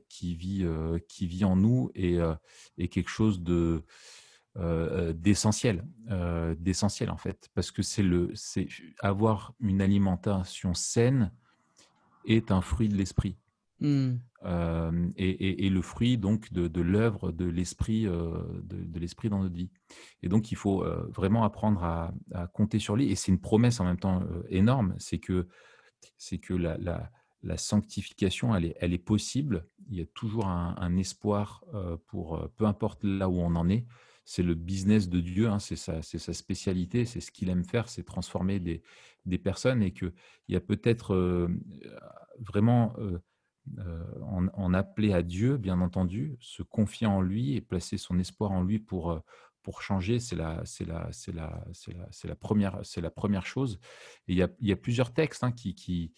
qui, 0.08 0.34
vit, 0.34 0.66
qui 1.08 1.26
vit 1.26 1.44
en 1.44 1.56
nous 1.56 1.90
et, 1.94 2.18
et 2.76 2.88
quelque 2.88 3.10
chose 3.10 3.42
de 3.42 3.84
d'essentiel, 4.56 5.86
d'essentiel 6.58 7.10
en 7.10 7.16
fait, 7.16 7.48
parce 7.54 7.70
que 7.70 7.82
c'est 7.82 8.02
le, 8.02 8.30
c'est 8.34 8.66
avoir 9.00 9.54
une 9.60 9.80
alimentation 9.80 10.74
saine 10.74 11.32
est 12.24 12.50
un 12.50 12.60
fruit 12.60 12.88
de 12.88 12.96
l'esprit. 12.96 13.36
Mmh. 13.80 14.16
et, 15.16 15.66
et, 15.66 15.70
le 15.70 15.82
fruit 15.82 16.18
donc 16.18 16.52
de, 16.52 16.66
de 16.66 16.80
l'œuvre 16.80 17.30
de 17.30 17.44
l'esprit 17.44 18.06
de, 18.06 18.60
de 18.64 18.98
l'esprit 18.98 19.28
dans 19.28 19.40
notre 19.40 19.54
vie. 19.54 19.70
Et 20.24 20.28
donc 20.28 20.50
il 20.50 20.56
faut 20.56 20.84
vraiment 21.10 21.44
apprendre 21.44 21.84
à, 21.84 22.12
à, 22.34 22.48
compter 22.48 22.80
sur 22.80 22.96
lui. 22.96 23.08
Et 23.08 23.14
c'est 23.14 23.30
une 23.30 23.40
promesse 23.40 23.78
en 23.78 23.84
même 23.84 23.98
temps 23.98 24.24
énorme, 24.48 24.96
c'est 24.98 25.18
que 25.18 25.46
c'est 26.16 26.38
que 26.38 26.54
la, 26.54 26.76
la, 26.78 27.08
la 27.42 27.56
sanctification, 27.56 28.54
elle 28.54 28.66
est, 28.66 28.76
elle 28.80 28.92
est 28.92 28.98
possible. 28.98 29.66
Il 29.90 29.98
y 29.98 30.02
a 30.02 30.06
toujours 30.06 30.46
un, 30.46 30.96
espoir 30.96 31.64
euh, 31.74 31.96
pour, 32.08 32.36
euh, 32.36 32.52
peu 32.56 32.66
importe 32.66 33.02
là 33.04 33.28
où 33.28 33.38
on 33.38 33.54
en 33.54 33.68
est. 33.68 33.86
C'est 34.30 34.42
le 34.42 34.52
business 34.52 35.08
de 35.08 35.20
Dieu, 35.20 35.48
hein, 35.48 35.58
c'est 35.58 35.74
sa, 35.74 36.02
spécialité, 36.02 37.06
c'est 37.06 37.20
ce 37.20 37.32
qu'il 37.32 37.48
aime 37.48 37.64
faire, 37.64 37.88
c'est 37.88 38.02
transformer 38.02 38.60
des, 38.60 39.38
personnes 39.38 39.82
et 39.82 39.90
qu'il 39.90 40.12
y 40.48 40.54
a 40.54 40.60
peut-être 40.60 41.14
euh, 41.14 41.48
vraiment 42.38 42.94
en, 44.52 44.74
appeler 44.74 45.14
à 45.14 45.22
Dieu, 45.22 45.56
bien 45.56 45.80
entendu, 45.80 46.36
se 46.40 46.62
confier 46.62 47.06
en 47.06 47.22
lui 47.22 47.56
et 47.56 47.62
placer 47.62 47.96
son 47.96 48.18
espoir 48.18 48.52
en 48.52 48.62
lui 48.62 48.78
pour, 48.78 49.18
pour 49.62 49.80
changer, 49.80 50.18
c'est 50.18 50.36
la, 50.36 50.62
première, 52.38 53.46
chose. 53.46 53.80
Il 54.26 54.36
y 54.36 54.42
a, 54.72 54.76
plusieurs 54.76 55.14
textes 55.14 55.42
hein, 55.42 55.52
qui, 55.52 56.12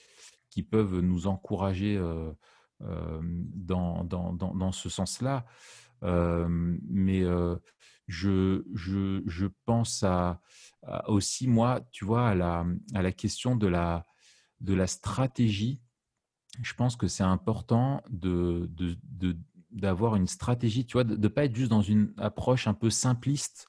peuvent 0.69 0.99
nous 0.99 1.29
encourager 1.29 1.97
dans, 2.81 4.03
dans, 4.03 4.73
ce 4.73 4.89
sens-là. 4.89 5.47
mais 6.03 7.25
je, 8.11 9.47
pense 9.65 10.05
aussi, 11.07 11.49
moi, 11.49 11.81
tu 11.93 12.05
vois, 12.05 12.29
à 12.29 12.35
la, 12.35 13.13
question 13.13 13.57
de 13.57 13.67
la, 13.67 14.87
stratégie. 14.87 15.81
Je 16.63 16.75
pense 16.75 16.97
que 16.97 17.07
c'est 17.07 17.23
important 17.23 18.03
d'avoir 19.71 20.17
une 20.17 20.27
stratégie, 20.27 20.85
tu 20.85 20.95
vois, 20.95 21.05
de 21.05 21.17
ne 21.17 21.29
pas 21.29 21.45
être 21.45 21.55
juste 21.55 21.71
dans 21.71 21.83
une 21.83 22.13
approche 22.19 22.67
un 22.67 22.75
peu 22.75 22.91
simpliste 22.91 23.69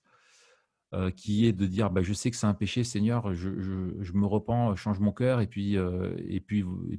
euh, 0.93 1.09
qui 1.09 1.45
est 1.45 1.53
de 1.53 1.65
dire 1.67 1.89
bah, 1.89 2.01
je 2.01 2.11
sais 2.11 2.29
que 2.31 2.35
c'est 2.35 2.47
un 2.47 2.53
péché, 2.53 2.83
Seigneur, 2.83 3.33
je, 3.33 3.47
me 4.13 4.25
repens, 4.25 4.75
change 4.75 4.99
mon 4.99 5.13
cœur 5.13 5.39
et 5.39 5.47
puis, 5.47 5.77
euh, 5.77 6.17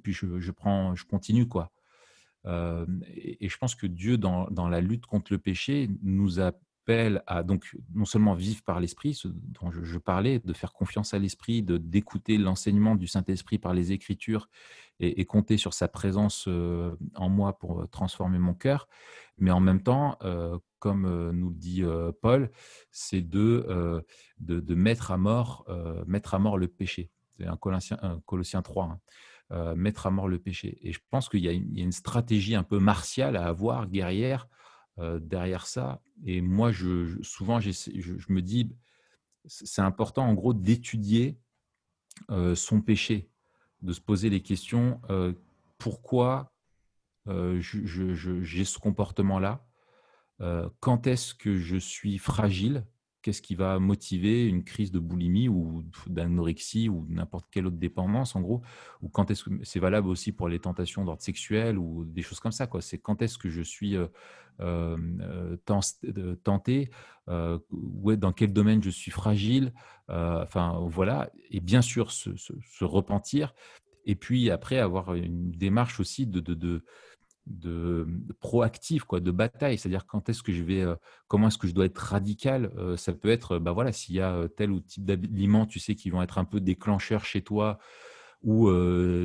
je, 0.07 0.51
continue. 1.03 1.47
Euh, 2.47 2.87
et, 3.07 3.49
je 3.49 3.59
pense 3.59 3.75
que 3.75 3.87
Dieu, 3.87 4.17
dans, 4.17 4.49
la 4.69 4.81
lutte 4.81 5.05
contre 5.05 5.33
le 5.33 5.39
péché, 5.39 5.91
nous 6.03 6.39
à 7.27 7.43
donc 7.43 7.77
non 7.95 8.05
seulement 8.05 8.35
vivre 8.35 8.63
par 8.63 8.81
l'Esprit, 8.81 9.15
ce 9.15 9.29
dont 9.29 9.71
je, 9.71 9.99
parlais, 9.99 10.41
de 10.41 10.53
faire 10.53 10.73
confiance 10.73 11.15
à 11.15 11.19
l'Esprit, 11.19 11.63
de 11.63 11.77
d'écouter 11.77 12.39
l'enseignement 12.39 12.97
du 12.97 13.07
Saint-Esprit 13.07 13.59
par 13.59 13.73
les 13.73 13.93
Écritures 13.93 14.49
et, 15.01 15.25
compter 15.25 15.57
sur 15.57 15.75
sa 15.75 15.89
présence 15.89 16.49
en 16.49 17.29
moi 17.29 17.59
pour 17.59 17.89
transformer 17.91 18.39
mon 18.39 18.55
cœur, 18.55 18.89
mais 19.39 19.51
en 19.51 19.61
même 19.61 19.83
temps, 19.83 20.19
comme 20.79 21.31
nous 21.31 21.51
le 21.51 21.55
dit 21.55 21.83
Paul, 22.21 22.51
c'est 22.91 23.23
de, 23.23 24.05
de, 24.39 24.75
mettre, 24.75 25.11
à 25.13 25.17
mort, 25.17 25.67
mettre 26.07 26.35
à 26.35 26.39
mort 26.39 26.59
le 26.59 26.69
péché. 26.69 27.11
C'est 27.39 27.47
un 27.47 27.57
Colossien, 28.27 28.63
3. 28.63 28.99
Hein. 29.51 29.75
mettre 29.77 30.07
à 30.07 30.11
mort 30.11 30.29
le 30.29 30.39
péché. 30.39 30.79
Et 30.83 30.93
je 30.93 31.01
pense 31.11 31.29
qu'il 31.29 31.41
y, 31.41 31.49
a 31.49 31.53
une 31.53 31.93
stratégie 31.93 32.55
un 32.55 32.65
peu 32.65 32.79
martiale 32.79 33.37
à 33.37 33.47
avoir, 33.47 33.89
guerrière, 33.89 34.49
derrière 34.99 35.67
ça. 35.67 36.03
Et 36.25 36.41
moi, 36.41 36.71
je, 36.71 37.21
souvent, 37.23 37.61
je, 37.61 38.33
me 38.33 38.41
dis, 38.41 38.71
c'est 39.47 39.83
important 39.83 40.27
en 40.27 40.35
gros 40.35 40.55
d'étudier 40.55 41.39
son 42.55 42.81
péché, 42.81 43.31
de 43.81 43.93
se 43.93 44.01
poser 44.01 44.31
les 44.31 44.43
questions, 44.43 45.01
pourquoi 45.79 46.55
j'ai 47.27 48.65
ce 48.65 48.79
comportement-là 48.79 49.67
euh, 50.43 50.69
quand 50.81 51.07
est-ce 51.07 51.35
que 51.35 51.57
je 51.57 51.77
suis 51.77 52.19
fragile 52.19 52.85
qu'est-ce 53.23 53.41
qui 53.41 53.55
va 53.55 53.79
motiver 53.79 54.47
une 54.47 54.65
crise 54.65 54.91
de 54.91 54.99
boulimie 54.99 55.49
ou 55.49 55.85
d'anorexie 56.07 56.89
ou 56.89 57.07
n'importe 57.09 57.47
quelle 57.51 57.67
autre 57.67 57.77
dépendance, 57.77 58.37
en 58.37 58.41
gros, 58.41 58.63
ou 59.01 59.09
quand 59.09 59.31
est-ce 59.31 59.45
que 59.45 59.51
c'est 59.63 59.79
valable 59.79 60.09
aussi 60.09 60.33
pour 60.33 60.49
les 60.49 60.59
tentations 60.59 61.05
d'ordre 61.05 61.23
sexuel 61.23 61.79
ou 61.79 62.05
des 62.05 62.23
choses 62.23 62.41
comme 62.41 62.53
ça, 62.53 62.67
quoi. 62.67 62.81
C'est 62.81 62.99
quand 62.99 63.23
est-ce 63.23 63.39
que 63.39 63.49
je 63.49 63.63
suis 63.63 63.97
euh, 63.97 64.09
euh, 64.61 65.57
tenté, 66.45 66.91
ou 67.71 68.17
dans 68.17 68.33
quel 68.33 68.53
domaine 68.53 68.83
je 68.83 68.91
suis 68.91 69.11
fragile, 69.11 69.73
enfin 70.09 70.81
voilà, 70.89 71.31
et 71.51 71.61
bien 71.61 71.83
sûr 71.83 72.11
se, 72.11 72.85
repentir, 72.85 73.55
et 74.05 74.17
puis 74.17 74.51
après 74.51 74.79
avoir 74.79 75.15
une 75.15 75.53
démarche 75.53 76.01
aussi 76.01 76.27
de 76.27 76.41
de, 76.41 76.85
proactif, 78.41 79.05
quoi, 79.05 79.21
de 79.21 79.31
bataille. 79.31 79.79
C'est-à-dire 79.79 80.07
quand 80.07 80.29
est-ce 80.29 80.43
que 80.43 80.53
je 80.53 80.63
vais, 80.63 80.83
euh, 80.83 80.95
comment 81.29 81.49
est-ce 81.49 81.59
que 81.59 81.67
je 81.67 81.75
dois 81.75 81.87
être 81.87 81.99
radical. 81.99 82.73
Euh, 82.77 82.97
ça 82.97 83.13
peut 83.13 83.31
être, 83.31 83.59
bah 83.59 83.73
voilà, 83.73 83.93
s'il 83.93 84.15
y 84.15 84.21
a 84.21 84.33
euh, 84.33 84.49
tel 84.49 84.71
ou 84.71 84.81
type 84.81 85.05
d'aliments, 85.05 85.67
tu 85.67 85.79
sais, 85.81 85.95
qui 85.95 86.11
vont 86.11 86.23
être 86.23 86.39
un 86.39 86.45
peu 86.45 86.61
déclencheurs 86.61 87.25
chez 87.25 87.43
toi, 87.43 87.79
ou 88.43 88.69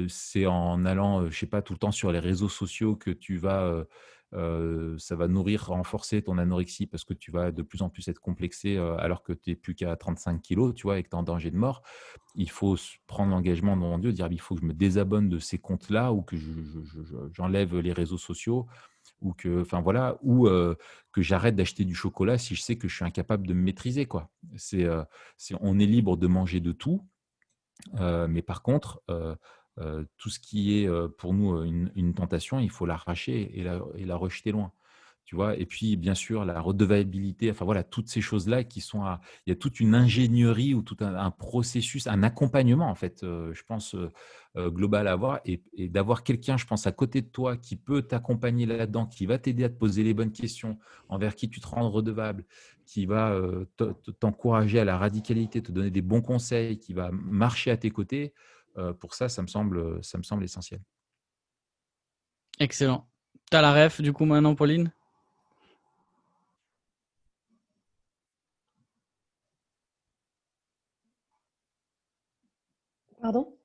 c'est 0.09 0.45
en 0.45 0.85
allant, 0.85 1.27
je 1.27 1.35
sais 1.35 1.47
pas, 1.47 1.63
tout 1.63 1.73
le 1.73 1.79
temps 1.79 1.91
sur 1.91 2.11
les 2.11 2.19
réseaux 2.19 2.49
sociaux 2.49 2.95
que 2.95 3.09
tu 3.09 3.37
vas 3.37 3.83
ça 4.31 5.15
va 5.15 5.27
nourrir, 5.27 5.67
renforcer 5.67 6.21
ton 6.21 6.37
anorexie 6.37 6.87
parce 6.87 7.03
que 7.03 7.13
tu 7.13 7.31
vas 7.31 7.51
de 7.51 7.61
plus 7.61 7.81
en 7.81 7.89
plus 7.89 8.07
être 8.07 8.19
complexé 8.19 8.77
alors 8.77 9.23
que 9.23 9.33
tu 9.33 9.51
n'es 9.51 9.55
plus 9.55 9.75
qu'à 9.75 9.95
35 9.95 10.41
kilos, 10.41 10.75
tu 10.75 10.83
vois, 10.83 10.99
et 10.99 11.03
que 11.03 11.09
tu 11.09 11.15
es 11.15 11.19
en 11.19 11.23
danger 11.23 11.51
de 11.51 11.57
mort. 11.57 11.81
Il 12.35 12.49
faut 12.49 12.75
prendre 13.07 13.31
l'engagement 13.31 13.75
devant 13.75 13.97
Dieu, 13.97 14.11
dire 14.11 14.27
il 14.31 14.39
faut 14.39 14.55
que 14.55 14.61
je 14.61 14.65
me 14.65 14.73
désabonne 14.73 15.29
de 15.29 15.39
ces 15.39 15.57
comptes-là 15.57 16.13
ou 16.13 16.21
que 16.21 16.35
j'enlève 17.31 17.77
les 17.77 17.93
réseaux 17.93 18.17
sociaux 18.17 18.67
ou 19.21 19.33
que, 19.33 19.61
enfin 19.61 19.81
voilà, 19.81 20.17
ou 20.21 20.47
que 20.47 21.21
j'arrête 21.21 21.55
d'acheter 21.55 21.85
du 21.85 21.95
chocolat 21.95 22.37
si 22.37 22.53
je 22.53 22.61
sais 22.61 22.77
que 22.77 22.87
je 22.87 22.95
suis 22.95 23.05
incapable 23.05 23.47
de 23.47 23.53
me 23.53 23.61
maîtriser, 23.61 24.05
quoi. 24.05 24.29
C'est, 24.55 24.87
on 25.61 25.79
est 25.79 25.85
libre 25.85 26.17
de 26.17 26.27
manger 26.27 26.59
de 26.59 26.73
tout, 26.73 27.01
mais 27.93 28.41
par 28.41 28.61
contre, 28.61 29.01
tout 30.17 30.29
ce 30.29 30.39
qui 30.39 30.79
est 30.79 30.89
pour 31.17 31.33
nous 31.33 31.63
une, 31.63 32.13
tentation, 32.13 32.59
il 32.59 32.69
faut 32.69 32.85
l'arracher 32.85 33.51
et 33.59 33.63
la, 33.63 33.79
et 33.95 34.11
rejeter 34.11 34.51
loin. 34.51 34.71
Tu 35.27 35.35
vois? 35.35 35.57
Et 35.57 35.65
puis, 35.65 35.97
bien 35.97 36.15
sûr, 36.15 36.45
la 36.45 36.61
redevabilité, 36.61 37.51
enfin 37.51 37.65
voilà, 37.65 37.83
toutes 37.83 38.07
ces 38.07 38.21
choses-là 38.21 38.63
qui 38.63 38.79
sont 38.79 39.03
à. 39.03 39.19
Il 39.45 39.49
y 39.49 39.51
a 39.51 39.57
toute 39.57 39.81
une 39.81 39.93
ingénierie 39.93 40.73
ou 40.73 40.81
tout 40.81 40.95
un, 41.01 41.31
processus, 41.31 42.07
un 42.07 42.23
accompagnement, 42.23 42.89
en 42.89 42.95
fait, 42.95 43.19
je 43.23 43.61
pense, 43.67 43.93
global 44.55 45.05
à 45.05 45.11
avoir. 45.11 45.41
Et, 45.43 45.61
d'avoir 45.89 46.23
quelqu'un, 46.23 46.55
je 46.55 46.65
pense, 46.65 46.87
à 46.87 46.93
côté 46.93 47.21
de 47.21 47.27
toi 47.27 47.57
qui 47.57 47.75
peut 47.75 48.03
t'accompagner 48.03 48.65
là-dedans, 48.65 49.05
qui 49.05 49.25
va 49.25 49.37
t'aider 49.37 49.65
à 49.65 49.69
te 49.69 49.77
poser 49.77 50.01
les 50.01 50.13
bonnes 50.13 50.31
questions, 50.31 50.79
envers 51.09 51.35
qui 51.35 51.49
tu 51.49 51.59
te 51.59 51.67
rends 51.67 51.89
redevable, 51.89 52.45
qui 52.85 53.05
va 53.05 53.37
t'encourager 54.21 54.79
à 54.79 54.85
la 54.85 54.97
radicalité, 54.97 55.61
te 55.61 55.73
donner 55.73 55.91
des 55.91 56.01
bons 56.01 56.21
conseils, 56.21 56.79
qui 56.79 56.93
va 56.93 57.11
marcher 57.11 57.69
à 57.69 57.75
tes 57.75 57.91
côtés. 57.91 58.33
Euh, 58.77 58.93
pour 58.93 59.13
ça, 59.13 59.29
ça 59.29 59.41
me 59.41 59.47
semble, 59.47 60.03
ça 60.03 60.17
me 60.17 60.23
semble 60.23 60.43
essentiel. 60.43 60.81
Excellent. 62.59 63.07
Tu 63.49 63.57
as 63.57 63.61
la 63.61 63.73
ref 63.73 64.01
du 64.01 64.13
coup 64.13 64.25
maintenant, 64.25 64.55
Pauline? 64.55 64.91
Pardon? 73.21 73.57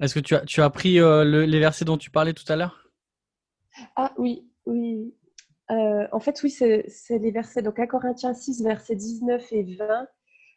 Est-ce 0.00 0.14
que 0.14 0.20
tu 0.20 0.34
as, 0.34 0.40
tu 0.44 0.62
as 0.62 0.70
pris 0.70 1.00
euh, 1.00 1.24
les 1.24 1.58
versets 1.58 1.84
dont 1.84 1.96
tu 1.96 2.10
parlais 2.10 2.34
tout 2.34 2.50
à 2.50 2.56
l'heure? 2.56 2.88
Ah 3.96 4.12
oui, 4.18 4.48
oui. 4.66 5.14
Euh, 5.70 6.06
en 6.12 6.20
fait, 6.20 6.40
oui, 6.42 6.50
c'est 6.50 7.18
les 7.18 7.30
versets. 7.30 7.62
Donc, 7.62 7.78
à 7.78 7.86
Corinthiens 7.86 8.34
6, 8.34 8.62
versets 8.62 8.96
19 8.96 9.52
et 9.52 9.74
20. 9.76 10.08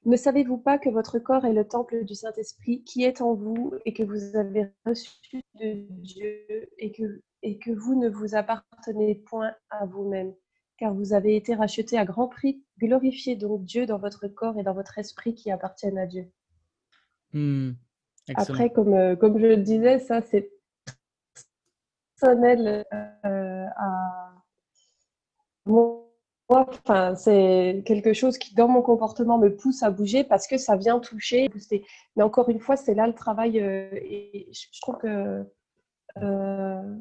Ne 0.05 0.17
savez-vous 0.17 0.57
pas 0.57 0.79
que 0.79 0.89
votre 0.89 1.19
corps 1.19 1.45
est 1.45 1.53
le 1.53 1.67
temple 1.67 2.05
du 2.05 2.15
Saint-Esprit 2.15 2.83
qui 2.83 3.03
est 3.03 3.21
en 3.21 3.35
vous 3.35 3.73
et 3.85 3.93
que 3.93 4.01
vous 4.01 4.35
avez 4.35 4.67
reçu 4.83 5.43
de 5.59 5.85
Dieu 5.89 6.69
et 6.79 6.91
que, 6.91 7.21
et 7.43 7.59
que 7.59 7.69
vous 7.71 7.93
ne 7.93 8.09
vous 8.09 8.33
appartenez 8.33 9.15
point 9.15 9.53
à 9.69 9.85
vous-même, 9.85 10.33
car 10.77 10.93
vous 10.95 11.13
avez 11.13 11.35
été 11.35 11.53
racheté 11.53 11.99
à 11.99 12.05
grand 12.05 12.27
prix. 12.27 12.63
Glorifiez 12.79 13.35
donc 13.35 13.63
Dieu 13.63 13.85
dans 13.85 13.99
votre 13.99 14.27
corps 14.27 14.57
et 14.57 14.63
dans 14.63 14.73
votre 14.73 14.97
esprit 14.97 15.35
qui 15.35 15.51
appartiennent 15.51 15.99
à 15.99 16.07
Dieu. 16.07 16.31
Hmm, 17.33 17.73
Après, 18.35 18.71
comme, 18.71 18.95
euh, 18.95 19.15
comme 19.15 19.37
je 19.37 19.45
le 19.45 19.57
disais, 19.57 19.99
ça 19.99 20.21
c'est 20.23 20.51
personnel 22.19 22.85
euh, 22.91 23.65
à 23.75 24.33
mon 25.65 26.00
c'est 27.15 27.83
quelque 27.85 28.13
chose 28.13 28.37
qui, 28.37 28.53
dans 28.55 28.67
mon 28.67 28.81
comportement, 28.81 29.37
me 29.37 29.55
pousse 29.55 29.83
à 29.83 29.91
bouger 29.91 30.23
parce 30.23 30.47
que 30.47 30.57
ça 30.57 30.75
vient 30.75 30.99
toucher. 30.99 31.49
Mais 32.15 32.23
encore 32.23 32.49
une 32.49 32.59
fois, 32.59 32.75
c'est 32.75 32.93
là 32.93 33.07
le 33.07 33.13
travail. 33.13 33.59
Euh, 33.59 33.89
je 34.51 34.81
trouve 34.81 34.97
que 34.97 35.45
euh, 36.21 36.95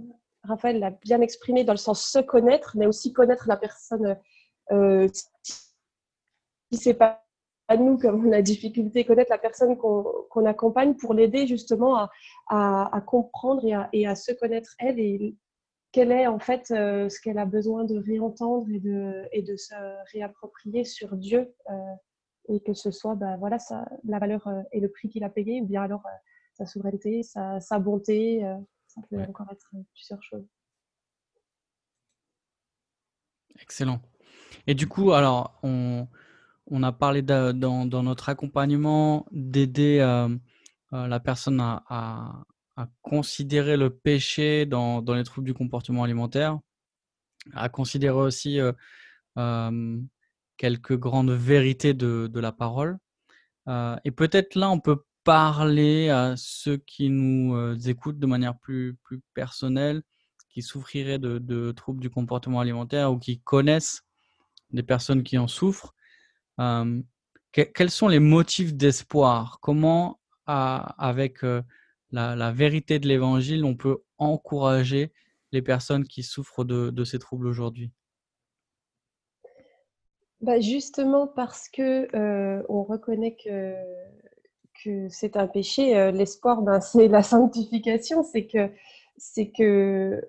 Raphaël 0.44 0.78
l'a 0.78 0.90
bien 0.90 1.20
exprimé 1.20 1.64
dans 1.64 1.72
le 1.72 1.78
sens 1.78 2.05
se 2.05 2.18
connaître, 2.18 2.76
mais 2.76 2.86
aussi 2.86 3.12
connaître 3.12 3.48
la 3.48 3.57
personne. 3.57 4.16
Euh, 4.72 5.09
si 6.72 6.78
c'est 6.78 6.94
pas 6.94 7.22
à 7.68 7.76
nous, 7.76 7.98
comme 7.98 8.26
on 8.26 8.32
a 8.32 8.42
difficulté, 8.42 9.05
connaître 9.05 9.30
la 9.30 9.38
personne 9.38 9.76
qu'on 9.76 10.44
accompagne 10.44 10.94
pour 10.94 11.14
l'aider 11.14 11.46
justement 11.46 12.09
à, 12.48 13.03
comprendre 13.07 13.62
et 13.92 14.07
à, 14.07 14.14
se 14.16 14.32
connaître 14.32 14.74
elle 14.78 14.98
quel 15.93 16.12
est 16.12 16.26
en 16.26 16.38
fait 16.38 16.70
euh, 16.70 17.09
ce 17.09 17.20
qu'elle 17.20 17.38
a 17.38 17.47
besoin 17.47 17.84
de 17.84 17.97
réentendre 17.97 18.68
et 18.70 18.78
de, 18.78 19.24
et 19.32 19.43
de 19.43 19.57
se 19.57 19.74
réapproprier 20.12 20.84
sur 20.84 21.16
Dieu 21.16 21.53
euh, 21.68 21.74
et 22.49 22.61
que 22.61 22.74
ce 22.74 22.91
soit 22.91 23.16
ben, 23.16 23.36
voilà, 23.38 23.59
ça, 23.59 23.88
la 24.05 24.18
valeur 24.18 24.47
euh, 24.47 24.62
et 24.72 24.80
le 24.80 24.91
prix 24.91 25.09
qu'il 25.09 25.24
a 25.24 25.30
payé 25.30 25.61
ou 25.61 25.66
bien 25.66 25.82
alors 25.82 26.03
sa 26.55 26.66
souveraineté, 26.66 27.22
sa, 27.22 27.61
sa 27.61 27.78
bonté, 27.78 28.43
ça 28.86 29.01
peut 29.09 29.20
encore 29.22 29.47
être 29.51 29.70
plusieurs 29.95 30.22
choses. 30.22 30.47
Excellent. 33.61 34.01
Et 34.66 34.74
du 34.74 34.86
coup, 34.86 35.12
alors, 35.12 35.59
on, 35.62 36.07
on 36.66 36.82
a 36.82 36.93
parlé 36.93 37.22
dans, 37.22 37.57
dans, 37.57 38.03
notre 38.03 38.28
accompagnement 38.28 39.26
d'aider 39.30 39.99
la 40.91 41.20
personne 41.20 41.61
à, 41.61 41.82
à 41.88 42.45
considérer 43.03 43.76
le 43.76 43.91
péché 43.91 44.66
dans, 44.66 45.03
dans, 45.03 45.14
les 45.14 45.24
troubles 45.24 45.47
du 45.47 45.55
comportement 45.55 46.05
alimentaire, 46.05 46.59
à 47.55 47.68
considérer 47.68 48.16
aussi 48.16 48.61
euh, 49.39 49.99
quelques 50.57 50.99
grandes 50.99 51.31
vérités 51.31 51.95
de, 51.95 52.28
de 52.31 52.41
la 52.41 52.53
parole. 52.53 52.99
Euh, 53.68 53.97
et 54.05 54.11
peut-être 54.11 54.57
là, 54.57 54.70
on 54.70 54.78
peut 54.78 55.05
parler 55.24 56.11
à 56.11 56.35
ceux 56.37 56.76
qui 56.76 57.09
nous 57.09 57.55
euh, 57.55 57.78
écoutent 57.87 58.18
de 58.18 58.26
manière 58.26 58.59
plus, 58.59 58.99
plus 59.03 59.22
personnelle, 59.33 60.03
qui 60.51 60.61
souffriraient 60.61 61.18
de, 61.18 61.39
de, 61.39 61.72
troubles 61.72 62.01
du 62.01 62.11
comportement 62.11 62.61
alimentaire 62.61 63.11
ou 63.11 63.18
qui 63.18 63.41
connaissent 63.41 64.03
des 64.70 64.83
personnes 64.83 65.22
qui 65.22 65.39
en 65.39 65.49
souffrent. 65.49 65.95
quels 67.53 67.91
sont 67.91 68.09
les 68.09 68.18
motifs 68.18 68.74
d'espoir? 68.74 69.61
Comment, 69.61 70.20
avec 70.47 71.43
la, 72.12 72.52
vérité 72.52 72.98
de 72.98 73.08
l'évangile, 73.08 73.64
on 73.64 73.74
peut 73.74 74.02
encourager 74.18 75.12
les 75.52 75.62
personnes 75.62 76.04
qui 76.04 76.22
souffrent 76.22 76.64
de, 76.64 77.04
ces 77.04 77.18
troubles 77.18 77.46
aujourd'hui. 77.46 77.90
Bah 80.40 80.58
Justement 80.58 81.26
parce 81.26 81.68
que 81.68 82.08
euh, 82.16 82.62
on 82.68 82.82
reconnaît 82.82 83.36
que, 83.36 83.74
que 84.82 85.08
c'est 85.11 85.36
un 85.36 85.46
péché, 85.46 85.96
euh, 85.96 86.11
l'espoir, 86.11 86.62
ben, 86.62 86.80
c'est 86.80 87.08
la 87.08 87.22
sanctification, 87.22 88.22
c'est 88.22 88.46
que, 88.46 88.70
c'est 89.16 89.50
que 89.50 90.22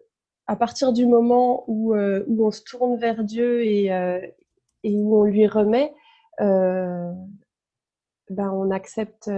à 0.48 0.58
partir 0.58 0.92
du 0.92 1.06
moment 1.06 1.64
où, 1.68 1.96
euh, 1.96 2.26
où 2.28 2.46
on 2.46 2.52
se 2.52 2.64
tourne 2.64 2.98
vers 2.98 3.24
Dieu 3.24 3.64
et, 3.64 3.86
et 4.84 4.98
où 4.98 5.16
on 5.16 5.24
lui 5.24 5.48
remet, 5.48 5.94
ben, 6.40 7.16
on 8.52 8.72
accepte 8.72 9.30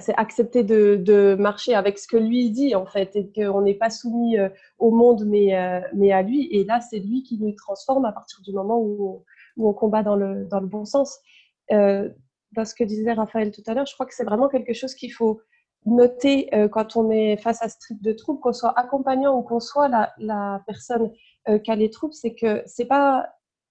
c'est 0.00 0.14
accepter 0.16 0.64
de, 0.64 1.36
marcher 1.38 1.74
avec 1.74 1.98
ce 1.98 2.06
que 2.06 2.16
lui 2.16 2.50
dit 2.50 2.74
en 2.74 2.86
fait 2.86 3.16
et 3.16 3.32
qu'on 3.32 3.62
n'est 3.62 3.74
pas 3.74 3.90
soumis 3.90 4.38
euh, 4.38 4.48
au 4.78 4.90
monde 4.90 5.24
mais, 5.26 5.56
euh, 5.56 5.80
mais 5.94 6.12
à 6.12 6.22
lui. 6.22 6.48
Et 6.50 6.64
là 6.64 6.80
c'est 6.80 6.98
lui 6.98 7.22
qui 7.22 7.38
nous 7.38 7.52
transforme 7.52 8.04
à 8.04 8.12
partir 8.12 8.40
du 8.42 8.52
moment 8.52 8.78
où 8.78 9.24
on, 9.56 9.72
combat 9.72 10.02
dans 10.02 10.16
le, 10.16 10.46
bon 10.62 10.84
sens. 10.84 11.18
Euh, 11.72 12.08
dans 12.52 12.64
ce 12.64 12.74
que 12.74 12.84
disait 12.84 13.12
Raphaël 13.12 13.50
tout 13.50 13.62
à 13.66 13.74
l'heure 13.74 13.84
je 13.84 13.92
crois 13.92 14.06
que 14.06 14.14
c'est 14.14 14.24
vraiment 14.24 14.48
quelque 14.48 14.72
chose 14.72 14.94
qu'il 14.94 15.12
faut 15.12 15.40
noter 15.84 16.48
quand 16.72 16.96
on 16.96 17.10
est 17.10 17.36
face 17.36 17.62
à 17.62 17.68
ce 17.68 17.76
type 17.78 18.02
de 18.02 18.12
troubles 18.12 18.40
qu'on 18.40 18.54
soit 18.54 18.72
accompagnant 18.78 19.36
ou 19.38 19.42
qu'on 19.42 19.60
soit 19.60 19.88
la, 19.88 20.12
la 20.16 20.62
personne 20.66 21.12
qui 21.62 21.70
a 21.70 21.76
les 21.76 21.90
troubles 21.90 22.14
c'est 22.14 22.34
que 22.34 22.62
c'est 22.64 22.86
pas 22.86 23.28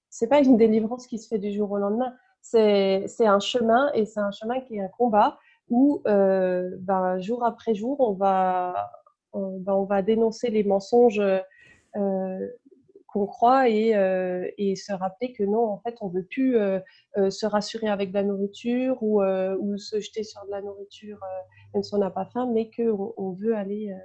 c'est 0.09 0.27
pas 0.27 0.39
une 0.39 0.57
délivrance 0.57 1.07
qui 1.07 1.17
se 1.17 1.27
fait 1.27 1.39
du 1.39 1.51
jour 1.51 1.71
au 1.71 1.77
lendemain. 1.77 2.13
C'est 2.41 3.07
un 3.19 3.39
chemin 3.39 3.91
et 3.93 4.05
c'est 4.05 4.19
un 4.19 4.31
chemin 4.31 4.61
qui 4.61 4.77
est 4.77 4.81
un 4.81 4.87
combat 4.87 5.37
où 5.69 6.01
euh, 6.07 6.71
ben, 6.79 7.19
jour 7.19 7.43
après 7.43 7.75
jour, 7.75 7.99
on 7.99 8.13
va, 8.13 8.91
on, 9.33 9.59
ben, 9.59 9.73
on, 9.73 9.83
va 9.83 10.01
dénoncer 10.01 10.49
les 10.49 10.63
mensonges 10.63 11.21
euh, 11.95 12.47
qu'on 13.07 13.25
croit 13.25 13.69
et, 13.69 13.91
et, 14.57 14.75
se 14.75 14.93
rappeler 14.93 15.33
que 15.33 15.43
non, 15.43 15.65
en 15.65 15.79
fait, 15.79 15.95
on 16.01 16.09
veut 16.09 16.25
plus 16.25 16.57
se 17.15 17.45
rassurer 17.45 17.87
avec 17.87 18.09
de 18.09 18.15
la 18.15 18.23
nourriture 18.23 19.01
ou, 19.01 19.23
ou, 19.23 19.77
se 19.77 19.99
jeter 19.99 20.23
sur 20.23 20.45
de 20.45 20.51
la 20.51 20.61
nourriture 20.61 21.19
même 21.73 21.83
si 21.83 21.93
on 21.95 21.99
n'a 21.99 22.11
pas 22.11 22.25
faim, 22.25 22.49
mais 22.53 22.69
qu'on 22.69 23.13
on 23.15 23.31
veut 23.31 23.55
aller 23.55 23.95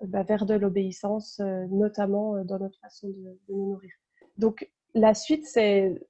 bah, 0.00 0.22
vers 0.22 0.46
de 0.46 0.54
l'obéissance, 0.54 1.40
notamment 1.70 2.42
dans 2.44 2.58
notre 2.58 2.78
façon 2.80 3.08
de, 3.08 3.14
de, 3.14 3.38
nous 3.50 3.72
nourrir. 3.72 3.92
Donc 4.38 4.68
la 4.94 5.14
suite, 5.14 5.46
c'est 5.46 6.00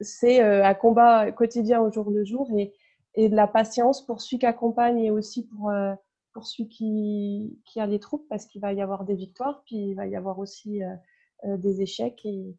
c'est 0.00 0.40
un 0.40 0.74
combat 0.74 1.32
quotidien 1.32 1.80
au 1.80 1.90
jour 1.90 2.10
le 2.10 2.24
jour 2.24 2.48
et, 2.56 2.72
et 3.14 3.28
de 3.28 3.36
la 3.36 3.46
patience 3.46 4.04
pour 4.04 4.20
celui 4.20 4.38
qui 4.38 4.46
accompagne 4.46 4.98
et 4.98 5.10
aussi 5.10 5.46
pour 5.46 5.70
pour 6.38 6.46
celui 6.46 6.68
qui, 6.68 7.58
qui 7.64 7.80
a 7.80 7.88
des 7.88 7.98
troupes 7.98 8.26
parce 8.28 8.46
qu'il 8.46 8.60
va 8.60 8.72
y 8.72 8.80
avoir 8.80 9.04
des 9.04 9.16
victoires, 9.16 9.62
puis 9.66 9.76
il 9.76 9.94
va 9.94 10.06
y 10.06 10.14
avoir 10.14 10.38
aussi 10.38 10.84
euh, 10.84 10.94
euh, 11.44 11.56
des 11.56 11.82
échecs. 11.82 12.20
Et 12.24 12.56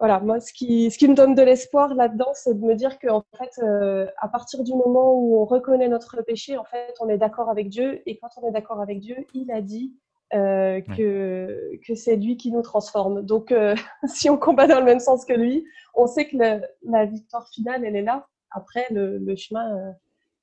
voilà, 0.00 0.18
moi, 0.18 0.40
ce 0.40 0.52
qui, 0.52 0.90
ce 0.90 0.98
qui 0.98 1.06
me 1.06 1.14
donne 1.14 1.36
de 1.36 1.42
l'espoir 1.42 1.94
là-dedans, 1.94 2.32
c'est 2.34 2.58
de 2.58 2.64
me 2.64 2.74
dire 2.74 2.98
qu'en 2.98 3.22
fait, 3.38 3.62
euh, 3.62 4.08
à 4.18 4.26
partir 4.26 4.64
du 4.64 4.72
moment 4.72 5.14
où 5.14 5.40
on 5.40 5.44
reconnaît 5.44 5.88
notre 5.88 6.20
péché, 6.22 6.56
en 6.56 6.64
fait, 6.64 6.94
on 7.00 7.08
est 7.08 7.16
d'accord 7.16 7.48
avec 7.48 7.68
Dieu. 7.68 8.02
Et 8.06 8.18
quand 8.18 8.30
on 8.38 8.48
est 8.48 8.52
d'accord 8.52 8.80
avec 8.80 8.98
Dieu, 8.98 9.16
il 9.34 9.52
a 9.52 9.60
dit 9.60 9.94
que, 10.32 11.78
que 11.86 11.94
c'est 11.94 12.16
lui 12.16 12.36
qui 12.36 12.50
nous 12.50 12.62
transforme. 12.62 13.22
Donc, 13.22 13.54
si 14.08 14.28
on 14.28 14.36
combat 14.36 14.66
dans 14.66 14.80
le 14.80 14.84
même 14.84 14.98
sens 14.98 15.24
que 15.24 15.32
lui, 15.32 15.64
on 15.94 16.08
sait 16.08 16.26
que 16.26 16.36
la 16.82 17.06
victoire 17.06 17.48
finale, 17.50 17.84
elle 17.84 17.94
est 17.94 18.02
là. 18.02 18.26
Après, 18.54 18.86
le, 18.90 19.18
le 19.18 19.36
chemin 19.36 19.94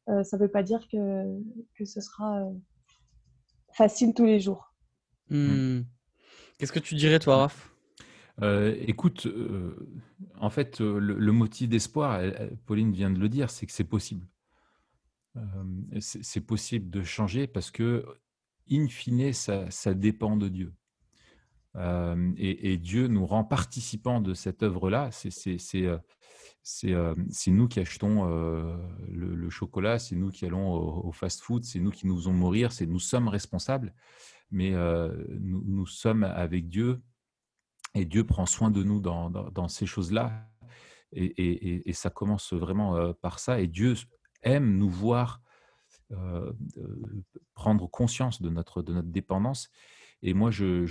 euh, 0.09 0.23
ça 0.23 0.37
ne 0.37 0.41
veut 0.41 0.49
pas 0.49 0.63
dire 0.63 0.87
que, 0.91 1.25
que 1.75 1.85
ce 1.85 2.01
sera 2.01 2.41
euh, 2.41 2.53
facile 3.73 4.13
tous 4.13 4.25
les 4.25 4.39
jours. 4.39 4.73
Hmm. 5.29 5.81
Qu'est-ce 6.57 6.71
que 6.71 6.79
tu 6.79 6.95
dirais, 6.95 7.19
toi, 7.19 7.37
Raph? 7.37 7.69
Euh, 8.41 8.75
écoute, 8.79 9.27
en 10.39 10.49
fait, 10.49 10.79
le, 10.79 11.31
motif 11.31 11.69
d'espoir, 11.69 12.21
Pauline 12.65 12.91
vient 12.91 13.11
de 13.11 13.19
le 13.19 13.29
dire, 13.29 13.49
c'est 13.49 13.65
que 13.65 13.71
c'est 13.71 13.83
possible. 13.83 14.27
c'est 15.99 16.41
possible 16.41 16.89
de 16.89 17.03
changer 17.03 17.47
parce 17.47 17.71
que, 17.71 18.05
in 18.69 18.87
fine, 18.87 19.31
ça, 19.33 19.69
ça 19.69 19.93
dépend 19.93 20.37
de 20.37 20.49
Dieu. 20.49 20.73
Et, 21.75 22.77
Dieu 22.77 23.07
nous 23.07 23.25
rend 23.25 23.43
participants 23.43 24.21
de 24.21 24.33
cette 24.33 24.63
œuvre-là. 24.63 25.09
C'est 25.11 25.57
c'est 26.63 27.51
nous 27.51 27.67
qui 27.67 27.79
achetons 27.79 28.25
le, 29.09 29.49
chocolat, 29.49 29.99
c'est 29.99 30.15
nous 30.15 30.29
qui 30.29 30.45
allons 30.45 30.73
au, 30.73 31.11
fast-food, 31.11 31.63
c'est 31.63 31.79
nous 31.79 31.91
qui 31.91 32.07
nous 32.07 32.15
faisons 32.17 32.33
mourir, 32.33 32.71
nous 32.87 32.99
sommes 32.99 33.27
responsables, 33.27 33.93
mais 34.51 34.71
nous, 35.39 35.85
sommes 35.87 36.23
avec 36.23 36.67
Dieu 36.67 37.01
et 37.95 38.05
Dieu 38.05 38.25
prend 38.25 38.45
soin 38.45 38.69
de 38.69 38.83
nous 38.83 38.99
dans, 38.99 39.67
ces 39.67 39.85
choses-là. 39.85 40.47
Et, 41.13 41.93
ça 41.93 42.09
commence 42.09 42.53
vraiment 42.53 43.13
par 43.15 43.39
ça. 43.39 43.59
Et 43.59 43.67
Dieu 43.67 43.95
aime 44.43 44.77
nous 44.77 44.89
voir 44.89 45.41
prendre 47.53 47.89
conscience 47.89 48.41
de 48.41 48.49
notre 48.49 48.81
dépendance 48.81 49.69
et 50.23 50.33
moi, 50.33 50.51
je, 50.51 50.85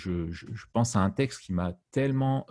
pense 0.72 0.96
à 0.96 1.00
un 1.00 1.10
texte 1.10 1.42
qui 1.42 1.52
m'a 1.52 1.74
tellement 1.92 2.46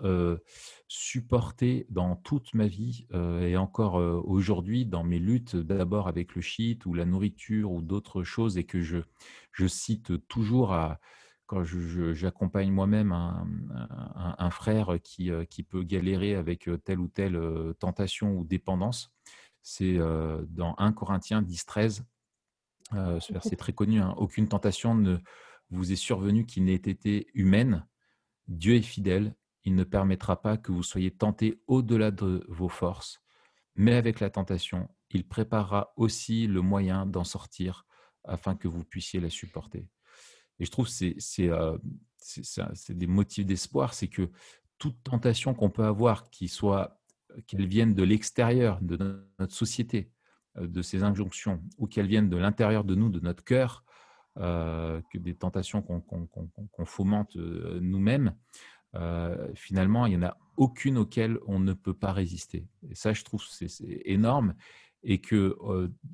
supporté 0.88 1.86
dans 1.90 2.16
toute 2.16 2.54
ma 2.54 2.68
vie 2.68 3.06
et 3.14 3.58
encore 3.58 3.96
aujourd'hui 3.96 4.86
dans 4.86 5.04
mes 5.04 5.20
luttes, 5.20 5.58
d'abord 5.58 6.08
avec 6.08 6.36
le 6.36 6.42
shit 6.42 6.86
ou 6.86 6.94
la 6.94 7.06
nourriture 7.06 7.72
ou 7.72 7.82
d'autres 7.82 8.24
choses, 8.24 8.58
et 8.58 8.64
que 8.64 8.82
je, 8.82 9.02
cite 9.68 10.26
toujours 10.28 10.76
quand 11.48 11.64
j'accompagne 11.64 12.72
moi-même 12.72 13.12
un, 13.12 14.50
frère 14.50 15.00
qui, 15.04 15.64
peut 15.64 15.84
galérer 15.84 16.36
avec 16.36 16.70
telle 16.86 17.00
ou 17.00 17.10
telle 17.10 17.40
tentation 17.80 18.38
ou 18.38 18.46
dépendance. 18.46 19.12
C'est 19.62 19.98
dans 19.98 20.76
1 20.78 20.94
Corinthiens 20.94 21.42
10, 21.42 21.66
13. 21.66 22.06
ce 22.94 23.34
verset 23.34 23.58
très 23.58 23.74
connu, 23.74 24.00
hein, 24.00 24.14
aucune 24.18 24.48
tentation 24.48 24.96
ne 24.96 25.18
vous 25.70 25.92
est 25.92 25.98
survenu 25.98 26.46
qui 26.46 26.62
n'ait 26.62 26.74
été 26.74 27.28
humaine, 27.34 27.86
Dieu 28.48 28.76
est 28.76 28.82
fidèle, 28.82 29.36
il 29.64 29.76
ne 29.76 29.84
permettra 29.84 30.42
pas 30.42 30.58
que 30.58 30.72
vous 30.72 30.84
soyez 30.84 31.12
tentés 31.12 31.62
au-delà 31.68 32.12
de 32.12 32.44
vos 32.48 32.70
forces, 32.70 33.22
mais 33.76 33.94
avec 33.94 34.20
la 34.20 34.30
tentation, 34.30 34.90
il 35.12 35.28
préparera 35.28 35.94
aussi 35.96 36.48
le 36.48 36.62
moyen 36.62 37.06
d'en 37.06 37.24
sortir 37.24 37.86
afin 38.24 38.56
que 38.56 38.68
vous 38.68 38.84
puissiez 38.84 39.20
la 39.20 39.30
supporter. 39.30 39.88
Et 40.60 40.66
je 40.66 40.72
trouve 40.72 40.88
que 40.88 41.14
c'est 41.18 41.50
euh, 41.50 41.78
des 42.90 43.08
motifs 43.08 43.46
d'espoir, 43.46 43.94
c'est 43.94 44.08
que 44.08 44.30
toute 44.78 45.02
tentation 45.04 45.54
qu'on 45.54 45.70
peut 45.70 45.86
avoir, 45.86 46.30
qui 46.30 46.48
soit 46.48 47.00
qu'elle 47.48 47.68
vienne 47.68 47.94
de 47.94 48.04
l'extérieur 48.04 48.80
de 48.82 49.24
notre 49.40 49.54
société, 49.54 50.12
euh, 50.58 50.68
de 50.68 50.82
ces 50.82 51.04
injonctions, 51.04 51.62
ou 51.78 51.88
qu'elle 51.88 52.08
vienne 52.08 52.30
de 52.30 52.38
l'intérieur 52.38 52.84
de 52.84 52.96
nous, 52.96 53.10
de 53.10 53.20
notre 53.20 53.44
cœur, 53.44 53.84
que 54.40 55.18
des 55.18 55.36
tentations 55.36 55.82
qu'on 55.82 56.86
fomente 56.86 57.36
euh, 57.36 57.80
nous-mêmes, 57.82 58.36
euh, 58.96 59.50
finalement, 59.54 60.06
il 60.06 60.18
n'y 60.18 60.26
en 60.26 60.28
a 60.28 60.38
aucune 60.58 60.98
auquel 60.98 61.38
on 61.46 61.60
ne 61.60 61.74
peut 61.74 61.94
pas 61.94 62.14
résister. 62.14 62.68
Et 62.90 62.96
ça, 62.96 63.14
je 63.14 63.24
trouve, 63.24 63.44
c'est 63.44 63.68
énorme. 64.06 64.56
Et 65.02 65.22
que 65.22 65.58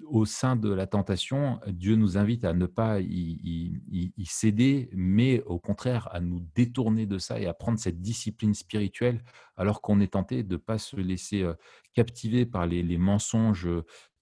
au 0.04 0.26
sein 0.26 0.56
de 0.56 0.72
la 0.72 0.86
tentation, 0.86 1.60
Dieu 1.66 1.96
nous 1.96 2.20
invite 2.20 2.46
à 2.46 2.54
ne 2.54 2.68
pas 2.68 3.00
y, 3.02 3.82
céder, 4.28 4.92
mais 4.94 5.42
au 5.48 5.58
contraire 5.58 6.08
à 6.12 6.20
nous 6.20 6.40
détourner 6.54 7.08
de 7.08 7.18
ça 7.18 7.40
et 7.40 7.48
à 7.48 7.56
prendre 7.56 7.80
cette 7.80 8.00
discipline 8.00 8.54
spirituelle, 8.54 9.24
alors 9.58 9.82
qu'on 9.82 10.02
est 10.02 10.14
tenté 10.14 10.44
de 10.44 10.54
ne 10.54 10.58
pas 10.58 10.78
se 10.78 10.98
laisser 10.98 11.44
captiver 11.96 12.46
par 12.46 12.68
les 12.68 12.98
mensonges 13.00 13.68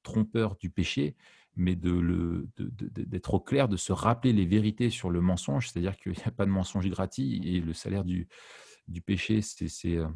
trompeurs 0.02 0.56
du 0.56 0.70
péché, 0.70 1.18
mais 1.56 1.76
d'être 1.76 3.34
au 3.34 3.40
clair, 3.40 3.68
de 3.68 3.78
se 3.78 3.94
rappeler 3.94 4.34
les 4.34 4.46
vérités 4.46 4.90
sur 4.90 5.10
le 5.10 5.22
mensonge, 5.22 5.70
c'est-à-dire 5.70 5.98
qu'il 5.98 6.14
n'y 6.14 6.24
a 6.26 6.32
pas 6.32 6.46
de 6.46 6.52
mensonge 6.52 6.88
gratuit 6.90 7.42
et 7.44 7.60
le 7.60 7.74
salaire 7.74 8.04
du, 8.04 8.28
péché, 9.06 9.42
c'est 9.42 9.98
euh, 9.98 10.08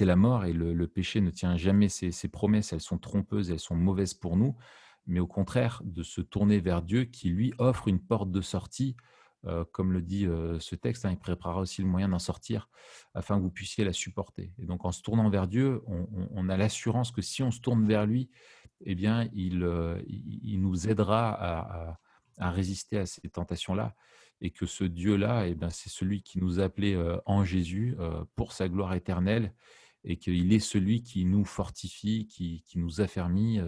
la 0.00 0.16
mort 0.16 0.44
et 0.44 0.52
le, 0.52 0.86
péché 0.86 1.20
ne 1.20 1.30
tient 1.30 1.56
jamais 1.56 1.88
ses, 1.88 2.28
promesses, 2.28 2.72
elles 2.72 2.80
sont 2.80 2.98
trompeuses, 2.98 3.50
elles 3.50 3.60
sont 3.60 3.76
mauvaises 3.76 4.14
pour 4.14 4.36
nous, 4.36 4.56
mais 5.06 5.20
au 5.20 5.26
contraire 5.26 5.82
de 5.84 6.02
se 6.02 6.20
tourner 6.20 6.60
vers 6.60 6.82
Dieu 6.82 7.04
qui 7.04 7.28
lui 7.28 7.52
offre 7.58 7.88
une 7.88 8.00
porte 8.00 8.30
de 8.30 8.40
sortie 8.40 8.96
euh, 9.46 9.64
comme 9.72 9.92
le 9.92 10.00
dit 10.00 10.26
euh, 10.26 10.58
ce 10.58 10.74
texte, 10.74 11.04
hein, 11.04 11.10
il 11.10 11.18
préparera 11.18 11.60
aussi 11.60 11.82
le 11.82 11.88
moyen 11.88 12.08
d'en 12.08 12.18
sortir 12.18 12.68
afin 13.14 13.36
que 13.36 13.42
vous 13.42 13.50
puissiez 13.50 13.84
la 13.84 13.92
supporter. 13.92 14.52
Et 14.58 14.64
donc 14.64 14.84
en 14.84 14.92
se 14.92 15.02
tournant 15.02 15.28
vers 15.28 15.46
Dieu, 15.46 15.82
on, 15.86 16.48
a 16.48 16.56
l'assurance 16.56 17.10
que 17.10 17.22
si 17.22 17.42
on 17.42 17.50
se 17.50 17.60
tourne 17.60 17.86
vers 17.86 18.06
lui, 18.06 18.30
eh 18.80 18.94
bien, 18.94 19.28
il, 19.34 19.62
euh, 19.62 20.00
il 20.06 20.60
nous 20.60 20.88
aidera 20.88 21.98
à, 22.38 22.50
résister 22.50 22.98
à 22.98 23.06
ces 23.06 23.28
tentations-là. 23.28 23.94
Et 24.40 24.50
que 24.50 24.66
ce 24.66 24.84
Dieu-là, 24.84 25.46
eh 25.46 25.56
c'est 25.70 25.88
celui 25.88 26.22
qui 26.22 26.38
nous 26.38 26.60
a 26.60 26.64
appelés 26.64 27.00
en 27.24 27.44
Jésus 27.44 27.96
pour 28.34 28.52
sa 28.52 28.68
gloire 28.68 28.92
éternelle 28.94 29.54
et 30.02 30.18
qu'il 30.18 30.52
est 30.52 30.58
celui 30.58 31.02
qui 31.02 31.24
nous 31.24 31.44
fortifie, 31.44 32.26
qui, 32.26 32.62
qui 32.66 32.78
nous 32.78 33.00
affermit 33.00 33.60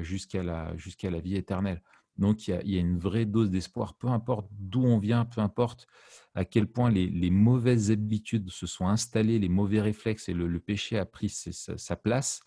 jusqu'à 0.00 0.42
la, 0.42 0.74
jusqu'à 0.76 1.10
la 1.10 1.20
vie 1.20 1.36
éternelle. 1.36 1.82
Donc, 2.18 2.46
il 2.46 2.60
y 2.64 2.76
a, 2.76 2.80
une 2.80 2.98
vraie 2.98 3.24
dose 3.24 3.50
d'espoir, 3.50 3.94
peu 3.94 4.08
importe 4.08 4.48
d'où 4.52 4.84
on 4.84 4.98
vient, 4.98 5.24
peu 5.24 5.40
importe 5.40 5.86
à 6.34 6.44
quel 6.44 6.66
point 6.66 6.90
les, 6.90 7.30
mauvaises 7.30 7.90
habitudes 7.90 8.50
se 8.50 8.66
sont 8.66 8.86
installées, 8.86 9.38
les 9.38 9.48
mauvais 9.48 9.80
réflexes 9.80 10.28
et 10.28 10.34
le, 10.34 10.58
péché 10.60 10.98
a 10.98 11.06
pris 11.06 11.28
sa, 11.28 11.96
place. 11.96 12.42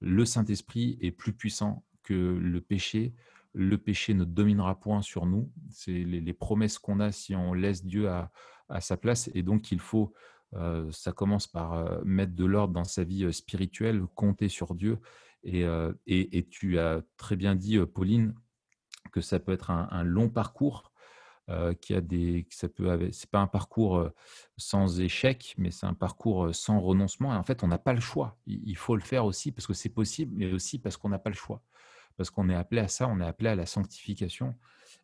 Le 0.00 0.24
Saint-Esprit 0.24 0.98
est 1.00 1.10
plus 1.10 1.32
puissant 1.32 1.84
que 2.02 2.14
le 2.14 2.60
péché. 2.60 3.14
Le 3.52 3.78
péché 3.78 4.14
ne 4.14 4.24
dominera 4.24 4.78
point 4.78 5.02
sur 5.02 5.26
nous. 5.26 5.50
C'est 5.70 5.92
les, 5.92 6.32
promesses 6.32 6.78
qu'on 6.78 7.00
a 7.00 7.12
si 7.12 7.34
on 7.34 7.54
laisse 7.54 7.84
Dieu 7.84 8.08
à, 8.08 8.30
sa 8.80 8.96
place. 8.96 9.30
Et 9.34 9.42
donc, 9.42 9.72
il 9.72 9.80
faut, 9.80 10.12
euh, 10.54 10.90
ça 10.92 11.12
commence 11.12 11.46
par 11.46 11.72
euh, 11.72 12.00
mettre 12.04 12.34
de 12.34 12.44
l'ordre 12.44 12.72
dans 12.72 12.84
sa 12.84 13.04
vie 13.04 13.24
euh, 13.24 13.32
spirituelle, 13.32 14.02
compter 14.14 14.48
sur 14.48 14.74
Dieu. 14.74 14.98
et, 15.44 15.64
et 16.06 16.46
tu 16.48 16.78
as 16.78 17.02
très 17.16 17.34
bien 17.34 17.54
dit, 17.54 17.78
Pauline, 17.86 18.34
que 19.10 19.20
ça 19.20 19.38
peut 19.38 19.52
être 19.52 19.70
un, 19.70 20.04
long 20.04 20.28
parcours 20.28 20.92
euh, 21.48 21.74
qui 21.74 21.94
a 21.94 22.00
des, 22.00 22.46
ça 22.50 22.68
peut, 22.68 23.10
c'est 23.12 23.30
pas 23.30 23.40
un 23.40 23.46
parcours 23.46 23.98
euh, 23.98 24.14
sans 24.56 25.00
échec, 25.00 25.54
mais 25.58 25.70
c'est 25.70 25.86
un 25.86 25.94
parcours 25.94 26.46
euh, 26.46 26.52
sans 26.52 26.80
renoncement. 26.80 27.34
Et 27.34 27.36
en 27.36 27.42
fait, 27.42 27.64
on 27.64 27.68
n'a 27.68 27.78
pas 27.78 27.92
le 27.92 28.00
choix. 28.00 28.38
Il, 28.46 28.76
faut 28.76 28.94
le 28.94 29.02
faire 29.02 29.24
aussi 29.24 29.52
parce 29.52 29.66
que 29.66 29.74
c'est 29.74 29.88
possible, 29.88 30.32
mais 30.36 30.52
aussi 30.52 30.78
parce 30.78 30.96
qu'on 30.96 31.08
n'a 31.08 31.18
pas 31.18 31.30
le 31.30 31.36
choix, 31.36 31.62
parce 32.16 32.30
qu'on 32.30 32.48
est 32.48 32.54
appelé 32.54 32.80
à 32.80 32.88
ça, 32.88 33.08
on 33.08 33.20
est 33.20 33.26
appelé 33.26 33.50
à 33.50 33.54
la 33.56 33.66
sanctification. 33.66 34.56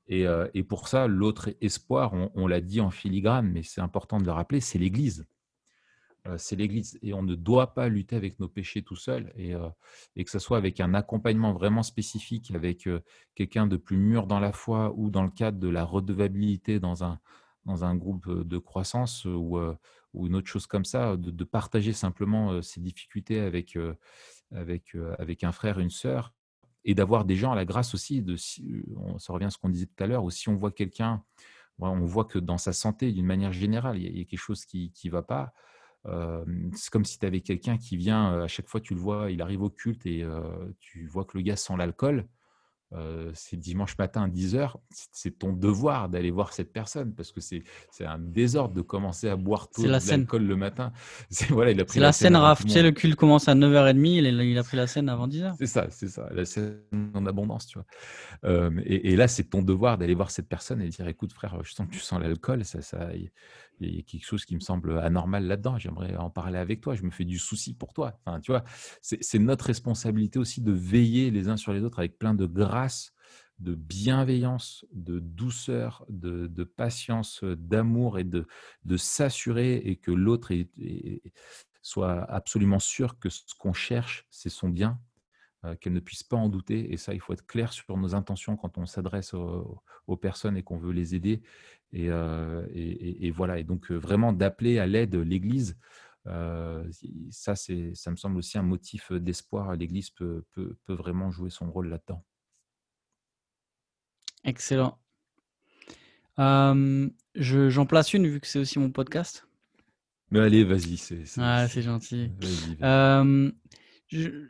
Et, 0.09 0.25
et 0.55 0.63
pour 0.63 0.87
ça, 0.87 1.09
l'autre 1.09 1.51
espoir, 1.61 2.13
on 2.13 2.47
l'a 2.47 2.61
dit 2.61 2.81
en 2.81 2.91
filigrane, 2.91 3.51
mais 3.51 3.65
c'est 3.65 3.81
important 3.81 4.19
de 4.19 4.25
le 4.25 4.31
rappeler, 4.31 4.61
c'est 4.61 4.79
l'Église. 4.79 5.27
Euh, 6.27 6.37
c'est 6.39 6.57
l'Église. 6.57 6.99
Et 7.03 7.15
on 7.15 7.23
ne 7.23 7.35
doit 7.35 7.75
pas 7.75 7.89
lutter 7.89 8.17
avec 8.17 8.39
nos 8.41 8.49
péchés 8.49 8.83
tout 8.83 8.97
seul. 8.97 9.33
Et, 9.37 9.55
euh, 9.55 9.69
que 10.17 10.31
ce 10.31 10.39
soit 10.39 10.59
avec 10.59 10.81
un 10.81 10.95
accompagnement 10.95 11.53
vraiment 11.53 11.83
spécifique, 11.83 12.51
avec 12.55 12.87
euh, 12.87 13.01
quelqu'un 13.35 13.67
de 13.67 13.77
plus 13.77 13.97
mûr 13.97 14.27
dans 14.27 14.41
la 14.41 14.53
foi 14.53 14.93
ou 14.97 15.11
dans 15.11 15.23
le 15.23 15.31
cadre 15.31 15.59
de 15.59 15.69
la 15.69 15.85
redevabilité 15.85 16.81
dans 16.81 17.05
un, 17.05 17.21
dans 17.65 17.85
un 17.85 17.95
groupe 17.95 18.29
de 18.31 18.59
croissance 18.59 19.25
ou, 19.25 19.59
ou 20.15 20.27
une 20.27 20.37
autre 20.37 20.47
chose 20.47 20.67
comme 20.67 20.85
ça, 20.85 21.17
de, 21.17 21.45
partager 21.45 21.93
simplement 21.93 22.63
ses 22.63 22.81
difficultés 22.81 23.41
avec, 23.41 23.77
avec, 24.53 24.97
avec 25.19 25.43
un 25.43 25.51
frère, 25.51 25.81
une 25.81 25.91
sœur, 25.91 26.33
et 26.85 26.95
d'avoir 26.95 27.25
des 27.25 27.35
gens 27.35 27.51
à 27.51 27.57
la 27.57 27.65
grâce 27.65 27.93
aussi, 27.93 28.23
de, 28.23 28.37
ça 28.37 29.33
revient 29.33 29.47
à 29.47 29.51
ce 29.51 29.59
qu'on 29.59 29.69
disait 29.69 29.87
tout 29.87 30.05
à 30.05 30.07
l'heure, 30.07 30.23
ou 30.23 30.31
si 30.31 30.49
on 30.49 30.55
voit 30.55 30.71
quelqu'un, 30.71 31.25
on 31.81 32.05
voit 32.05 32.25
que 32.25 32.39
dans 32.39 32.59
sa 32.59 32.73
santé, 32.73 33.11
d'une 33.11 33.27
manière 33.27 33.53
générale, 33.53 33.99
il 33.99 34.17
y, 34.17 34.21
a, 34.21 34.25
quelque 34.25 34.39
chose 34.39 34.65
qui 34.65 34.93
ne 35.05 35.11
va 35.11 35.23
pas. 35.23 35.53
C'est 36.75 36.91
comme 36.91 37.05
si 37.05 37.19
tu 37.19 37.27
avais 37.27 37.41
quelqu'un 37.41 37.77
qui 37.79 37.97
vient, 37.97 38.43
à 38.43 38.49
chaque 38.49 38.69
fois 38.69 38.81
tu 38.81 38.95
le 38.95 39.01
vois, 39.01 39.31
il 39.31 39.43
arrive 39.43 39.63
au 39.63 39.71
culte 39.71 40.07
et 40.07 40.25
tu 40.81 41.07
vois 41.07 41.25
que 41.25 41.37
le 41.37 41.43
gars 41.43 41.57
sent 41.57 41.75
l'alcool 41.77 42.27
c'est 43.35 43.57
dimanche 43.57 43.99
matin 43.99 44.23
à 44.23 44.29
10h, 44.29 44.75
c'est 44.91 45.39
ton 45.39 45.53
devoir 45.53 46.09
d'aller 46.09 46.31
voir 46.31 46.53
cette 46.53 46.73
personne 46.73 47.15
parce 47.15 47.33
que 47.33 47.41
c'est 47.41 47.65
un 48.01 48.19
désordre 48.19 48.75
de 48.75 48.81
commencer 48.81 49.29
à 49.29 49.37
boire 49.37 49.69
tout 49.71 49.85
l'alcool 49.85 50.45
le 50.45 50.57
matin. 50.57 50.93
C'est 51.31 51.49
voilà, 51.49 51.73
il 51.73 51.81
a 51.81 51.85
pris 51.85 51.99
la, 51.99 52.13
scène, 52.13 52.37
raf. 52.37 52.65
Tu 52.65 52.71
sais, 52.71 52.83
le 52.83 52.93
culte 52.93 53.17
commence 53.17 53.49
à 53.49 53.55
9h30, 53.55 54.07
il, 54.07 54.27
il, 54.27 54.59
a 54.59 54.63
pris 54.63 54.77
la 54.77 54.87
scène 54.87 55.09
avant 55.09 55.27
10h. 55.27 55.55
C'est 55.59 55.67
ça, 55.67 55.89
c'est 55.91 56.09
ça, 56.09 56.29
la 56.33 56.45
scène 56.45 56.81
en 57.15 57.27
abondance, 57.27 57.67
tu 57.67 57.79
vois. 57.79 58.71
et, 58.85 59.17
là, 59.17 59.29
c'est 59.29 59.45
ton 59.45 59.63
devoir 59.63 59.99
d'aller 59.99 60.15
voir 60.15 60.31
cette 60.31 60.49
personne 60.49 60.81
et 60.81 60.89
dire 60.89 61.07
écoute, 61.09 61.33
frère, 61.33 61.59
je 61.63 61.73
sens 61.73 61.87
que 61.87 61.93
tu 61.93 61.99
sens 61.99 62.21
l'alcool, 62.21 62.65
ça, 62.65 62.81
ça, 62.83 63.11
il 63.81 63.97
y 63.97 63.99
a 63.99 64.03
quelque 64.03 64.25
chose 64.25 64.45
qui 64.45 64.55
me 64.55 64.61
semble 64.61 64.99
anormal 64.99 65.47
là-dedans. 65.47 65.79
J'aimerais 65.79 66.17
en 66.17 66.31
parler 66.31 66.59
avec 66.59 66.81
toi. 66.81 66.95
Je 66.95 67.03
me 67.03 67.11
fais 67.11 67.25
du 67.25 67.39
souci 67.39 67.75
pour 67.75 67.93
toi. 67.93 68.19
Enfin, 68.25 68.41
tu 68.41 68.53
vois, 68.53 68.65
c'est 69.01 69.39
notre 69.39 69.67
responsabilité 69.67 70.39
aussi 70.39 70.61
de 70.61 70.73
veiller 70.73 71.31
les 71.31 71.49
uns 71.49 71.57
sur 71.57 71.73
les 71.73 71.83
autres 71.83 71.99
avec 71.99 72.19
plein 72.19 72.35
de 72.35 72.47
grâce, 72.47 73.13
de 73.59 73.75
bienveillance, 73.75 74.85
de 74.93 75.19
douceur, 75.19 76.05
de, 76.09 76.65
patience, 76.65 77.43
d'amour 77.45 78.19
et 78.19 78.25
de, 78.25 78.47
de 78.85 78.97
s'assurer 78.97 79.77
et 79.77 79.97
que 79.97 80.11
l'autre 80.11 80.53
soit 81.83 82.25
absolument 82.31 82.81
sûr 82.81 83.19
que 83.19 83.29
ce 83.29 83.43
qu'on 83.59 83.73
cherche, 83.73 84.27
c'est 84.31 84.51
son 84.51 84.69
bien, 84.69 84.99
euh, 85.67 85.75
qu'elle 85.75 85.93
ne 85.93 86.01
puisse 86.01 86.23
pas 86.23 86.37
en 86.37 86.49
douter. 86.49 86.93
Et 86.93 86.97
ça, 86.97 87.15
il 87.15 87.21
faut 87.21 87.33
être 87.33 87.47
clair 87.47 87.73
sur 87.73 87.97
nos 87.97 88.15
intentions 88.15 88.57
quand 88.57 88.79
on 88.79 88.87
s'adresse 88.87 89.35
aux, 89.35 90.17
personnes 90.21 90.57
et 90.57 90.63
qu'on 90.63 90.79
veut 90.79 90.93
les 90.93 91.15
aider. 91.15 91.43
Et, 91.93 92.11
euh, 92.11 92.67
et, 92.73 93.31
voilà. 93.31 93.59
Et 93.59 93.65
donc, 93.65 93.91
euh, 93.91 93.97
vraiment 93.97 94.33
d'appeler 94.33 94.79
à 94.79 94.87
l'aide 94.87 95.15
l'Église. 95.15 95.77
ça, 96.25 97.57
ça 97.57 98.11
me 98.11 98.17
semble 98.17 98.39
aussi 98.39 98.59
un 98.59 98.63
motif 98.63 99.13
d'espoir. 99.13 99.75
L'Église 99.77 100.11
peut, 100.11 100.45
peut, 100.53 100.77
peut, 100.85 100.95
vraiment 100.95 101.31
jouer 101.31 101.51
son 101.51 101.71
rôle 101.71 101.89
là-dedans. 101.89 102.25
Excellent. 104.45 104.99
je, 106.39 107.11
j'en 107.35 107.87
place 107.87 108.15
une 108.15 108.27
vu 108.27 108.41
que 108.41 108.47
c'est 108.47 108.61
aussi 108.61 108.79
mon 108.79 108.91
podcast. 108.91 109.49
Mais 110.31 110.41
allez, 110.41 110.65
vas-y. 110.65 110.97
C'est, 110.97 111.25
ah, 111.39 111.67
c'est 111.69 111.83
gentil. 111.83 112.31
je, 114.09 114.49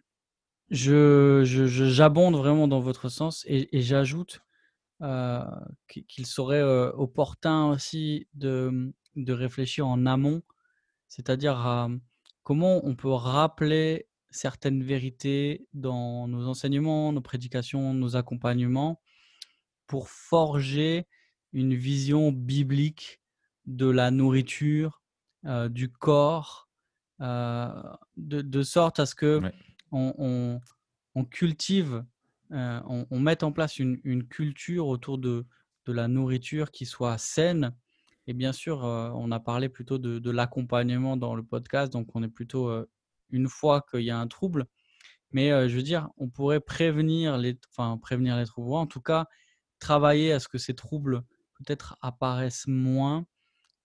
je, 0.71 1.43
j'abonde 1.45 2.37
vraiment 2.37 2.69
dans 2.69 2.81
votre 2.81 3.09
sens 3.09 3.45
et, 3.47 3.69
j'ajoute 3.81 4.41
euh, 5.03 5.45
qu'il 5.89 6.27
serait 6.27 6.61
euh, 6.61 6.91
opportun 6.93 7.67
aussi 7.67 8.27
de, 8.35 8.93
de, 9.15 9.33
réfléchir 9.33 9.87
en 9.87 10.07
amont, 10.07 10.43
c'est-à-dire 11.09 11.59
à 11.59 11.89
comment 12.43 12.85
on 12.85 12.97
peut 12.97 13.13
rappeler 13.13 14.09
certaines 14.31 14.83
vérités 14.83 15.67
dans 15.73 16.27
nos 16.29 16.49
enseignements, 16.49 17.13
nos 17.13 17.21
prédications, 17.21 17.95
nos 17.95 18.17
accompagnements, 18.17 19.01
pour 19.87 20.09
forger 20.09 21.07
une 21.53 21.75
vision 21.75 22.33
biblique 22.33 23.21
de 23.67 23.87
la 23.89 24.11
nourriture, 24.11 25.03
euh, 25.45 25.69
du 25.69 25.91
corps, 25.91 26.69
de, 27.19 28.43
de, 28.43 28.63
sorte 28.63 29.01
à 29.01 29.07
ce 29.07 29.15
que 29.15 29.41
on, 29.93 30.61
cultive, 31.31 32.05
euh, 32.53 32.81
on, 33.11 33.19
met 33.19 33.43
en 33.45 33.53
place 33.53 33.79
une, 33.79 34.25
culture 34.29 34.87
autour 34.87 35.19
de, 35.19 35.47
la 35.87 36.09
nourriture 36.09 36.71
qui 36.71 36.87
soit 36.87 37.19
saine. 37.19 37.75
Et 38.27 38.35
bien 38.35 38.53
sûr, 38.53 38.85
euh, 38.85 39.11
on 39.15 39.31
a 39.31 39.39
parlé 39.39 39.69
plutôt 39.69 39.99
de, 39.99 40.31
l'accompagnement 40.31 41.17
dans 41.17 41.35
le 41.35 41.43
podcast, 41.43 41.93
donc 41.93 42.09
on 42.15 42.23
est 42.23 42.29
plutôt 42.29 42.69
euh, 42.69 42.89
une 43.31 43.49
fois 43.49 43.85
qu'il 43.91 44.03
y 44.03 44.11
a 44.11 44.19
un 44.19 44.27
trouble. 44.27 44.67
Mais 45.33 45.69
je 45.69 45.77
veux 45.77 45.83
dire, 45.83 46.09
on 46.19 46.29
pourrait 46.29 46.61
prévenir 46.61 47.37
les, 47.37 47.59
enfin, 47.71 47.99
prévenir 47.99 48.37
les 48.37 48.47
troubles, 48.47 48.75
en 48.75 48.87
tout 48.87 49.01
cas, 49.01 49.27
travailler 49.81 50.33
à 50.33 50.41
ce 50.41 50.49
que 50.49 50.57
ces 50.57 50.75
troubles 50.75 51.23
peut-être 51.55 51.97
apparaissent 52.01 52.69
moins, 52.69 53.27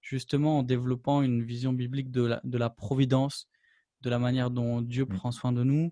justement 0.02 0.60
en 0.60 0.64
développant 0.64 1.22
une 1.22 1.44
vision 1.44 1.74
biblique 1.74 2.12
de 2.12 2.40
la 2.44 2.70
providence, 2.70 3.50
de 4.02 4.10
la 4.10 4.20
manière 4.20 4.50
dont 4.50 4.82
Dieu 4.82 5.06
mmh. 5.06 5.16
prend 5.16 5.32
soin 5.32 5.52
de 5.52 5.64
nous, 5.64 5.92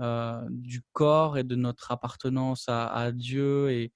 euh, 0.00 0.46
du 0.50 0.82
corps 0.92 1.38
et 1.38 1.44
de 1.44 1.56
notre 1.56 1.90
appartenance 1.90 2.66
à, 2.68 3.12
Dieu 3.12 3.70
et, 3.70 3.92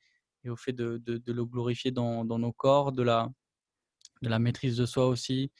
au 0.48 0.56
fait 0.56 0.72
de, 0.72 1.02
le 1.26 1.44
glorifier 1.44 1.90
dans, 1.90 2.24
nos 2.24 2.52
corps, 2.52 2.92
de 2.92 3.02
la, 3.02 3.28
de 4.22 4.30
la 4.30 4.38
maîtrise 4.38 4.78
de 4.78 4.86
soi 4.86 5.08
aussi 5.08 5.52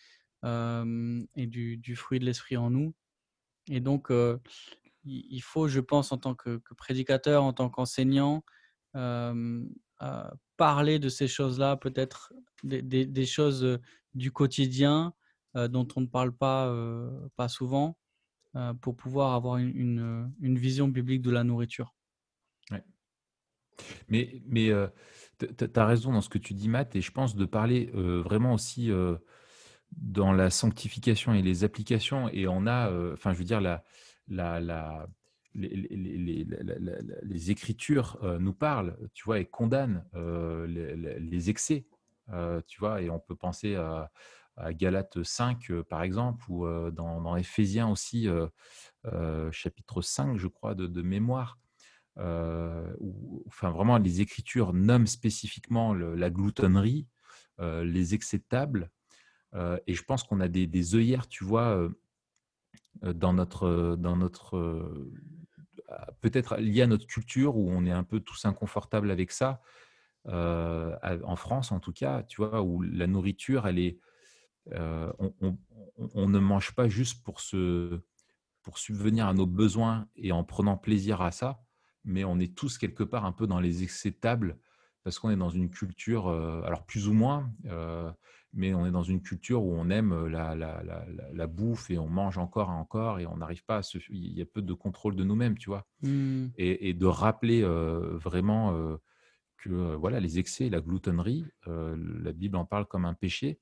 euh, 0.47 1.23
et 1.37 1.47
du, 1.47 1.95
fruit 1.95 2.21
de 2.21 2.25
l'esprit 2.25 2.57
en 2.57 2.71
nous. 2.71 2.95
Et 3.69 3.81
donc, 3.81 4.11
euh, 4.11 4.39
il 5.05 5.41
faut, 5.41 5.69
je 5.69 5.81
pense, 5.81 6.11
en 6.11 6.17
tant 6.17 6.35
que, 6.35 6.63
prédicateur, 6.75 7.43
en 7.43 7.53
tant 7.53 7.69
qu'enseignant, 7.69 8.43
parler 10.57 10.99
de 10.99 11.09
ces 11.11 11.29
choses-là, 11.29 11.77
peut-être 11.77 12.33
des, 12.63 13.27
choses 13.27 13.79
du 14.15 14.33
quotidien 14.33 15.13
dont 15.55 15.87
on 15.97 16.01
ne 16.03 16.07
parle 16.07 16.33
pas, 16.33 16.73
pas 17.37 17.49
souvent, 17.49 17.97
pour 18.81 18.97
pouvoir 18.97 19.35
avoir 19.35 19.57
une, 19.59 20.33
une, 20.41 20.59
vision 20.59 20.89
biblique 20.89 21.23
de 21.23 21.31
la 21.31 21.45
nourriture. 21.45 21.95
Mais, 24.09 24.43
mais 24.47 24.71
tu 25.39 25.67
as 25.75 25.87
raison 25.87 26.13
dans 26.13 26.21
ce 26.21 26.29
que 26.29 26.39
tu 26.39 26.55
dis, 26.55 26.69
Matt, 26.69 26.95
et 26.97 27.01
je 27.01 27.11
pense 27.11 27.35
de 27.35 27.45
parler 27.45 27.91
vraiment 27.95 28.55
aussi 28.55 28.91
dans 29.93 30.33
la 30.33 30.51
sanctification 30.51 31.35
et 31.35 31.43
les 31.43 31.65
applications. 31.65 32.29
Et 32.29 32.47
on 32.47 32.67
a, 32.67 32.91
enfin, 33.13 33.33
je 33.33 33.39
veux 33.39 33.45
dire, 33.45 33.61
la, 33.61 33.83
la, 34.29 34.61
la 34.61 35.09
les, 35.55 36.47
les, 37.23 37.51
Écritures 37.51 38.19
nous 38.39 38.53
parlent, 38.53 38.97
tu 39.15 39.25
vois, 39.25 39.41
et 39.41 39.47
condamnent 39.47 40.05
les, 40.15 41.51
excès, 41.51 41.87
tu 42.67 42.79
vois, 42.79 43.03
et 43.03 43.11
on 43.11 43.19
peut 43.19 43.35
penser 43.35 43.75
à, 43.75 44.11
à 44.57 44.73
Galates 44.73 45.23
5, 45.23 45.73
par 45.89 46.03
exemple, 46.03 46.45
ou 46.49 46.67
dans, 46.91 47.21
dans 47.21 47.37
Éphésiens 47.37 47.89
aussi, 47.89 48.29
chapitre 49.53 50.03
5, 50.03 50.37
je 50.37 50.47
crois, 50.49 50.75
de, 50.75 51.03
mémoire. 51.03 51.59
Où, 52.19 53.45
enfin, 53.47 53.71
vraiment, 53.71 53.99
les 53.99 54.21
Écritures 54.21 54.73
nomment 54.73 55.07
spécifiquement 55.07 55.95
la 55.95 56.31
gloutonnerie, 56.31 57.07
les 57.59 58.15
excès 58.15 58.43
et 59.55 59.95
je 59.95 60.03
pense 60.05 60.23
qu'on 60.23 60.41
a 60.41 60.49
des, 60.49 60.67
des, 60.67 60.95
œillères, 60.95 61.27
tu 61.27 61.45
vois, 61.45 61.89
dans 63.03 63.33
notre, 63.33 63.97
dans 63.99 64.17
notre 64.17 65.01
peut-être 66.21 66.57
lié 66.57 66.83
à 66.83 66.87
notre 66.87 67.07
culture 67.07 67.57
où 67.57 67.71
on 67.71 67.85
est 67.85 67.93
un 67.93 68.05
peu 68.05 68.21
tous 68.21 68.45
inconfortables 68.45 69.11
avec 69.11 69.33
ça. 69.33 69.61
en 70.27 71.37
France, 71.37 71.73
en 71.73 71.81
tout 71.81 71.93
cas, 71.93 72.23
tu 72.25 72.41
vois, 72.41 72.63
où 72.63 72.83
la 72.83 73.07
nourriture, 73.07 73.67
elle 73.67 73.79
est, 73.79 73.99
on, 74.77 76.29
ne 76.29 76.39
mange 76.39 76.75
pas 76.75 76.89
juste 76.89 77.23
pour, 77.25 77.41
se, 77.41 78.01
pour 78.63 78.79
subvenir 78.79 79.27
à 79.27 79.35
nos 79.35 79.47
besoins 79.47 80.07
et 80.17 80.33
en 80.33 80.45
prenant 80.45 80.77
plaisir 80.77 81.21
à 81.23 81.31
ça, 81.31 81.61
mais 82.05 82.25
on 82.25 82.39
est 82.39 82.55
tous 82.55 82.79
quelque 82.79 83.03
part 83.03 83.25
un 83.25 83.33
peu 83.33 83.47
dans 83.47 83.61
les 83.61 83.83
excès 83.83 84.13
tables 84.13 84.59
parce 85.03 85.19
qu'on 85.19 85.31
est 85.31 85.37
dans 85.37 85.51
une 85.51 85.71
culture, 85.71 86.29
alors 86.29 86.85
plus 86.85 87.09
ou 87.09 87.15
moins, 87.15 87.51
mais 88.53 88.75
on 88.75 88.87
est 88.87 88.91
dans 88.91 89.03
une 89.03 89.23
culture 89.23 89.63
où 89.63 89.73
on 89.73 89.89
aime 89.91 90.27
la, 90.27 90.55
la, 90.55 90.83
la, 91.33 91.47
bouffe 91.47 91.91
et 91.91 91.99
on 91.99 92.09
mange 92.09 92.37
encore 92.37 92.69
et 92.69 92.75
encore 92.75 93.19
et 93.19 93.27
on 93.27 93.37
n'arrive 93.37 93.65
pas 93.65 93.79
à 93.79 93.83
se... 93.83 93.99
Il 94.11 94.33
y 94.37 94.43
a 94.43 94.47
peu 94.47 94.61
de 94.61 94.75
contrôle 94.75 95.17
de 95.17 95.25
nous-mêmes, 95.25 95.57
tu 95.57 95.71
vois. 95.71 95.87
Mmh. 96.03 96.49
Et, 96.57 96.93
de 96.93 97.07
rappeler 97.07 97.63
vraiment 97.63 98.99
que 99.59 99.95
voilà, 99.95 100.21
les 100.21 100.39
excès, 100.39 100.69
la 100.69 100.81
gloutonnerie, 100.81 101.47
la 101.67 102.33
Bible 102.33 102.57
en 102.57 102.65
parle 102.65 102.87
comme 102.87 103.05
un 103.05 103.15
péché 103.15 103.59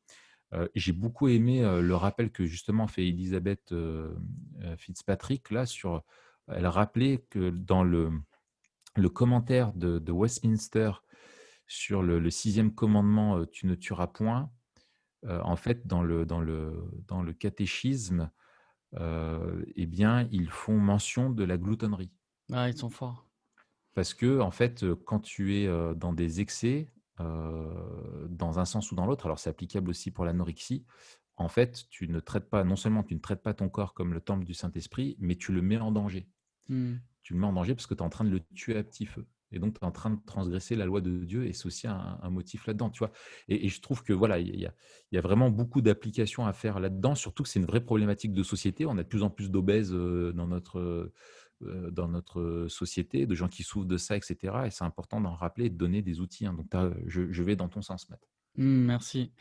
j'ai 0.75 0.93
beaucoup 0.93 1.29
aimé 1.29 1.61
le 1.61 1.95
rappel 1.95 2.31
que 2.31 2.47
justement 2.47 2.87
fait 2.87 3.07
Elisabeth 3.07 3.75
Fitzpatrick 4.77 5.51
là 5.51 5.67
sur. 5.67 6.03
Elle 6.51 6.67
rappelait 6.67 7.19
que 7.29 7.51
dans 7.51 7.85
le, 7.85 8.11
le 8.97 9.09
commentaire 9.11 9.75
de, 9.75 10.11
Westminster 10.11 10.93
sur 11.67 12.03
le, 12.03 12.31
sixième 12.31 12.75
commandement, 12.75 13.45
tu 13.45 13.67
ne 13.67 13.75
tueras 13.75 14.07
point. 14.07 14.51
en 15.29 15.57
fait, 15.57 15.87
dans 15.87 16.03
le, 16.03 16.25
dans 16.25 16.41
le, 16.41 16.91
dans 17.07 17.23
le 17.23 17.35
catéchisme, 17.35 18.31
eh 18.95 19.87
bien, 19.87 20.27
ils 20.31 20.49
font 20.49 20.79
mention 20.79 21.29
de 21.29 21.45
la 21.45 21.59
gloutonnerie. 21.59 22.11
Ah, 22.51 22.71
ils 22.71 22.77
sont 22.77 22.89
forts. 22.89 23.29
Parce 23.93 24.15
que, 24.15 24.41
en 24.41 24.51
fait, 24.51 24.87
quand 25.05 25.21
tu 25.21 25.57
es 25.57 25.69
dans 25.97 26.15
des 26.15 26.41
excès, 26.41 26.89
dans 27.19 28.59
un 28.59 28.64
sens 28.64 28.93
ou 28.93 28.95
dans 28.95 29.07
l'autre, 29.07 29.27
alors 29.27 29.39
c'est 29.39 29.51
applicable 29.51 29.91
aussi 29.91 30.11
pour 30.11 30.25
l'anorexie, 30.25 30.85
en 31.39 31.49
fait, 31.49 31.85
tu 31.89 32.09
ne 32.09 32.19
traites 32.19 32.51
pas, 32.51 32.64
non 32.64 32.77
seulement 32.77 33.05
tu 33.05 33.14
ne 33.14 33.21
traites 33.21 33.43
pas 33.43 33.55
ton 33.55 33.69
corps 33.69 33.95
comme 33.95 34.12
le 34.12 34.21
temple 34.21 34.45
du 34.45 34.55
Saint-Esprit, 34.55 35.16
mais 35.21 35.37
tu 35.37 35.53
le 35.53 35.62
mets 35.62 35.79
en 35.79 35.93
danger. 35.93 36.29
Mmh. 36.69 36.95
Tu 37.23 37.33
le 37.33 37.39
mets 37.39 37.47
en 37.47 37.53
danger 37.53 37.75
parce 37.75 37.87
que 37.87 37.95
tu 37.95 38.01
es 38.01 38.05
en 38.05 38.11
train 38.11 38.25
de 38.25 38.31
le 38.31 38.41
tuer 38.55 38.77
à 38.77 38.83
petit 38.83 39.07
feu. 39.07 39.25
Et 39.53 39.61
donc, 39.61 39.79
tu 39.79 39.81
es 39.81 39.85
en 39.85 39.93
train 39.93 40.11
de 40.11 40.19
transgresser 40.27 40.75
la 40.75 40.85
loi 40.85 41.01
de 41.01 41.25
Dieu 41.25 41.47
et 41.47 41.53
c'est 41.53 41.66
aussi 41.66 41.87
un, 41.87 42.19
motif 42.29 42.66
là-dedans, 42.66 42.91
tu 42.91 42.99
vois. 42.99 43.12
Et, 43.47 43.69
je 43.69 43.81
trouve 43.81 44.03
que 44.03 44.12
voilà, 44.12 44.41
il 44.41 44.59
y, 44.59 45.16
a, 45.16 45.21
vraiment 45.21 45.49
beaucoup 45.49 45.81
d'applications 45.81 46.45
à 46.45 46.53
faire 46.53 46.81
là-dedans, 46.81 47.14
surtout 47.14 47.45
que 47.45 47.49
c'est 47.49 47.61
une 47.61 47.66
vraie 47.66 47.85
problématique 47.85 48.33
de 48.33 48.43
société. 48.43 48.85
On 48.85 48.99
a 48.99 49.05
de 49.05 49.09
plus 49.09 49.23
en 49.23 49.31
plus 49.31 49.51
d'obèses 49.51 49.93
dans 49.93 50.49
notre, 50.49 51.12
dans 51.61 52.09
notre 52.09 52.67
société, 52.69 53.27
de 53.27 53.35
gens 53.35 53.49
qui 53.49 53.63
souffrent 53.63 53.87
de 53.87 53.97
ça, 53.97 54.17
etc. 54.17 54.37
Et 54.67 54.71
c'est 54.71 54.85
important 54.85 55.21
d'en 55.21 55.35
rappeler 55.35 55.67
et 55.67 55.71
de 55.71 55.77
donner 55.77 56.03
des 56.03 56.21
outils. 56.21 56.47
Hein. 56.47 56.55
Donc, 56.55 56.67
je, 57.07 57.33
je, 57.33 57.43
vais 57.43 57.57
dans 57.57 57.69
ton 57.69 57.83
sens, 57.83 58.09
Matt. 58.11 58.21
Mmh, 58.57 58.87
merci. 58.87 59.33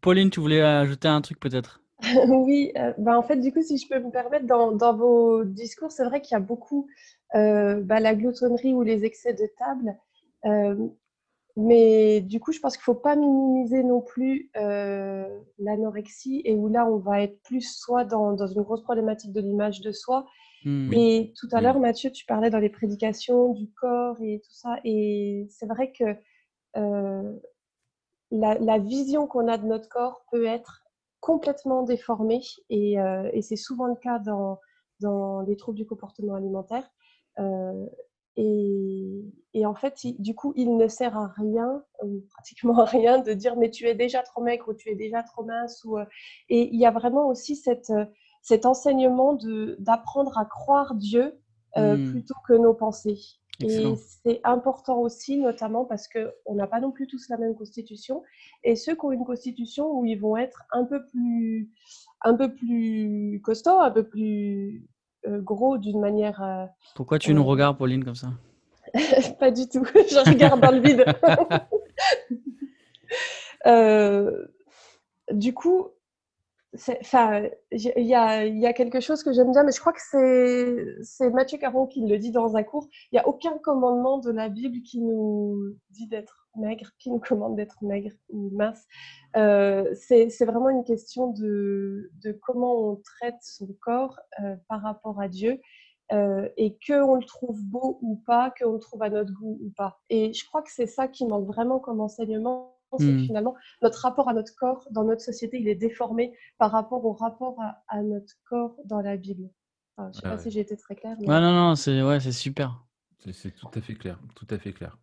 Pauline, 0.00 0.30
tu 0.30 0.40
voulais 0.40 0.60
ajouter 0.62 1.08
un 1.08 1.20
truc 1.20 1.38
peut-être? 1.38 1.82
Oui, 2.28 2.72
euh, 2.76 2.92
bah, 2.98 3.18
en 3.18 3.22
fait, 3.22 3.36
du 3.36 3.52
coup, 3.52 3.62
si 3.62 3.78
je 3.78 3.88
peux 3.88 4.00
me 4.00 4.10
permettre, 4.10 4.46
dans, 4.46 4.96
vos 4.96 5.44
discours, 5.44 5.90
c'est 5.90 6.04
vrai 6.04 6.20
qu'il 6.20 6.34
y 6.34 6.36
a 6.36 6.40
beaucoup 6.40 6.88
euh, 7.34 7.80
bah, 7.80 8.00
la 8.00 8.14
gloutonnerie 8.14 8.74
ou 8.74 8.82
les 8.82 9.04
excès 9.04 9.34
de 9.34 9.46
table. 9.58 9.96
Euh, 10.44 10.88
mais 11.56 12.20
du 12.20 12.38
coup, 12.38 12.52
je 12.52 12.60
pense 12.60 12.76
qu'il 12.76 12.82
ne 12.82 12.94
faut 12.96 13.00
pas 13.00 13.16
minimiser 13.16 13.82
non 13.82 14.00
plus 14.00 14.50
l'anorexie 15.58 16.42
et 16.44 16.54
où 16.54 16.68
là, 16.68 16.86
on 16.86 16.98
va 16.98 17.22
être 17.22 17.42
plus 17.42 17.62
soit 17.62 18.04
dans, 18.04 18.36
une 18.36 18.62
grosse 18.62 18.82
problématique 18.82 19.32
de 19.32 19.40
l'image 19.40 19.80
de 19.80 19.90
soi. 19.90 20.24
Mmh, 20.64 20.92
et 20.92 21.32
tout 21.38 21.48
à 21.52 21.60
l'heure, 21.60 21.78
Mathieu, 21.78 22.10
tu 22.10 22.26
parlais 22.26 22.50
dans 22.50 22.58
les 22.58 22.68
prédications 22.68 23.52
du 23.52 23.70
corps 23.70 24.20
et 24.20 24.40
tout 24.44 24.52
ça. 24.52 24.78
Et 24.84 25.46
c'est 25.50 25.66
vrai 25.66 25.92
que 25.92 26.04
la, 28.30 28.78
vision 28.78 29.26
qu'on 29.26 29.48
a 29.48 29.58
de 29.58 29.66
notre 29.66 29.88
corps 29.88 30.24
peut 30.30 30.46
être 30.46 30.82
complètement 31.20 31.82
déformée 31.82 32.42
et, 32.70 33.00
euh, 33.00 33.28
c'est 33.40 33.56
souvent 33.56 33.86
le 33.86 33.96
cas 33.96 34.18
dans, 34.18 34.58
dans, 35.00 35.40
les 35.40 35.56
troubles 35.56 35.78
du 35.78 35.86
comportement 35.86 36.34
alimentaire. 36.34 36.88
Euh, 37.38 37.86
et, 38.36 39.66
en 39.66 39.74
fait, 39.74 39.94
du 40.20 40.34
coup, 40.36 40.52
il 40.56 40.76
ne 40.76 40.86
sert 40.86 41.16
à 41.16 41.26
rien, 41.36 41.82
pratiquement 42.30 42.78
à 42.82 42.84
rien, 42.84 43.18
de 43.18 43.32
dire 43.32 43.56
mais 43.56 43.70
tu 43.70 43.86
es 43.86 43.94
déjà 43.94 44.22
trop 44.22 44.42
maigre 44.42 44.68
ou 44.68 44.74
tu 44.74 44.90
es 44.90 44.94
déjà 44.94 45.22
trop 45.22 45.44
mince. 45.44 45.82
Ou, 45.84 45.98
euh, 45.98 46.04
et 46.48 46.68
il 46.72 46.78
y 46.78 46.86
a 46.86 46.92
vraiment 46.92 47.28
aussi 47.28 47.56
cette, 47.56 47.92
cet 48.42 48.66
enseignement 48.66 49.38
d'apprendre 49.78 50.38
à 50.38 50.44
croire 50.44 50.94
Dieu 50.94 51.38
mmh. 51.76 52.10
plutôt 52.10 52.34
que 52.46 52.54
nos 52.54 52.74
pensées. 52.74 53.18
Et 53.60 53.96
c'est 54.22 54.40
important 54.44 55.00
aussi, 55.00 55.36
notamment 55.36 55.84
parce 55.84 56.06
qu'on 56.06 56.54
n'a 56.54 56.68
pas 56.68 56.80
non 56.80 56.92
plus 56.92 57.08
tous 57.08 57.28
la 57.28 57.36
même 57.36 57.56
constitution. 57.56 58.22
Et 58.62 58.76
ceux 58.76 58.94
qui 58.94 59.04
ont 59.04 59.10
une 59.10 59.24
constitution 59.24 59.90
où 59.98 60.04
ils 60.04 60.18
vont 60.18 60.36
être 60.36 60.62
un 60.70 60.84
peu 60.84 61.04
plus, 61.06 61.68
un 62.22 62.34
peu 62.34 62.54
plus 62.54 63.40
costauds, 63.42 63.80
un 63.80 63.90
peu 63.90 64.04
plus 64.04 64.86
euh, 65.26 65.40
gros 65.40 65.76
d'une 65.78 66.00
manière. 66.00 66.40
Euh, 66.42 66.66
Pourquoi 66.94 67.18
tu 67.18 67.34
nous 67.34 67.42
euh, 67.42 67.46
regardes, 67.46 67.78
Pauline, 67.78 68.04
comme 68.04 68.14
ça? 68.14 68.28
Pas 69.40 69.50
du 69.50 69.68
tout. 69.68 69.84
Je 69.94 70.30
regarde 70.30 70.60
dans 70.60 70.70
le 70.70 70.80
vide. 70.80 71.04
du 75.32 75.52
coup, 75.52 75.88
Enfin, 77.00 77.48
il 77.72 78.06
y 78.06 78.14
a, 78.14 78.72
quelque 78.72 79.00
chose 79.00 79.22
que 79.22 79.32
j'aime 79.32 79.50
bien, 79.50 79.64
mais 79.64 79.72
je 79.72 79.80
crois 79.80 79.92
que 79.92 80.98
c'est 81.02 81.30
Mathieu 81.30 81.58
Caron 81.58 81.86
qui 81.86 82.06
le 82.06 82.18
dit 82.18 82.30
dans 82.30 82.56
un 82.56 82.62
cours. 82.62 82.88
Il 83.10 83.16
n'y 83.16 83.18
a 83.18 83.26
aucun 83.26 83.58
commandement 83.58 84.18
de 84.18 84.30
la 84.30 84.48
Bible 84.48 84.82
qui 84.82 85.00
nous 85.00 85.76
dit 85.90 86.06
d'être 86.06 86.48
maigre, 86.56 86.90
qui 86.98 87.10
nous 87.10 87.18
commande 87.20 87.56
d'être 87.56 87.76
maigre 87.82 88.12
ou 88.28 88.50
mince. 88.52 88.84
Euh, 89.36 89.92
c'est 89.94 90.44
vraiment 90.44 90.68
une 90.70 90.84
question 90.84 91.32
de, 91.32 92.10
comment 92.42 92.90
on 92.90 92.96
traite 92.96 93.40
son 93.42 93.68
corps 93.80 94.18
euh, 94.42 94.56
par 94.68 94.82
rapport 94.82 95.20
à 95.20 95.28
Dieu. 95.28 95.60
Euh, 96.10 96.48
et 96.56 96.78
qu'on 96.86 97.16
le 97.16 97.24
trouve 97.24 97.62
beau 97.62 97.98
ou 98.00 98.16
pas, 98.26 98.50
qu'on 98.58 98.72
le 98.72 98.78
trouve 98.78 99.02
à 99.02 99.10
notre 99.10 99.30
goût 99.34 99.58
ou 99.62 99.70
pas. 99.76 100.00
Et 100.08 100.32
je 100.32 100.46
crois 100.46 100.62
que 100.62 100.72
c'est 100.72 100.86
ça 100.86 101.06
qui 101.06 101.26
manque 101.26 101.46
vraiment 101.46 101.80
comme 101.80 102.00
enseignement 102.00 102.77
c'est 102.96 103.04
que 103.04 103.10
hmm. 103.10 103.26
finalement, 103.26 103.54
notre 103.82 104.00
rapport 104.00 104.28
à 104.28 104.32
notre 104.32 104.54
corps 104.54 104.86
dans 104.90 105.04
notre 105.04 105.20
société, 105.20 105.58
il 105.60 105.68
est 105.68 105.74
déformé 105.74 106.32
par 106.58 106.70
rapport 106.70 107.04
au 107.04 107.12
rapport 107.12 107.58
à, 107.88 108.02
notre 108.02 108.34
corps 108.48 108.76
dans 108.84 109.00
la 109.00 109.16
Bible. 109.16 109.50
je 109.98 110.04
ne 110.04 110.12
sais 110.12 110.22
pas 110.22 110.38
si 110.38 110.50
j'ai 110.50 110.60
été 110.60 110.76
très 110.76 110.94
claire. 110.94 111.16
non, 111.20 111.40
non, 111.40 111.74
c'est 111.74 112.02
ouais, 112.02 112.20
super. 112.20 112.84
C'est 113.32 113.54
tout 113.54 113.68
à 113.74 113.80
fait 113.80 113.94
clair, 113.94 114.18
tout 114.34 114.46
à 114.50 114.58
fait 114.58 114.72
clair. 114.72 114.96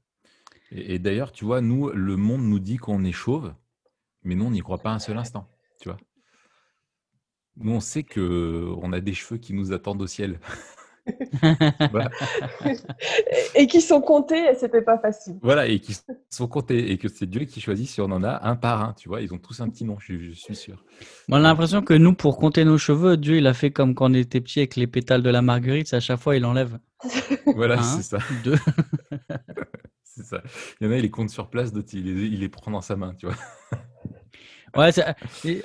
Et, 0.71 0.97
d'ailleurs, 0.97 1.31
tu 1.31 1.45
vois, 1.45 1.61
nous, 1.61 1.89
le 1.89 2.17
monde 2.17 2.41
nous 2.41 2.59
dit 2.59 2.77
qu'on 2.77 3.03
est 3.03 3.11
chauve, 3.11 3.53
mais 4.23 4.35
nous, 4.35 4.45
on 4.45 4.51
n'y 4.51 4.61
croit 4.61 4.79
pas 4.79 4.91
un 4.91 4.99
seul 4.99 5.17
instant, 5.17 5.47
tu 5.79 5.89
vois. 5.89 5.97
Nous, 7.57 7.71
on 7.71 7.79
sait 7.79 8.03
que 8.03 8.73
on 8.81 8.91
a 8.91 8.99
des 8.99 9.13
cheveux 9.13 9.37
qui 9.37 9.53
nous 9.53 9.71
attendent 9.73 10.01
au 10.01 10.07
ciel. 10.07 10.39
et 13.55 13.67
qui 13.67 13.81
sont 13.81 14.01
comptés 14.01 14.51
et 14.51 14.55
c'était 14.55 14.81
pas 14.81 14.97
facile. 14.97 15.37
Voilà, 15.41 15.67
et 15.67 15.79
qui 15.79 15.95
sont 16.29 16.47
comptés 16.47 16.91
et 16.91 16.97
que 16.97 17.07
c'est 17.07 17.27
Dieu 17.27 17.45
qui 17.45 17.61
choisit 17.61 17.87
si 17.87 18.01
on 18.01 18.05
en 18.05 18.23
a 18.23 18.47
un 18.47 18.55
par 18.55 18.83
un, 18.83 18.93
tu 18.93 19.07
vois, 19.09 19.21
ils 19.21 19.33
ont 19.33 19.37
tous 19.37 19.61
un 19.61 19.69
petit 19.69 19.85
nom, 19.85 19.97
je, 19.99 20.31
suis 20.31 20.55
sûr. 20.55 20.83
on 21.29 21.35
a 21.35 21.39
l'impression 21.39 21.81
que 21.81 21.93
nous, 21.93 22.13
pour 22.13 22.37
compter 22.37 22.65
nos 22.65 22.77
cheveux, 22.77 23.17
Dieu, 23.17 23.37
il 23.37 23.47
a 23.47 23.53
fait 23.53 23.71
comme 23.71 23.93
quand 23.93 24.11
on 24.11 24.13
était 24.13 24.41
petit 24.41 24.59
avec 24.59 24.75
les 24.75 24.87
pétales 24.87 25.21
de 25.21 25.29
la 25.29 25.41
marguerite, 25.41 25.93
à 25.93 25.99
chaque 25.99 26.19
fois, 26.19 26.35
il 26.35 26.45
enlève. 26.45 26.79
Voilà, 27.55 27.81
c'est 27.83 28.01
ça. 28.03 28.17
Deux. 28.43 28.57
c'est 30.03 30.25
ça. 30.25 30.41
Il 30.81 30.87
y 30.87 30.89
en 30.89 30.93
a, 30.93 30.97
il 30.97 31.03
les 31.03 31.11
compte 31.11 31.29
sur 31.29 31.49
place, 31.49 31.71
d'autres, 31.71 31.93
il, 31.93 32.07
il 32.07 32.39
les 32.39 32.49
prend 32.49 32.71
dans 32.71 32.81
sa 32.81 32.95
main, 32.95 33.13
tu 33.13 33.27
vois. 33.27 33.35
Ouais, 34.75 34.91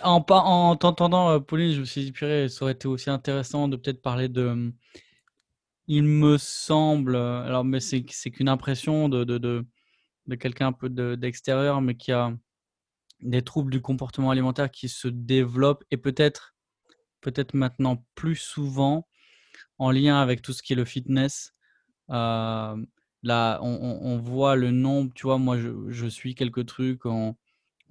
en, 0.04 0.24
en 0.28 0.76
t'entendant, 0.76 1.30
euh, 1.30 1.40
Pauline, 1.40 1.72
je 1.72 1.80
me 1.80 1.84
suis 1.84 2.04
dit, 2.04 2.12
purée, 2.12 2.48
ça 2.48 2.62
aurait 2.62 2.74
été 2.74 2.86
aussi 2.86 3.10
intéressant 3.10 3.66
de 3.66 3.74
peut-être 3.74 4.00
parler 4.00 4.28
de, 4.28 4.72
il 5.90 6.04
me 6.04 6.38
semble, 6.38 7.16
alors 7.16 7.64
mais 7.64 7.80
c'est 7.80 8.04
qu'une 8.04 8.48
impression 8.48 9.08
de, 9.08 9.24
de, 9.24 9.38
de, 9.38 10.34
quelqu'un 10.36 10.68
un 10.68 10.72
peu 10.72 10.88
d'extérieur, 10.88 11.80
mais 11.80 11.96
qui 11.96 12.12
a 12.12 12.32
des 13.22 13.42
troubles 13.42 13.72
du 13.72 13.82
comportement 13.82 14.30
alimentaire 14.30 14.70
qui 14.70 14.88
se 14.88 15.08
développent 15.08 15.82
et 15.90 15.96
peut-être 15.96 16.54
peut-être 17.20 17.54
maintenant 17.54 18.04
plus 18.14 18.36
souvent 18.36 19.08
en 19.78 19.90
lien 19.90 20.20
avec 20.20 20.42
tout 20.42 20.52
ce 20.52 20.62
qui 20.62 20.74
est 20.74 20.76
le 20.76 20.84
fitness. 20.84 21.54
Euh, 22.10 22.76
là, 23.24 23.58
on, 23.60 24.16
voit 24.18 24.54
le 24.54 24.70
nombre, 24.70 25.12
tu 25.14 25.24
vois, 25.24 25.38
moi 25.38 25.58
je, 25.58 26.06
suis 26.06 26.36
quelques 26.36 26.66
trucs 26.66 27.04
en, 27.04 27.36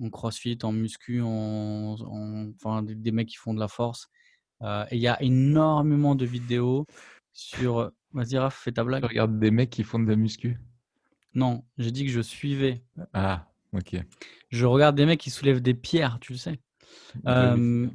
crossfit, 0.09 0.57
en 0.63 0.71
muscu, 0.71 1.21
en, 1.21 1.97
enfin 2.55 2.81
des, 2.81 3.11
mecs 3.11 3.27
qui 3.27 3.35
font 3.35 3.53
de 3.53 3.59
la 3.59 3.67
force. 3.67 4.07
Euh, 4.61 4.85
et 4.89 4.95
il 4.95 5.01
y 5.01 5.07
a 5.09 5.21
énormément 5.21 6.15
de 6.15 6.25
vidéos 6.25 6.85
sur. 7.33 7.91
Vas-y, 8.13 8.37
Raph, 8.37 8.55
fais 8.55 8.71
ta 8.71 8.83
blague. 8.83 9.01
Tu 9.03 9.07
regardes 9.07 9.39
des 9.39 9.51
mecs 9.51 9.69
qui 9.69 9.83
font 9.83 9.99
de 9.99 10.09
la 10.09 10.15
muscu? 10.15 10.57
Non, 11.35 11.63
j'ai 11.77 11.91
dit 11.91 12.05
que 12.05 12.11
je 12.11 12.21
suivais. 12.21 12.83
Ah, 13.13 13.47
ok. 13.73 13.97
Je 14.49 14.65
regarde 14.65 14.95
des 14.95 15.05
mecs 15.05 15.19
qui 15.19 15.29
soulèvent 15.29 15.61
des 15.61 15.75
pierres, 15.75 16.17
tu 16.19 16.33
le 16.33 16.37
sais. 16.37 16.59
Euh, 17.27 17.87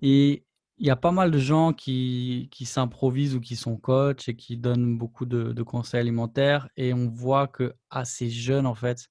et 0.00 0.44
il 0.78 0.86
y 0.86 0.90
a 0.90 0.96
pas 0.96 1.12
mal 1.12 1.30
de 1.30 1.38
gens 1.38 1.72
qui, 1.72 2.48
qui 2.50 2.64
s'improvisent 2.64 3.34
ou 3.34 3.40
qui 3.40 3.56
sont 3.56 3.76
coachs 3.76 4.28
et 4.28 4.36
qui 4.36 4.56
donnent 4.56 4.96
beaucoup 4.96 5.26
de, 5.26 5.52
de, 5.52 5.62
conseils 5.62 6.00
alimentaires. 6.00 6.68
Et 6.76 6.92
on 6.92 7.08
voit 7.08 7.48
que 7.48 7.74
assez 7.90 8.30
jeunes, 8.30 8.66
en 8.66 8.74
fait, 8.74 9.08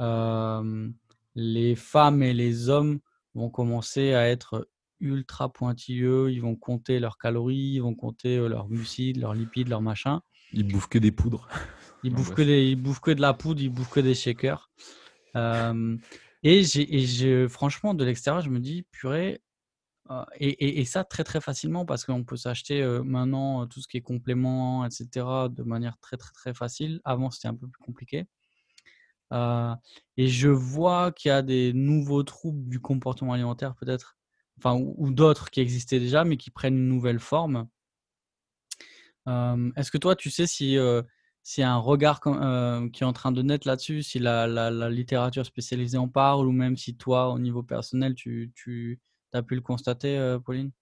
euh, 0.00 0.88
les 1.34 1.74
femmes 1.74 2.22
et 2.22 2.34
les 2.34 2.68
hommes 2.68 3.00
vont 3.34 3.50
commencer 3.50 4.14
à 4.14 4.28
être 4.28 4.68
ultra 5.02 5.52
pointilleux, 5.52 6.30
ils 6.30 6.40
vont 6.40 6.56
compter 6.56 7.00
leurs 7.00 7.18
calories, 7.18 7.74
ils 7.74 7.80
vont 7.80 7.94
compter 7.94 8.38
euh, 8.38 8.48
leurs 8.48 8.68
glucides, 8.68 9.18
leurs 9.18 9.34
lipides, 9.34 9.68
leurs 9.68 9.82
machins. 9.82 10.20
Ils 10.52 10.66
bouffent 10.66 10.88
que 10.88 10.98
des 10.98 11.12
poudres. 11.12 11.48
Ils 12.04 12.12
bouffent, 12.12 12.34
que 12.34 12.42
des, 12.42 12.66
ils 12.66 12.76
bouffent 12.76 13.00
que 13.00 13.10
de 13.10 13.20
la 13.20 13.34
poudre, 13.34 13.60
ils 13.60 13.70
bouffent 13.70 13.90
que 13.90 14.00
des 14.00 14.14
shakers. 14.14 14.70
Euh, 15.36 15.96
et, 16.42 16.64
j'ai, 16.64 17.48
franchement, 17.48 17.94
de 17.94 18.04
l'extérieur, 18.04 18.42
je 18.42 18.50
me 18.50 18.58
dis, 18.58 18.82
purée, 18.90 19.40
euh, 20.10 20.24
et, 20.36 20.80
et, 20.80 20.84
ça 20.84 21.04
très 21.04 21.22
très 21.22 21.40
facilement 21.40 21.86
parce 21.86 22.04
qu'on 22.04 22.24
peut 22.24 22.36
s'acheter 22.36 22.84
maintenant 23.04 23.66
tout 23.68 23.80
ce 23.80 23.86
qui 23.86 23.98
est 23.98 24.02
complément, 24.02 24.84
etc., 24.84 25.06
de 25.48 25.62
manière 25.62 25.96
très 25.98 26.16
très 26.16 26.32
très 26.32 26.54
facile. 26.54 27.00
Avant, 27.04 27.30
c'était 27.30 27.48
un 27.48 27.54
peu 27.54 27.68
plus 27.68 27.82
compliqué. 27.82 28.26
et 29.32 30.28
je 30.28 30.48
vois 30.48 31.12
qu'il 31.12 31.28
y 31.28 31.32
a 31.32 31.42
des 31.42 31.72
nouveaux 31.72 32.24
troubles 32.24 32.68
du 32.68 32.80
comportement 32.80 33.32
alimentaire, 33.32 33.76
peut-être 33.76 34.16
enfin, 34.58 34.76
ou, 34.76 35.10
d'autres 35.12 35.50
qui 35.50 35.60
existaient 35.60 36.00
déjà, 36.00 36.24
mais 36.24 36.36
qui 36.36 36.50
prennent 36.50 36.76
une 36.76 36.88
nouvelle 36.88 37.20
forme. 37.20 37.68
Est-ce 39.26 39.90
que 39.90 39.98
toi, 39.98 40.16
tu 40.16 40.30
sais 40.30 40.46
si 40.46 40.76
a 40.78 41.72
un 41.72 41.76
regard 41.76 42.20
qui 42.20 43.02
est 43.02 43.06
en 43.06 43.12
train 43.12 43.32
de 43.32 43.42
naître 43.42 43.66
là-dessus, 43.66 44.02
si 44.02 44.18
la, 44.18 44.90
littérature 44.90 45.46
spécialisée 45.46 45.98
en 45.98 46.08
parle, 46.08 46.46
ou 46.46 46.52
même 46.52 46.76
si 46.76 46.96
toi, 46.96 47.30
au 47.30 47.38
niveau 47.38 47.62
personnel, 47.62 48.14
tu, 48.14 49.00
as 49.32 49.42
pu 49.42 49.54
le 49.54 49.60
constater, 49.60 50.38
Pauline? 50.44 50.72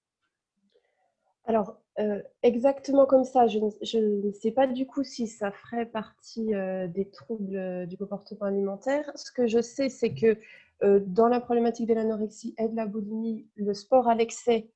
Alors, 1.51 1.81
euh, 1.99 2.23
exactement 2.43 3.07
comme 3.07 3.25
ça. 3.25 3.47
Je 3.47 3.59
ne, 3.59 4.33
sais 4.33 4.53
pas 4.53 4.67
du 4.67 4.87
coup 4.87 5.03
si 5.03 5.27
ça 5.27 5.51
ferait 5.51 5.87
partie 5.87 6.55
euh, 6.55 6.87
des 6.87 7.11
troubles 7.11 7.57
euh, 7.57 7.87
du 7.87 7.97
comportement 7.97 8.47
alimentaire. 8.47 9.11
Ce 9.17 9.33
que 9.33 9.47
je 9.47 9.61
sais, 9.61 9.89
c'est 9.89 10.15
que 10.15 10.39
dans 10.83 11.29
la 11.29 11.41
problématique 11.41 11.89
de 11.89 11.95
l'anorexie 11.95 12.55
et 12.59 12.69
de 12.69 12.77
la 12.77 12.87
boulimie, 12.87 13.47
le 13.57 13.75
sport 13.75 14.09
à 14.09 14.15
l'excès 14.15 14.71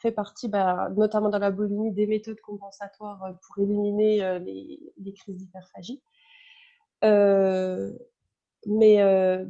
fait 0.00 0.12
partie, 0.12 0.48
bah, 0.48 0.88
notamment 0.96 1.28
dans 1.28 1.38
la 1.38 1.50
boulimie, 1.50 1.92
des 1.92 2.06
méthodes 2.06 2.40
compensatoires 2.40 3.34
pour 3.46 3.62
éliminer 3.62 4.38
les, 4.40 5.12
crises 5.12 5.36
d'hyperphagie. 5.36 6.02
mais 8.66 8.98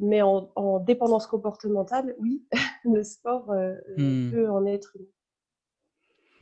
mais 0.00 0.22
en, 0.22 0.80
dépendance 0.80 1.26
comportementale, 1.26 2.14
oui, 2.18 2.44
le 2.84 3.02
sport 3.02 3.52
hmm. 3.96 4.30
peut 4.30 4.50
en 4.50 4.64
être 4.66 4.96
une. 4.96 5.06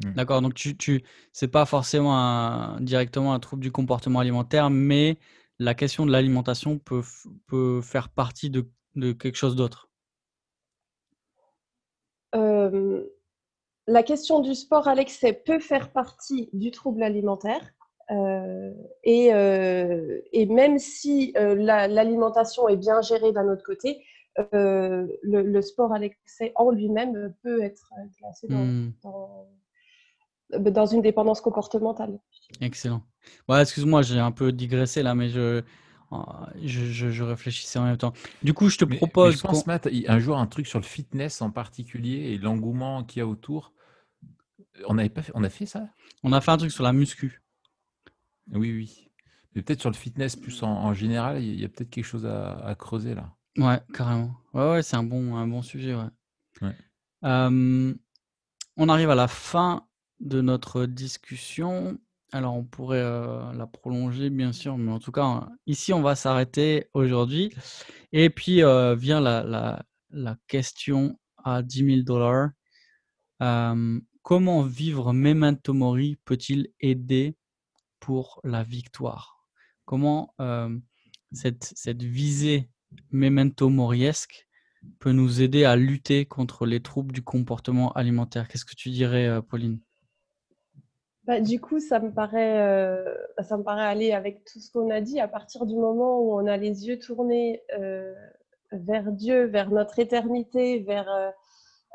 Mmh. 0.04 0.12
D'accord, 0.14 0.42
donc 0.42 0.54
tu, 0.54 0.76
tu 0.76 1.02
c'est 1.32 1.48
pas 1.48 1.64
forcément 1.64 2.76
directement 2.80 3.34
un 3.34 3.40
trouble 3.40 3.62
du 3.62 3.72
comportement 3.72 4.20
alimentaire, 4.20 4.70
mais 4.70 5.18
la 5.58 5.74
question 5.74 6.06
de 6.06 6.12
l'alimentation 6.12 6.78
peut, 6.78 7.02
peut 7.46 7.80
faire 7.80 8.08
partie 8.08 8.50
de, 8.50 8.68
de 8.94 9.12
quelque 9.12 9.36
chose 9.36 9.56
d'autre? 9.56 9.86
la 13.90 14.02
question 14.02 14.40
du 14.40 14.54
sport 14.54 14.86
à 14.86 14.94
l'excès 14.94 15.32
peut 15.32 15.60
faire 15.60 15.90
partie 15.92 16.50
du 16.52 16.70
trouble 16.70 17.02
alimentaire. 17.02 17.72
et, 19.02 19.28
et, 19.28 20.46
même 20.46 20.78
si 20.78 21.32
l'alimentation 21.34 22.68
est 22.68 22.76
bien 22.76 23.00
gérée 23.00 23.32
d'un 23.32 23.48
autre 23.48 23.64
côté, 23.64 24.04
le, 24.52 25.60
sport 25.62 25.92
à 25.92 25.98
l'excès 25.98 26.52
en 26.54 26.70
lui-même 26.70 27.34
peut 27.42 27.62
être 27.62 27.90
classé 28.18 28.46
dans 28.48 28.64
mmh. 28.64 28.92
Euh, 29.06 29.44
dans 30.50 30.86
une 30.86 31.02
dépendance 31.02 31.40
comportementale. 31.40 32.18
Excellent. 32.60 33.02
Excuse-moi, 33.48 34.02
j'ai 34.02 34.18
un 34.18 34.32
peu 34.32 34.52
digressé 34.52 35.02
là, 35.02 35.14
mais 35.14 35.28
je, 35.28 35.62
je, 36.62 37.10
je, 37.10 37.22
réfléchissais 37.22 37.78
en 37.78 37.84
même 37.84 37.96
temps. 37.96 38.12
Du 38.42 38.54
coup, 38.54 38.68
je 38.68 38.78
te 38.78 38.84
propose. 38.84 39.36
je 39.36 39.42
pense, 39.42 39.66
Matt, 39.66 39.88
un 40.06 40.18
jour, 40.18 40.38
un 40.38 40.46
truc 40.46 40.66
sur 40.66 40.78
le 40.78 40.84
fitness 40.84 41.42
en 41.42 41.50
particulier 41.50 42.32
et 42.32 42.38
l'engouement 42.38 43.04
qu'il 43.04 43.20
y 43.20 43.22
a 43.22 43.26
autour. 43.26 43.72
On, 44.86 44.96
avait 44.96 45.08
pas 45.08 45.22
fait, 45.22 45.32
on 45.34 45.44
a 45.44 45.50
fait 45.50 45.66
ça? 45.66 45.88
On 46.22 46.32
a 46.32 46.40
fait 46.40 46.50
un 46.50 46.56
truc 46.56 46.70
sur 46.70 46.84
la 46.84 46.92
muscu. 46.92 47.42
Oui, 48.52 48.72
oui. 48.72 49.10
Mais 49.54 49.62
peut-être 49.62 49.80
sur 49.80 49.90
le 49.90 49.96
fitness 49.96 50.36
plus 50.36 50.62
en, 50.62 50.94
général, 50.94 51.42
il 51.42 51.60
y 51.60 51.64
a 51.64 51.68
peut-être 51.68 51.90
quelque 51.90 52.04
chose 52.04 52.26
à, 52.26 52.74
creuser 52.78 53.14
là. 53.14 53.34
Ouais, 53.56 53.80
carrément. 53.92 54.36
Ouais, 54.54 54.70
ouais, 54.70 54.82
c'est 54.82 54.96
un 54.96 55.02
bon, 55.02 55.36
un 55.36 55.46
bon 55.46 55.62
sujet. 55.62 55.94
Ouais. 55.94 56.72
Euh, 57.24 57.94
on 58.76 58.88
arrive 58.88 59.10
à 59.10 59.16
la 59.16 59.26
fin 59.26 59.87
de 60.20 60.40
notre 60.40 60.86
discussion. 60.86 61.98
Alors, 62.32 62.54
on 62.54 62.64
pourrait 62.64 63.00
euh, 63.00 63.52
la 63.54 63.66
prolonger, 63.66 64.30
bien 64.30 64.52
sûr, 64.52 64.76
mais 64.76 64.92
en 64.92 64.98
tout 64.98 65.12
cas, 65.12 65.48
ici, 65.66 65.92
on 65.92 66.02
va 66.02 66.14
s'arrêter 66.14 66.88
aujourd'hui. 66.92 67.50
Et 68.12 68.30
puis 68.30 68.62
euh, 68.62 68.94
vient 68.94 69.20
la, 69.20 69.84
question 70.46 71.18
à 71.42 71.62
10 71.62 71.84
000 71.84 72.02
dollars. 72.02 72.50
Euh, 73.42 74.00
comment 74.22 74.62
vivre 74.62 75.12
Memento 75.12 75.72
Mori 75.72 76.18
peut-il 76.24 76.68
aider 76.80 77.36
pour 78.00 78.40
la 78.44 78.62
victoire? 78.62 79.46
Comment 79.86 80.34
cette, 81.32 82.02
visée 82.02 82.68
Memento 83.10 83.70
Moriesque 83.70 84.46
peut 84.98 85.12
nous 85.12 85.40
aider 85.40 85.64
à 85.64 85.76
lutter 85.76 86.26
contre 86.26 86.66
les 86.66 86.80
troubles 86.80 87.12
du 87.12 87.22
comportement 87.22 87.92
alimentaire? 87.92 88.48
Qu'est-ce 88.48 88.66
que 88.66 88.76
tu 88.76 88.90
dirais, 88.90 89.40
Pauline? 89.48 89.80
Bah, 91.28 91.42
du 91.42 91.60
coup, 91.60 91.78
ça 91.78 92.00
me, 92.00 92.10
paraît, 92.10 92.58
euh, 92.58 93.14
ça 93.42 93.58
me 93.58 93.62
paraît 93.62 93.84
aller 93.84 94.12
avec 94.12 94.46
tout 94.46 94.60
ce 94.60 94.72
qu'on 94.72 94.88
a 94.88 95.02
dit. 95.02 95.20
À 95.20 95.28
partir 95.28 95.66
du 95.66 95.76
moment 95.76 96.20
où 96.20 96.32
on 96.32 96.46
a 96.46 96.56
les 96.56 96.86
yeux 96.86 96.98
tournés 96.98 97.62
euh, 97.78 98.14
vers 98.72 99.12
Dieu, 99.12 99.44
vers 99.44 99.70
notre 99.70 99.98
éternité, 99.98 100.78
vers 100.78 101.34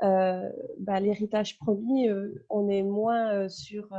euh, 0.03 0.49
bah, 0.77 0.99
l'héritage 0.99 1.57
promis, 1.57 2.09
on 2.51 2.69
est 2.69 2.83
moins 2.83 3.49
sur 3.49 3.89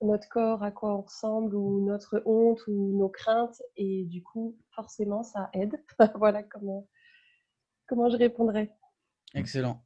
notre 0.00 0.28
corps, 0.28 0.64
à 0.64 0.72
quoi 0.72 0.92
on 0.92 1.02
ressemble, 1.02 1.54
ou 1.54 1.86
notre 1.86 2.20
honte, 2.26 2.66
ou 2.66 2.98
nos 2.98 3.08
craintes. 3.08 3.62
Et 3.76 4.06
du 4.06 4.24
coup, 4.24 4.56
forcément, 4.74 5.22
ça 5.22 5.50
aide. 5.52 5.80
voilà 6.16 6.42
comment, 6.42 6.88
comment 7.86 8.08
je 8.08 8.16
répondrais. 8.16 8.74
Excellent. 9.36 9.84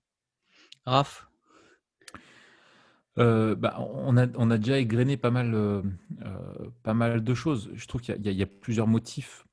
Raph? 0.87 1.31
Euh, 3.19 3.55
bah, 3.55 3.77
on, 3.79 4.17
a, 4.17 4.59
déjà 4.59 4.79
égrené 4.79 5.17
pas 5.17 5.31
mal, 5.31 5.55
euh, 5.55 5.83
euh, 6.25 6.71
pas 6.83 6.95
mal 6.95 7.23
de 7.23 7.35
choses. 7.35 7.71
Je 7.75 7.87
trouve 7.87 8.01
qu'il 8.01 8.17
y, 8.27 8.43
a 8.43 8.47
plusieurs 8.47 8.87
motifs. 8.87 9.47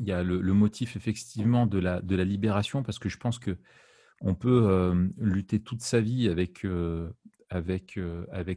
Il 0.00 0.06
y 0.06 0.12
a 0.12 0.22
le, 0.22 0.40
motif 0.54 0.96
effectivement 0.96 1.66
de 1.66 1.78
la, 1.78 2.00
libération, 2.00 2.82
parce 2.82 2.98
que 2.98 3.08
je 3.08 3.18
pense 3.18 3.38
que 3.38 3.56
on 4.20 4.34
peut 4.34 5.12
lutter 5.18 5.60
toute 5.60 5.82
sa 5.82 6.00
vie 6.00 6.28
avec 6.28 6.62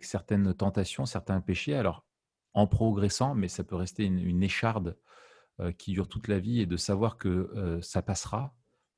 certaines 0.03 0.53
tentations, 0.53 1.05
certains 1.05 1.41
péchés. 1.41 1.75
Alors, 1.75 2.05
en 2.53 2.65
progressant, 2.65 3.35
mais 3.35 3.49
ça 3.49 3.63
peut 3.63 3.75
rester 3.75 4.05
une, 4.05 4.19
une 4.19 4.41
écharde 4.41 4.97
qui 5.77 5.91
dure 5.91 6.07
toute 6.07 6.27
la 6.27 6.39
vie, 6.39 6.61
et 6.61 6.65
de 6.65 6.77
savoir 6.77 7.17
que 7.17 7.79
ça 7.81 8.01
passera, 8.01 8.55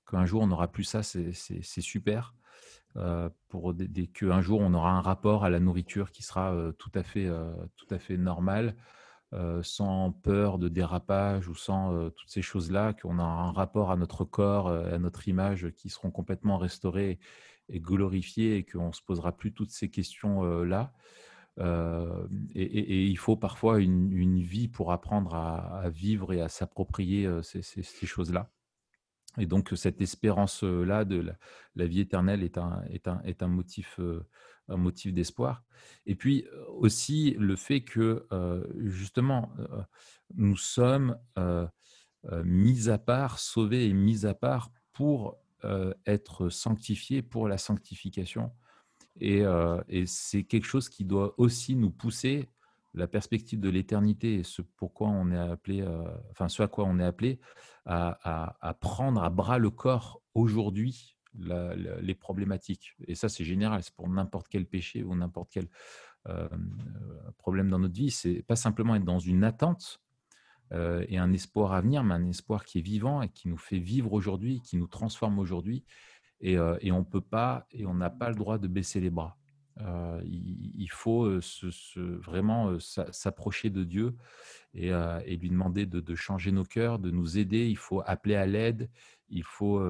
qu'un 0.10 0.26
jour 0.26 0.43
on 0.43 0.47
n'aura 0.47 0.72
plus 0.72 0.84
ça, 0.84 1.01
c'est 1.01 1.34
super. 1.82 2.36
Euh, 2.97 3.30
pour 3.49 3.74
des, 3.74 4.07
qu'un 4.07 4.41
jour 4.41 4.62
on 4.62 4.74
aura 4.74 4.91
un 4.91 5.01
rapport 5.01 5.45
à 5.45 5.49
la 5.51 5.60
nourriture 5.60 6.12
qui 6.12 6.24
sera 6.24 6.53
euh, 6.53 6.72
tout, 6.72 6.91
à 6.95 7.03
fait, 7.03 7.28
euh, 7.28 7.53
tout 7.78 7.86
à 7.91 7.99
fait 7.99 8.18
normal, 8.18 8.76
sans 9.62 10.12
peur 10.12 10.57
de 10.57 10.70
dérapage 10.70 11.47
ou 11.49 11.53
sans 11.53 12.10
toutes 12.10 12.32
ces 12.32 12.41
choses-là, 12.41 12.93
qu'on 12.93 13.20
a 13.20 13.24
un 13.24 13.51
rapport 13.51 13.91
à 13.91 13.95
notre 13.95 14.26
corps, 14.26 14.70
à 14.70 14.97
notre 14.97 15.28
image 15.28 15.70
qui 15.78 15.89
seront 15.89 16.10
complètement 16.10 16.57
restaurés 16.57 17.20
et 17.70 17.80
glorifiés 17.80 18.55
et 18.55 18.64
qu'on 18.64 18.88
ne 18.88 18.91
se 18.91 19.03
posera 19.03 19.32
plus 19.32 19.53
toutes 19.53 19.70
ces 19.70 19.91
questions-là. 19.91 20.93
Et, 22.55 23.05
il 23.05 23.18
faut 23.20 23.36
parfois 23.36 23.80
une, 23.80 24.41
vie 24.41 24.68
pour 24.68 24.91
apprendre 24.91 25.36
à, 25.36 25.88
vivre 25.89 26.34
et 26.34 26.41
à 26.41 26.49
s'approprier 26.49 27.30
ces 27.43 28.07
choses-là. 28.07 28.49
Et 29.38 29.46
donc, 29.46 29.72
cette 29.76 30.02
espérance-là 30.02 31.06
de 31.06 31.34
la, 31.76 31.86
vie 31.86 32.02
éternelle 32.02 32.44
est 32.44 32.58
un, 32.58 32.84
est 32.90 33.08
un, 33.08 33.22
est 33.24 33.44
un 33.44 33.48
motif, 33.48 34.00
un 34.68 34.78
motif 34.78 35.14
d'espoir. 35.14 35.64
Et 36.06 36.16
puis 36.16 36.46
aussi 36.68 37.36
le 37.40 37.56
fait 37.56 37.82
que, 37.82 38.28
justement, 38.80 39.54
nous 40.34 40.58
sommes 40.58 41.18
mis 42.44 42.90
à 42.90 42.98
part, 42.98 43.40
sauvés 43.40 43.86
et 43.86 43.94
mis 43.94 44.26
à 44.26 44.34
part 44.34 44.72
pour 44.94 45.38
être 46.06 46.50
sanctifiés 46.50 47.22
pour 47.22 47.48
la 47.48 47.58
sanctification. 47.58 48.52
Et, 49.22 49.44
et 49.88 50.06
c'est 50.06 50.44
quelque 50.44 50.68
chose 50.68 50.90
qui 50.90 51.06
doit 51.06 51.36
aussi 51.38 51.76
nous 51.76 51.92
pousser 51.92 52.50
la 52.94 53.08
perspective 53.08 53.60
de 53.60 53.70
l'éternité 53.70 54.36
et 54.36 54.44
ce 54.44 54.62
pourquoi 54.62 55.10
on 55.10 55.32
est 55.32 55.38
appelé, 55.38 55.86
ce 56.48 56.64
à 56.64 56.68
quoi 56.68 56.86
on 56.86 57.00
est 57.00 57.06
appelé, 57.06 57.40
à, 57.86 58.78
prendre 58.80 59.24
à 59.24 59.30
bras 59.30 59.58
le 59.58 59.70
corps 59.70 60.22
aujourd'hui 60.34 61.16
les 61.36 62.16
problématiques. 62.16 62.96
Et 63.08 63.16
ça, 63.16 63.30
c'est 63.30 63.44
général, 63.44 63.84
c'est 63.84 63.94
pour 63.94 64.10
n'importe 64.10 64.48
quel 64.48 64.66
péché 64.66 65.04
ou 65.04 65.16
n'importe 65.16 65.50
quel 65.52 65.68
problème 67.38 67.70
dans 67.70 67.80
notre 67.80 67.94
vie. 67.94 68.12
C'est 68.12 68.42
pas 68.44 68.56
simplement 68.56 68.96
être 68.96 69.06
dans 69.06 69.20
une 69.20 69.44
attente 69.44 70.02
et 70.72 71.18
un 71.18 71.32
espoir 71.34 71.74
à 71.74 71.82
venir, 71.82 72.03
mais 72.03 72.16
un 72.16 72.28
espoir 72.28 72.66
qui 72.66 72.80
est 72.80 72.84
vivant 72.84 73.22
et 73.22 73.30
qui 73.30 73.48
nous 73.48 73.57
fait 73.57 73.80
vivre 73.80 74.14
aujourd'hui, 74.14 74.61
qui 74.61 74.78
nous 74.78 74.88
transforme 74.88 75.38
aujourd'hui. 75.38 75.86
Et, 76.41 76.57
et 76.82 76.91
on 76.91 77.03
peut 77.03 77.22
pas, 77.22 77.68
et 77.72 77.86
on 77.86 77.94
n'a 77.94 78.10
pas 78.10 78.30
le 78.30 78.36
droit 78.36 78.57
de 78.57 78.68
baisser 78.68 78.99
les 78.99 79.10
bras. 79.11 79.38
Euh, 79.81 80.22
il, 80.26 80.89
faut 80.91 81.39
se, 81.41 81.99
vraiment 81.99 82.77
s'approcher 82.80 83.69
de 83.69 83.84
Dieu 83.84 84.15
et, 84.73 84.91
lui 85.38 85.49
demander 85.49 85.85
de, 85.85 86.15
changer 86.15 86.51
nos 86.51 86.65
cœurs, 86.65 86.99
de 86.99 87.11
nous 87.11 87.38
aider. 87.38 87.68
Il 87.68 87.77
faut 87.77 88.01
appeler 88.06 88.35
à 88.35 88.45
l'aide. 88.45 88.89
Il 89.30 89.43
faut, 89.43 89.81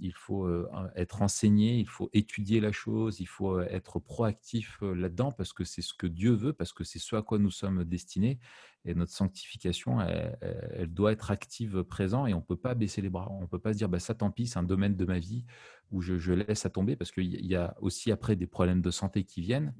il 0.00 0.12
faut 0.12 0.48
être 0.94 1.22
enseigné. 1.22 1.78
Il 1.78 1.88
faut 1.88 2.10
étudier 2.12 2.60
la 2.60 2.72
chose. 2.72 3.20
Il 3.20 3.26
faut 3.26 3.60
être 3.60 3.98
proactif 3.98 4.78
là-dedans 4.82 5.32
parce 5.32 5.52
que 5.52 5.64
c'est 5.64 5.82
ce 5.82 5.94
que 5.94 6.06
Dieu 6.06 6.32
veut, 6.32 6.52
parce 6.52 6.72
que 6.72 6.84
c'est 6.84 6.98
ce 6.98 7.16
à 7.16 7.22
quoi 7.22 7.38
nous 7.38 7.50
sommes 7.50 7.84
destinés. 7.84 8.38
Et 8.84 8.94
notre 8.94 9.12
sanctification, 9.12 10.00
elle, 10.00 10.92
doit 10.92 11.12
être 11.12 11.30
active, 11.30 11.82
présent, 11.82 12.26
et 12.26 12.34
on 12.34 12.38
ne 12.38 12.44
peut 12.44 12.56
pas 12.56 12.74
baisser 12.74 13.02
les 13.02 13.10
bras. 13.10 13.28
On 13.30 13.42
ne 13.42 13.46
peut 13.46 13.58
pas 13.58 13.72
se 13.72 13.78
dire, 13.78 13.88
bah, 13.88 13.98
ça 13.98 14.14
tant 14.14 14.30
pis, 14.30 14.46
c'est 14.46 14.58
un 14.58 14.62
domaine 14.62 14.96
de 14.96 15.04
ma 15.04 15.18
vie 15.18 15.44
où 15.90 16.00
je, 16.00 16.32
laisse 16.32 16.66
à 16.66 16.70
tomber, 16.70 16.96
parce 16.96 17.10
qu'il 17.10 17.44
y 17.44 17.56
a 17.56 17.74
aussi 17.80 18.12
après 18.12 18.36
des 18.36 18.46
problèmes 18.46 18.82
de 18.82 18.90
santé 18.90 19.24
qui 19.24 19.40
viennent. 19.40 19.74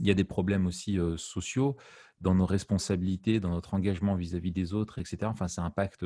Il 0.00 0.06
y 0.06 0.10
a 0.10 0.14
des 0.14 0.24
problèmes 0.24 0.66
aussi 0.66 0.98
sociaux 1.16 1.76
dans 2.20 2.34
nos 2.34 2.46
responsabilités, 2.46 3.38
dans 3.38 3.50
notre 3.50 3.74
engagement 3.74 4.16
vis-à-vis 4.16 4.50
des 4.50 4.72
autres, 4.72 4.98
etc. 4.98 5.18
Enfin, 5.24 5.46
ça 5.46 5.62
impacte 5.62 6.04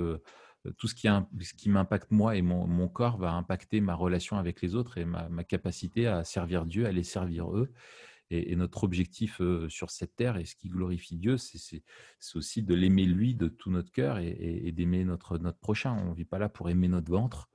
tout 0.76 0.88
ce 0.88 0.94
qui, 0.94 1.68
m'impacte 1.68 2.10
moi 2.10 2.36
et 2.36 2.42
mon, 2.42 2.88
corps 2.88 3.18
va 3.18 3.32
impacter 3.32 3.80
ma 3.80 3.94
relation 3.94 4.36
avec 4.36 4.60
les 4.60 4.74
autres 4.74 4.98
et 4.98 5.04
ma, 5.04 5.44
capacité 5.44 6.06
à 6.06 6.24
servir 6.24 6.66
Dieu, 6.66 6.86
à 6.86 6.92
les 6.92 7.04
servir 7.04 7.54
eux. 7.54 7.72
Et, 8.30 8.54
notre 8.56 8.84
objectif 8.84 9.40
sur 9.68 9.90
cette 9.90 10.16
terre 10.16 10.36
et 10.36 10.44
ce 10.44 10.54
qui 10.54 10.68
glorifie 10.68 11.16
Dieu, 11.16 11.36
c'est 11.38 11.82
aussi 12.34 12.62
de 12.62 12.74
l'aimer 12.74 13.04
lui 13.04 13.34
de 13.34 13.48
tout 13.48 13.70
notre 13.70 13.90
cœur 13.90 14.18
et, 14.18 14.72
d'aimer 14.72 15.04
notre, 15.04 15.38
notre 15.38 15.58
prochain. 15.58 15.92
On 15.92 16.10
ne 16.10 16.14
vit 16.14 16.24
pas 16.24 16.38
là 16.38 16.48
pour 16.48 16.68
aimer 16.68 16.88
notre 16.88 17.10
ventre 17.10 17.48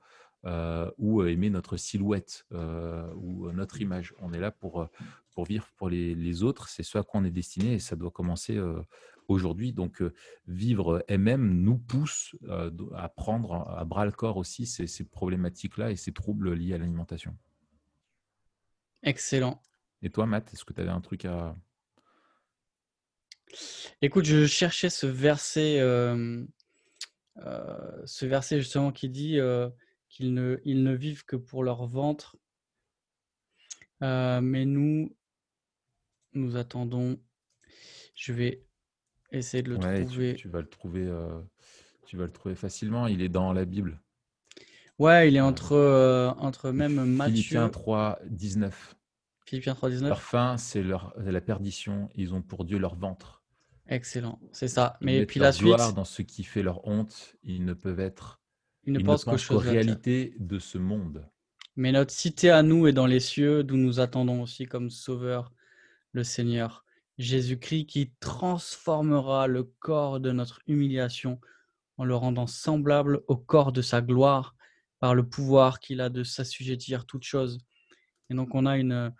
ou 0.98 1.22
aimer 1.22 1.50
notre 1.50 1.76
silhouette 1.76 2.46
ou 2.50 3.50
notre 3.52 3.80
image. 3.80 4.14
On 4.18 4.32
est 4.32 4.40
là 4.40 4.50
pour, 4.50 4.88
pour 5.30 5.44
vivre 5.44 5.68
pour 5.76 5.90
les, 5.90 6.14
les 6.14 6.42
autres. 6.42 6.68
C'est 6.68 6.82
ce 6.82 6.98
à 6.98 7.02
quoi 7.02 7.20
on 7.20 7.24
est 7.24 7.30
destiné 7.30 7.74
et 7.74 7.78
ça 7.78 7.96
doit 7.96 8.10
commencer 8.10 8.58
aujourd'hui. 9.28 9.72
Donc, 9.72 10.02
vivre 10.46 11.04
MM 11.08 11.62
nous 11.62 11.78
pousse 11.78 12.36
à 12.94 13.08
prendre 13.08 13.68
à 13.68 13.84
bras 13.84 14.04
le 14.04 14.12
corps 14.12 14.36
aussi 14.36 14.66
ces, 14.66 14.86
ces 14.86 15.04
problématiques-là 15.04 15.90
et 15.90 15.96
ces 15.96 16.12
troubles 16.12 16.54
liés 16.54 16.74
à 16.74 16.78
l'alimentation. 16.78 17.36
Excellent. 19.04 19.60
Et 20.02 20.10
toi, 20.10 20.26
Matt, 20.26 20.52
est-ce 20.52 20.64
que 20.64 20.72
tu 20.72 20.80
avais 20.80 20.90
un 20.90 21.00
truc 21.00 21.24
à. 21.26 21.56
Écoute, 24.02 24.24
je 24.24 24.46
cherchais 24.46 24.90
ce 24.90 25.06
verset, 25.06 25.78
euh, 25.80 26.44
euh, 27.38 28.02
ce 28.04 28.26
verset 28.26 28.58
justement 28.58 28.92
qui 28.92 29.08
dit 29.08 29.38
euh, 29.38 29.68
qu'ils 30.08 30.34
ne, 30.34 30.58
ils 30.64 30.82
ne 30.82 30.94
vivent 30.94 31.24
que 31.24 31.36
pour 31.36 31.62
leur 31.62 31.86
ventre. 31.86 32.36
mais 34.00 34.64
nous, 34.64 35.14
nous 36.32 36.56
attendons. 36.56 37.20
Je 38.14 38.32
vais 38.32 38.64
essayer 39.38 39.62
de 39.62 39.70
le 39.70 39.78
trouver. 39.78 40.34
Tu, 40.34 40.48
vas 40.48 40.60
le 40.60 40.68
trouver, 40.68 41.10
tu 42.06 42.16
vas 42.16 42.24
le 42.24 42.32
trouver 42.32 42.54
facilement. 42.54 43.06
Il 43.06 43.22
est 43.22 43.28
dans 43.28 43.52
la 43.52 43.64
Bible. 43.64 44.00
Ouais, 44.98 45.28
il 45.28 45.36
est 45.36 45.40
entre, 45.40 46.34
entre 46.38 46.70
même 46.70 47.04
Matthieu. 47.04 47.34
Philippiens 47.34 47.68
3, 47.68 48.18
19. 48.26 48.96
Philippiens 49.44 49.74
3.19. 49.74 50.08
Leur 50.08 50.22
fin, 50.22 50.56
c'est 50.56 50.82
la 50.82 51.40
perdition. 51.40 52.08
Ils 52.14 52.34
ont 52.34 52.42
pour 52.42 52.64
Dieu 52.64 52.78
leur 52.78 52.94
ventre. 52.94 53.42
Excellent, 53.86 54.40
c'est 54.52 54.68
ça. 54.68 54.96
Mais 55.00 55.26
puis 55.26 55.40
la 55.40 55.52
suite. 55.52 55.76
dans 55.94 56.04
ce 56.04 56.22
qui 56.22 56.42
fait 56.42 56.62
leur 56.62 56.86
honte, 56.86 57.36
ils 57.42 57.64
ne 57.64 57.74
peuvent 57.74 58.00
être. 58.00 58.40
Ils 58.84 58.92
ne 58.92 59.00
pensent 59.00 59.24
qu'aux 59.24 59.58
réalité 59.58 60.34
de 60.38 60.58
ce 60.58 60.78
monde. 60.78 61.28
Mais 61.76 61.92
notre 61.92 62.12
cité 62.12 62.50
à 62.50 62.62
nous 62.62 62.86
est 62.86 62.92
dans 62.92 63.06
les 63.06 63.20
cieux, 63.20 63.64
d'où 63.64 63.76
nous 63.76 64.00
attendons 64.00 64.42
aussi 64.42 64.66
comme 64.66 64.90
Sauveur 64.90 65.52
le 66.12 66.22
Seigneur 66.22 66.83
Jésus-Christ, 67.18 67.86
qui 67.86 68.12
transformera 68.20 69.46
le 69.46 69.64
corps 69.64 70.20
de 70.20 70.32
notre 70.32 70.60
humiliation 70.66 71.40
en 71.96 72.04
le 72.04 72.14
rendant 72.14 72.46
semblable 72.46 73.22
au 73.28 73.36
corps 73.36 73.72
de 73.72 73.82
sa 73.82 74.02
gloire 74.02 74.56
par 74.98 75.14
le 75.14 75.28
pouvoir 75.28 75.80
qu'il 75.80 76.00
a 76.00 76.08
de 76.08 76.24
s'assujettir 76.24 77.06
toutes 77.06 77.24
choses. 77.24 77.58
Et 78.30 78.34
donc 78.34 78.54
on 78.54 78.66
a 78.66 78.76
une, 78.78 79.12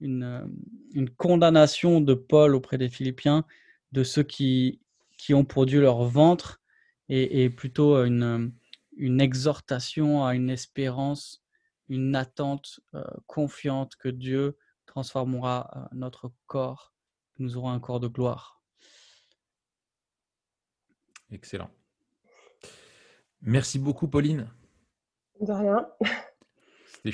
une, 0.00 1.10
condamnation 1.16 2.00
de 2.00 2.14
Paul 2.14 2.54
auprès 2.54 2.78
des 2.78 2.88
Philippiens 2.88 3.44
de 3.92 4.04
ceux 4.04 4.22
qui, 4.22 4.80
qui 5.18 5.34
ont 5.34 5.44
pour 5.44 5.66
Dieu 5.66 5.80
leur 5.80 6.04
ventre 6.04 6.60
et, 7.08 7.50
plutôt 7.50 8.02
une, 8.04 8.52
une, 8.96 9.20
exhortation 9.20 10.24
à 10.24 10.34
une 10.34 10.48
espérance, 10.48 11.44
une 11.88 12.14
attente 12.16 12.80
euh, 12.94 13.04
confiante 13.26 13.96
que 13.96 14.08
Dieu 14.08 14.56
transformera 14.86 15.70
euh, 15.76 15.96
notre 15.96 16.32
corps, 16.46 16.91
nous 17.42 17.56
aurons 17.56 17.70
un 17.70 17.80
corps 17.80 18.00
de 18.00 18.08
gloire. 18.08 18.62
Excellent. 21.30 21.70
Merci 23.40 23.78
beaucoup, 23.78 24.08
Pauline. 24.08 24.48
De 25.40 25.52
rien. 25.52 25.86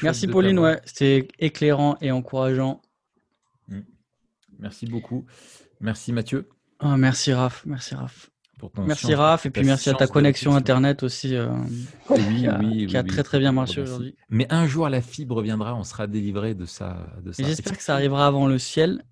Merci 0.03 0.27
Pauline, 0.27 0.59
ouais, 0.59 0.81
c'était 0.85 1.29
éclairant 1.39 1.97
et 2.01 2.11
encourageant. 2.11 2.83
Mm. 3.69 3.81
Merci 4.59 4.87
beaucoup. 4.87 5.25
Merci 5.81 6.13
Mathieu. 6.13 6.49
Ah, 6.79 6.97
merci 6.97 7.33
Raph, 7.33 7.65
merci 7.65 7.95
Raph. 7.95 8.31
merci 8.77 9.15
Raph, 9.15 9.47
et 9.47 9.51
puis 9.51 9.65
merci 9.65 9.89
à 9.89 9.95
ta 9.95 10.07
connexion 10.07 10.55
Internet 10.55 11.03
aussi, 11.03 11.35
euh, 11.35 11.49
oui, 12.11 12.87
qui, 12.87 12.97
a, 12.97 13.03
très 13.03 13.23
très 13.23 13.39
bien 13.39 13.53
marché 13.53 13.81
aujourd'hui. 13.81 14.15
Mais 14.29 14.47
un 14.53 14.67
jour 14.67 14.89
la 14.89 15.01
fibre 15.01 15.41
viendra, 15.43 15.75
on 15.75 15.85
sera 15.85 16.07
délivré 16.07 16.55
de 16.55 16.67
ça. 16.67 17.07
De 17.23 17.33
ça. 17.33 17.43
J'espère 17.43 17.77
que 17.77 17.83
ça 17.83 17.95
arrivera 17.95 18.27
avant 18.27 18.47
le 18.47 18.59
ciel. 18.59 19.05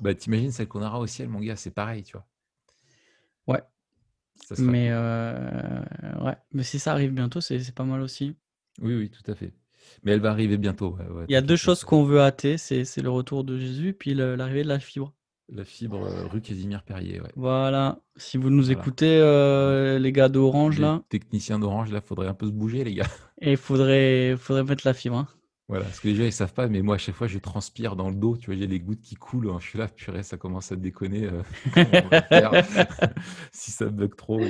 Bah, 0.00 0.14
t'imagines 0.14 0.50
celle 0.50 0.68
qu'on 0.68 0.82
aura 0.82 0.98
au 0.98 1.06
ciel, 1.06 1.28
mon 1.28 1.40
gars, 1.40 1.56
c'est 1.56 1.70
pareil, 1.70 2.02
tu 2.02 2.16
vois. 2.16 2.26
Ouais. 3.46 3.62
Mais, 4.58 4.88
euh, 4.90 5.82
ouais. 6.22 6.36
Mais 6.52 6.62
si 6.62 6.78
ça 6.78 6.92
arrive 6.92 7.12
bientôt, 7.12 7.40
c'est 7.40 7.74
pas 7.74 7.84
mal 7.84 8.00
aussi. 8.00 8.34
Oui, 8.80 8.94
oui, 8.94 9.10
tout 9.10 9.28
à 9.30 9.34
fait. 9.34 9.52
Mais 10.02 10.12
elle 10.12 10.20
va 10.20 10.30
arriver 10.30 10.56
bientôt. 10.56 10.96
Il 11.28 11.32
y 11.32 11.36
a 11.36 11.42
deux 11.42 11.56
choses 11.56 11.84
qu'on 11.84 12.04
veut 12.04 12.20
hâter, 12.20 12.58
c'est 12.58 13.02
le 13.02 13.10
retour 13.10 13.44
de 13.44 13.58
Jésus, 13.58 13.92
puis 13.92 14.14
l'arrivée 14.14 14.62
de 14.62 14.68
la 14.68 14.78
fibre. 14.78 15.12
La 15.52 15.64
fibre 15.64 16.06
euh, 16.06 16.28
rue 16.28 16.40
Casimir 16.40 16.84
Perrier, 16.84 17.20
ouais. 17.20 17.32
Voilà. 17.34 17.98
Si 18.14 18.36
vous 18.36 18.50
nous 18.50 18.70
écoutez, 18.70 19.18
euh, 19.20 19.98
les 19.98 20.12
gars 20.12 20.28
d'Orange, 20.28 20.78
là. 20.78 21.02
Techniciens 21.08 21.58
d'Orange, 21.58 21.90
là, 21.90 22.00
faudrait 22.00 22.28
un 22.28 22.34
peu 22.34 22.46
se 22.46 22.52
bouger, 22.52 22.84
les 22.84 22.94
gars. 22.94 23.08
Et 23.40 23.52
il 23.52 23.56
faudrait, 23.56 24.36
faudrait 24.38 24.62
mettre 24.62 24.86
la 24.86 24.94
fibre. 24.94 25.16
Hein. 25.16 25.28
Voilà, 25.70 25.84
parce 25.84 26.00
que 26.00 26.08
les 26.08 26.16
gens, 26.16 26.24
ils 26.24 26.32
savent 26.32 26.52
pas, 26.52 26.66
mais 26.66 26.82
moi, 26.82 26.96
à 26.96 26.98
chaque 26.98 27.14
fois, 27.14 27.28
je 27.28 27.38
transpire 27.38 27.94
dans 27.94 28.10
le 28.10 28.16
dos. 28.16 28.36
Tu 28.36 28.46
vois, 28.46 28.56
j'ai 28.56 28.66
les 28.66 28.80
gouttes 28.80 29.02
qui 29.02 29.14
coulent. 29.14 29.50
Hein. 29.50 29.58
Je 29.60 29.68
suis 29.68 29.78
là, 29.78 29.86
purée, 29.86 30.24
ça 30.24 30.36
commence 30.36 30.72
à 30.72 30.76
déconner. 30.76 31.30
Euh, 31.30 31.44
si 33.52 33.70
ça 33.70 33.84
bug 33.84 34.16
trop. 34.16 34.40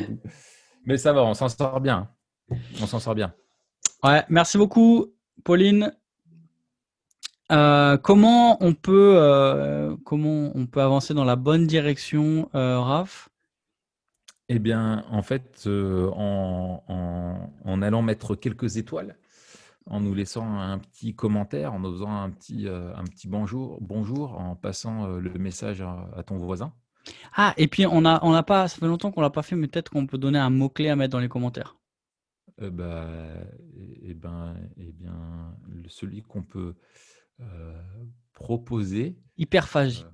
Mais 0.87 0.97
ça 0.97 1.13
va, 1.13 1.23
on 1.23 1.35
s'en 1.35 1.51
sort 1.51 1.83
bien. 1.83 2.09
Hein. 2.51 2.57
On 2.81 2.87
s'en 2.87 3.01
sort 3.01 3.15
bien. 3.15 3.35
Ouais, 4.03 4.25
merci 4.31 4.57
beaucoup. 4.57 5.13
Pauline, 5.45 5.93
euh, 7.53 7.99
comment 7.99 8.57
on 8.65 8.73
peut 8.73 9.17
euh, 9.19 9.97
comment 10.07 10.53
on 10.55 10.65
peut 10.65 10.81
avancer 10.81 11.13
dans 11.13 11.25
la 11.25 11.37
bonne 11.37 11.67
direction, 11.67 12.49
Raph? 12.55 13.29
Eh 14.49 14.59
bien, 14.59 15.05
en 15.11 15.21
fait, 15.21 15.67
en, 15.67 17.83
allant 17.83 18.01
mettre 18.01 18.37
quelques 18.37 18.79
étoiles, 18.79 19.19
en 19.87 20.01
nous 20.01 20.15
laissant 20.15 20.59
un 20.59 20.79
petit 20.79 21.15
commentaire, 21.15 21.73
en 21.73 21.81
nous 21.81 21.93
faisant 21.93 22.15
un 22.15 22.31
petit, 22.31 22.69
un 22.69 23.05
petit 23.05 23.29
bonjour, 23.29 23.79
bonjour, 23.81 24.39
en 24.39 24.55
passant 24.57 25.07
le 25.07 25.33
message 25.39 25.83
à, 25.83 26.23
ton 26.27 26.37
voisin. 26.37 26.73
Ah, 27.35 27.55
et 27.57 27.67
puis 27.67 27.87
on 27.87 28.05
a, 28.05 28.23
on 28.23 28.33
a 28.33 28.43
pas, 28.43 28.69
ça 28.69 28.77
fait 28.77 28.87
longtemps 28.87 29.11
qu'on 29.11 29.23
l'a 29.23 29.31
pas 29.31 29.43
fait, 29.43 29.57
mais 29.57 29.69
peut-être 29.69 29.91
qu'on 29.91 30.07
peut 30.07 30.19
donner 30.19 30.39
un 30.39 30.51
mot 30.51 30.69
clé 30.69 30.89
à 30.89 30.97
mettre 30.97 31.13
dans 31.13 31.19
les 31.19 31.29
commentaires. 31.29 31.77
Euh, 32.63 32.71
bah, 32.71 33.09
et, 34.03 34.15
ben, 34.15 34.57
et 34.77 34.93
bien, 34.93 35.57
celui 35.89 36.23
qu'on 36.23 36.43
peut 36.43 36.75
euh, 37.41 37.83
proposer. 38.33 39.17
Hyperphagie. 39.37 40.05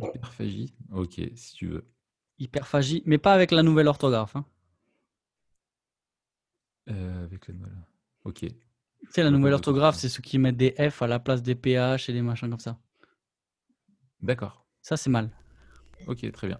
Euh, 0.00 0.06
hyperphagie, 0.06 0.74
ok, 0.92 1.20
si 1.34 1.54
tu 1.54 1.66
veux. 1.68 1.90
Hyperphagie, 2.38 3.02
mais 3.04 3.18
pas 3.18 3.32
avec 3.32 3.50
la 3.50 3.62
nouvelle 3.62 3.88
orthographe. 3.88 4.36
Hein. 4.36 4.44
avec 6.86 7.46
la 7.46 7.54
nouvelle. 7.54 7.89
Ok. 8.24 8.40
Tu 8.40 8.54
sais, 9.10 9.22
la 9.22 9.30
nouvelle 9.30 9.54
orthographe, 9.54 9.96
c'est 9.96 10.08
ceux 10.08 10.22
qui 10.22 10.38
mettent 10.38 10.56
des 10.56 10.74
F 10.90 11.02
à 11.02 11.06
la 11.06 11.18
place 11.18 11.42
des 11.42 11.54
PH 11.54 12.08
et 12.08 12.12
des 12.12 12.22
machins 12.22 12.50
comme 12.50 12.58
ça. 12.58 12.78
D'accord. 14.22 14.66
Ça, 14.82 14.96
c'est 14.96 15.10
mal. 15.10 15.30
Ok, 16.06 16.30
très 16.32 16.46
bien. 16.46 16.58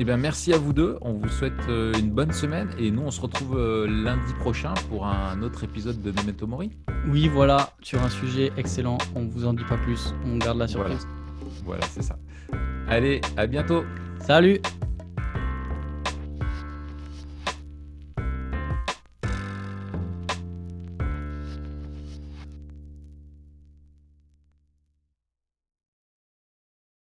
Eh 0.00 0.04
bien, 0.04 0.16
merci 0.16 0.52
à 0.52 0.58
vous 0.58 0.72
deux. 0.72 0.96
On 1.00 1.14
vous 1.14 1.28
souhaite 1.28 1.60
euh, 1.68 1.92
une 1.98 2.12
bonne 2.12 2.32
semaine 2.32 2.70
et 2.78 2.90
nous, 2.92 3.02
on 3.02 3.10
se 3.10 3.20
retrouve 3.20 3.58
euh, 3.58 3.86
lundi 3.88 4.32
prochain 4.34 4.72
pour 4.88 5.06
un 5.06 5.42
autre 5.42 5.64
épisode 5.64 6.00
de 6.02 6.12
Memento 6.12 6.46
Mori. 6.46 6.70
Oui, 7.08 7.26
voilà, 7.26 7.72
sur 7.82 8.00
un 8.02 8.08
sujet 8.08 8.52
excellent. 8.56 8.98
On 9.16 9.24
vous 9.24 9.44
en 9.44 9.54
dit 9.54 9.64
pas 9.64 9.78
plus. 9.78 10.14
On 10.24 10.36
garde 10.36 10.58
la 10.58 10.68
surprise. 10.68 11.04
Voilà, 11.64 11.80
voilà 11.80 11.86
c'est 11.86 12.02
ça. 12.02 12.16
Allez, 12.86 13.20
à 13.36 13.48
bientôt. 13.48 13.84
Salut. 14.20 14.60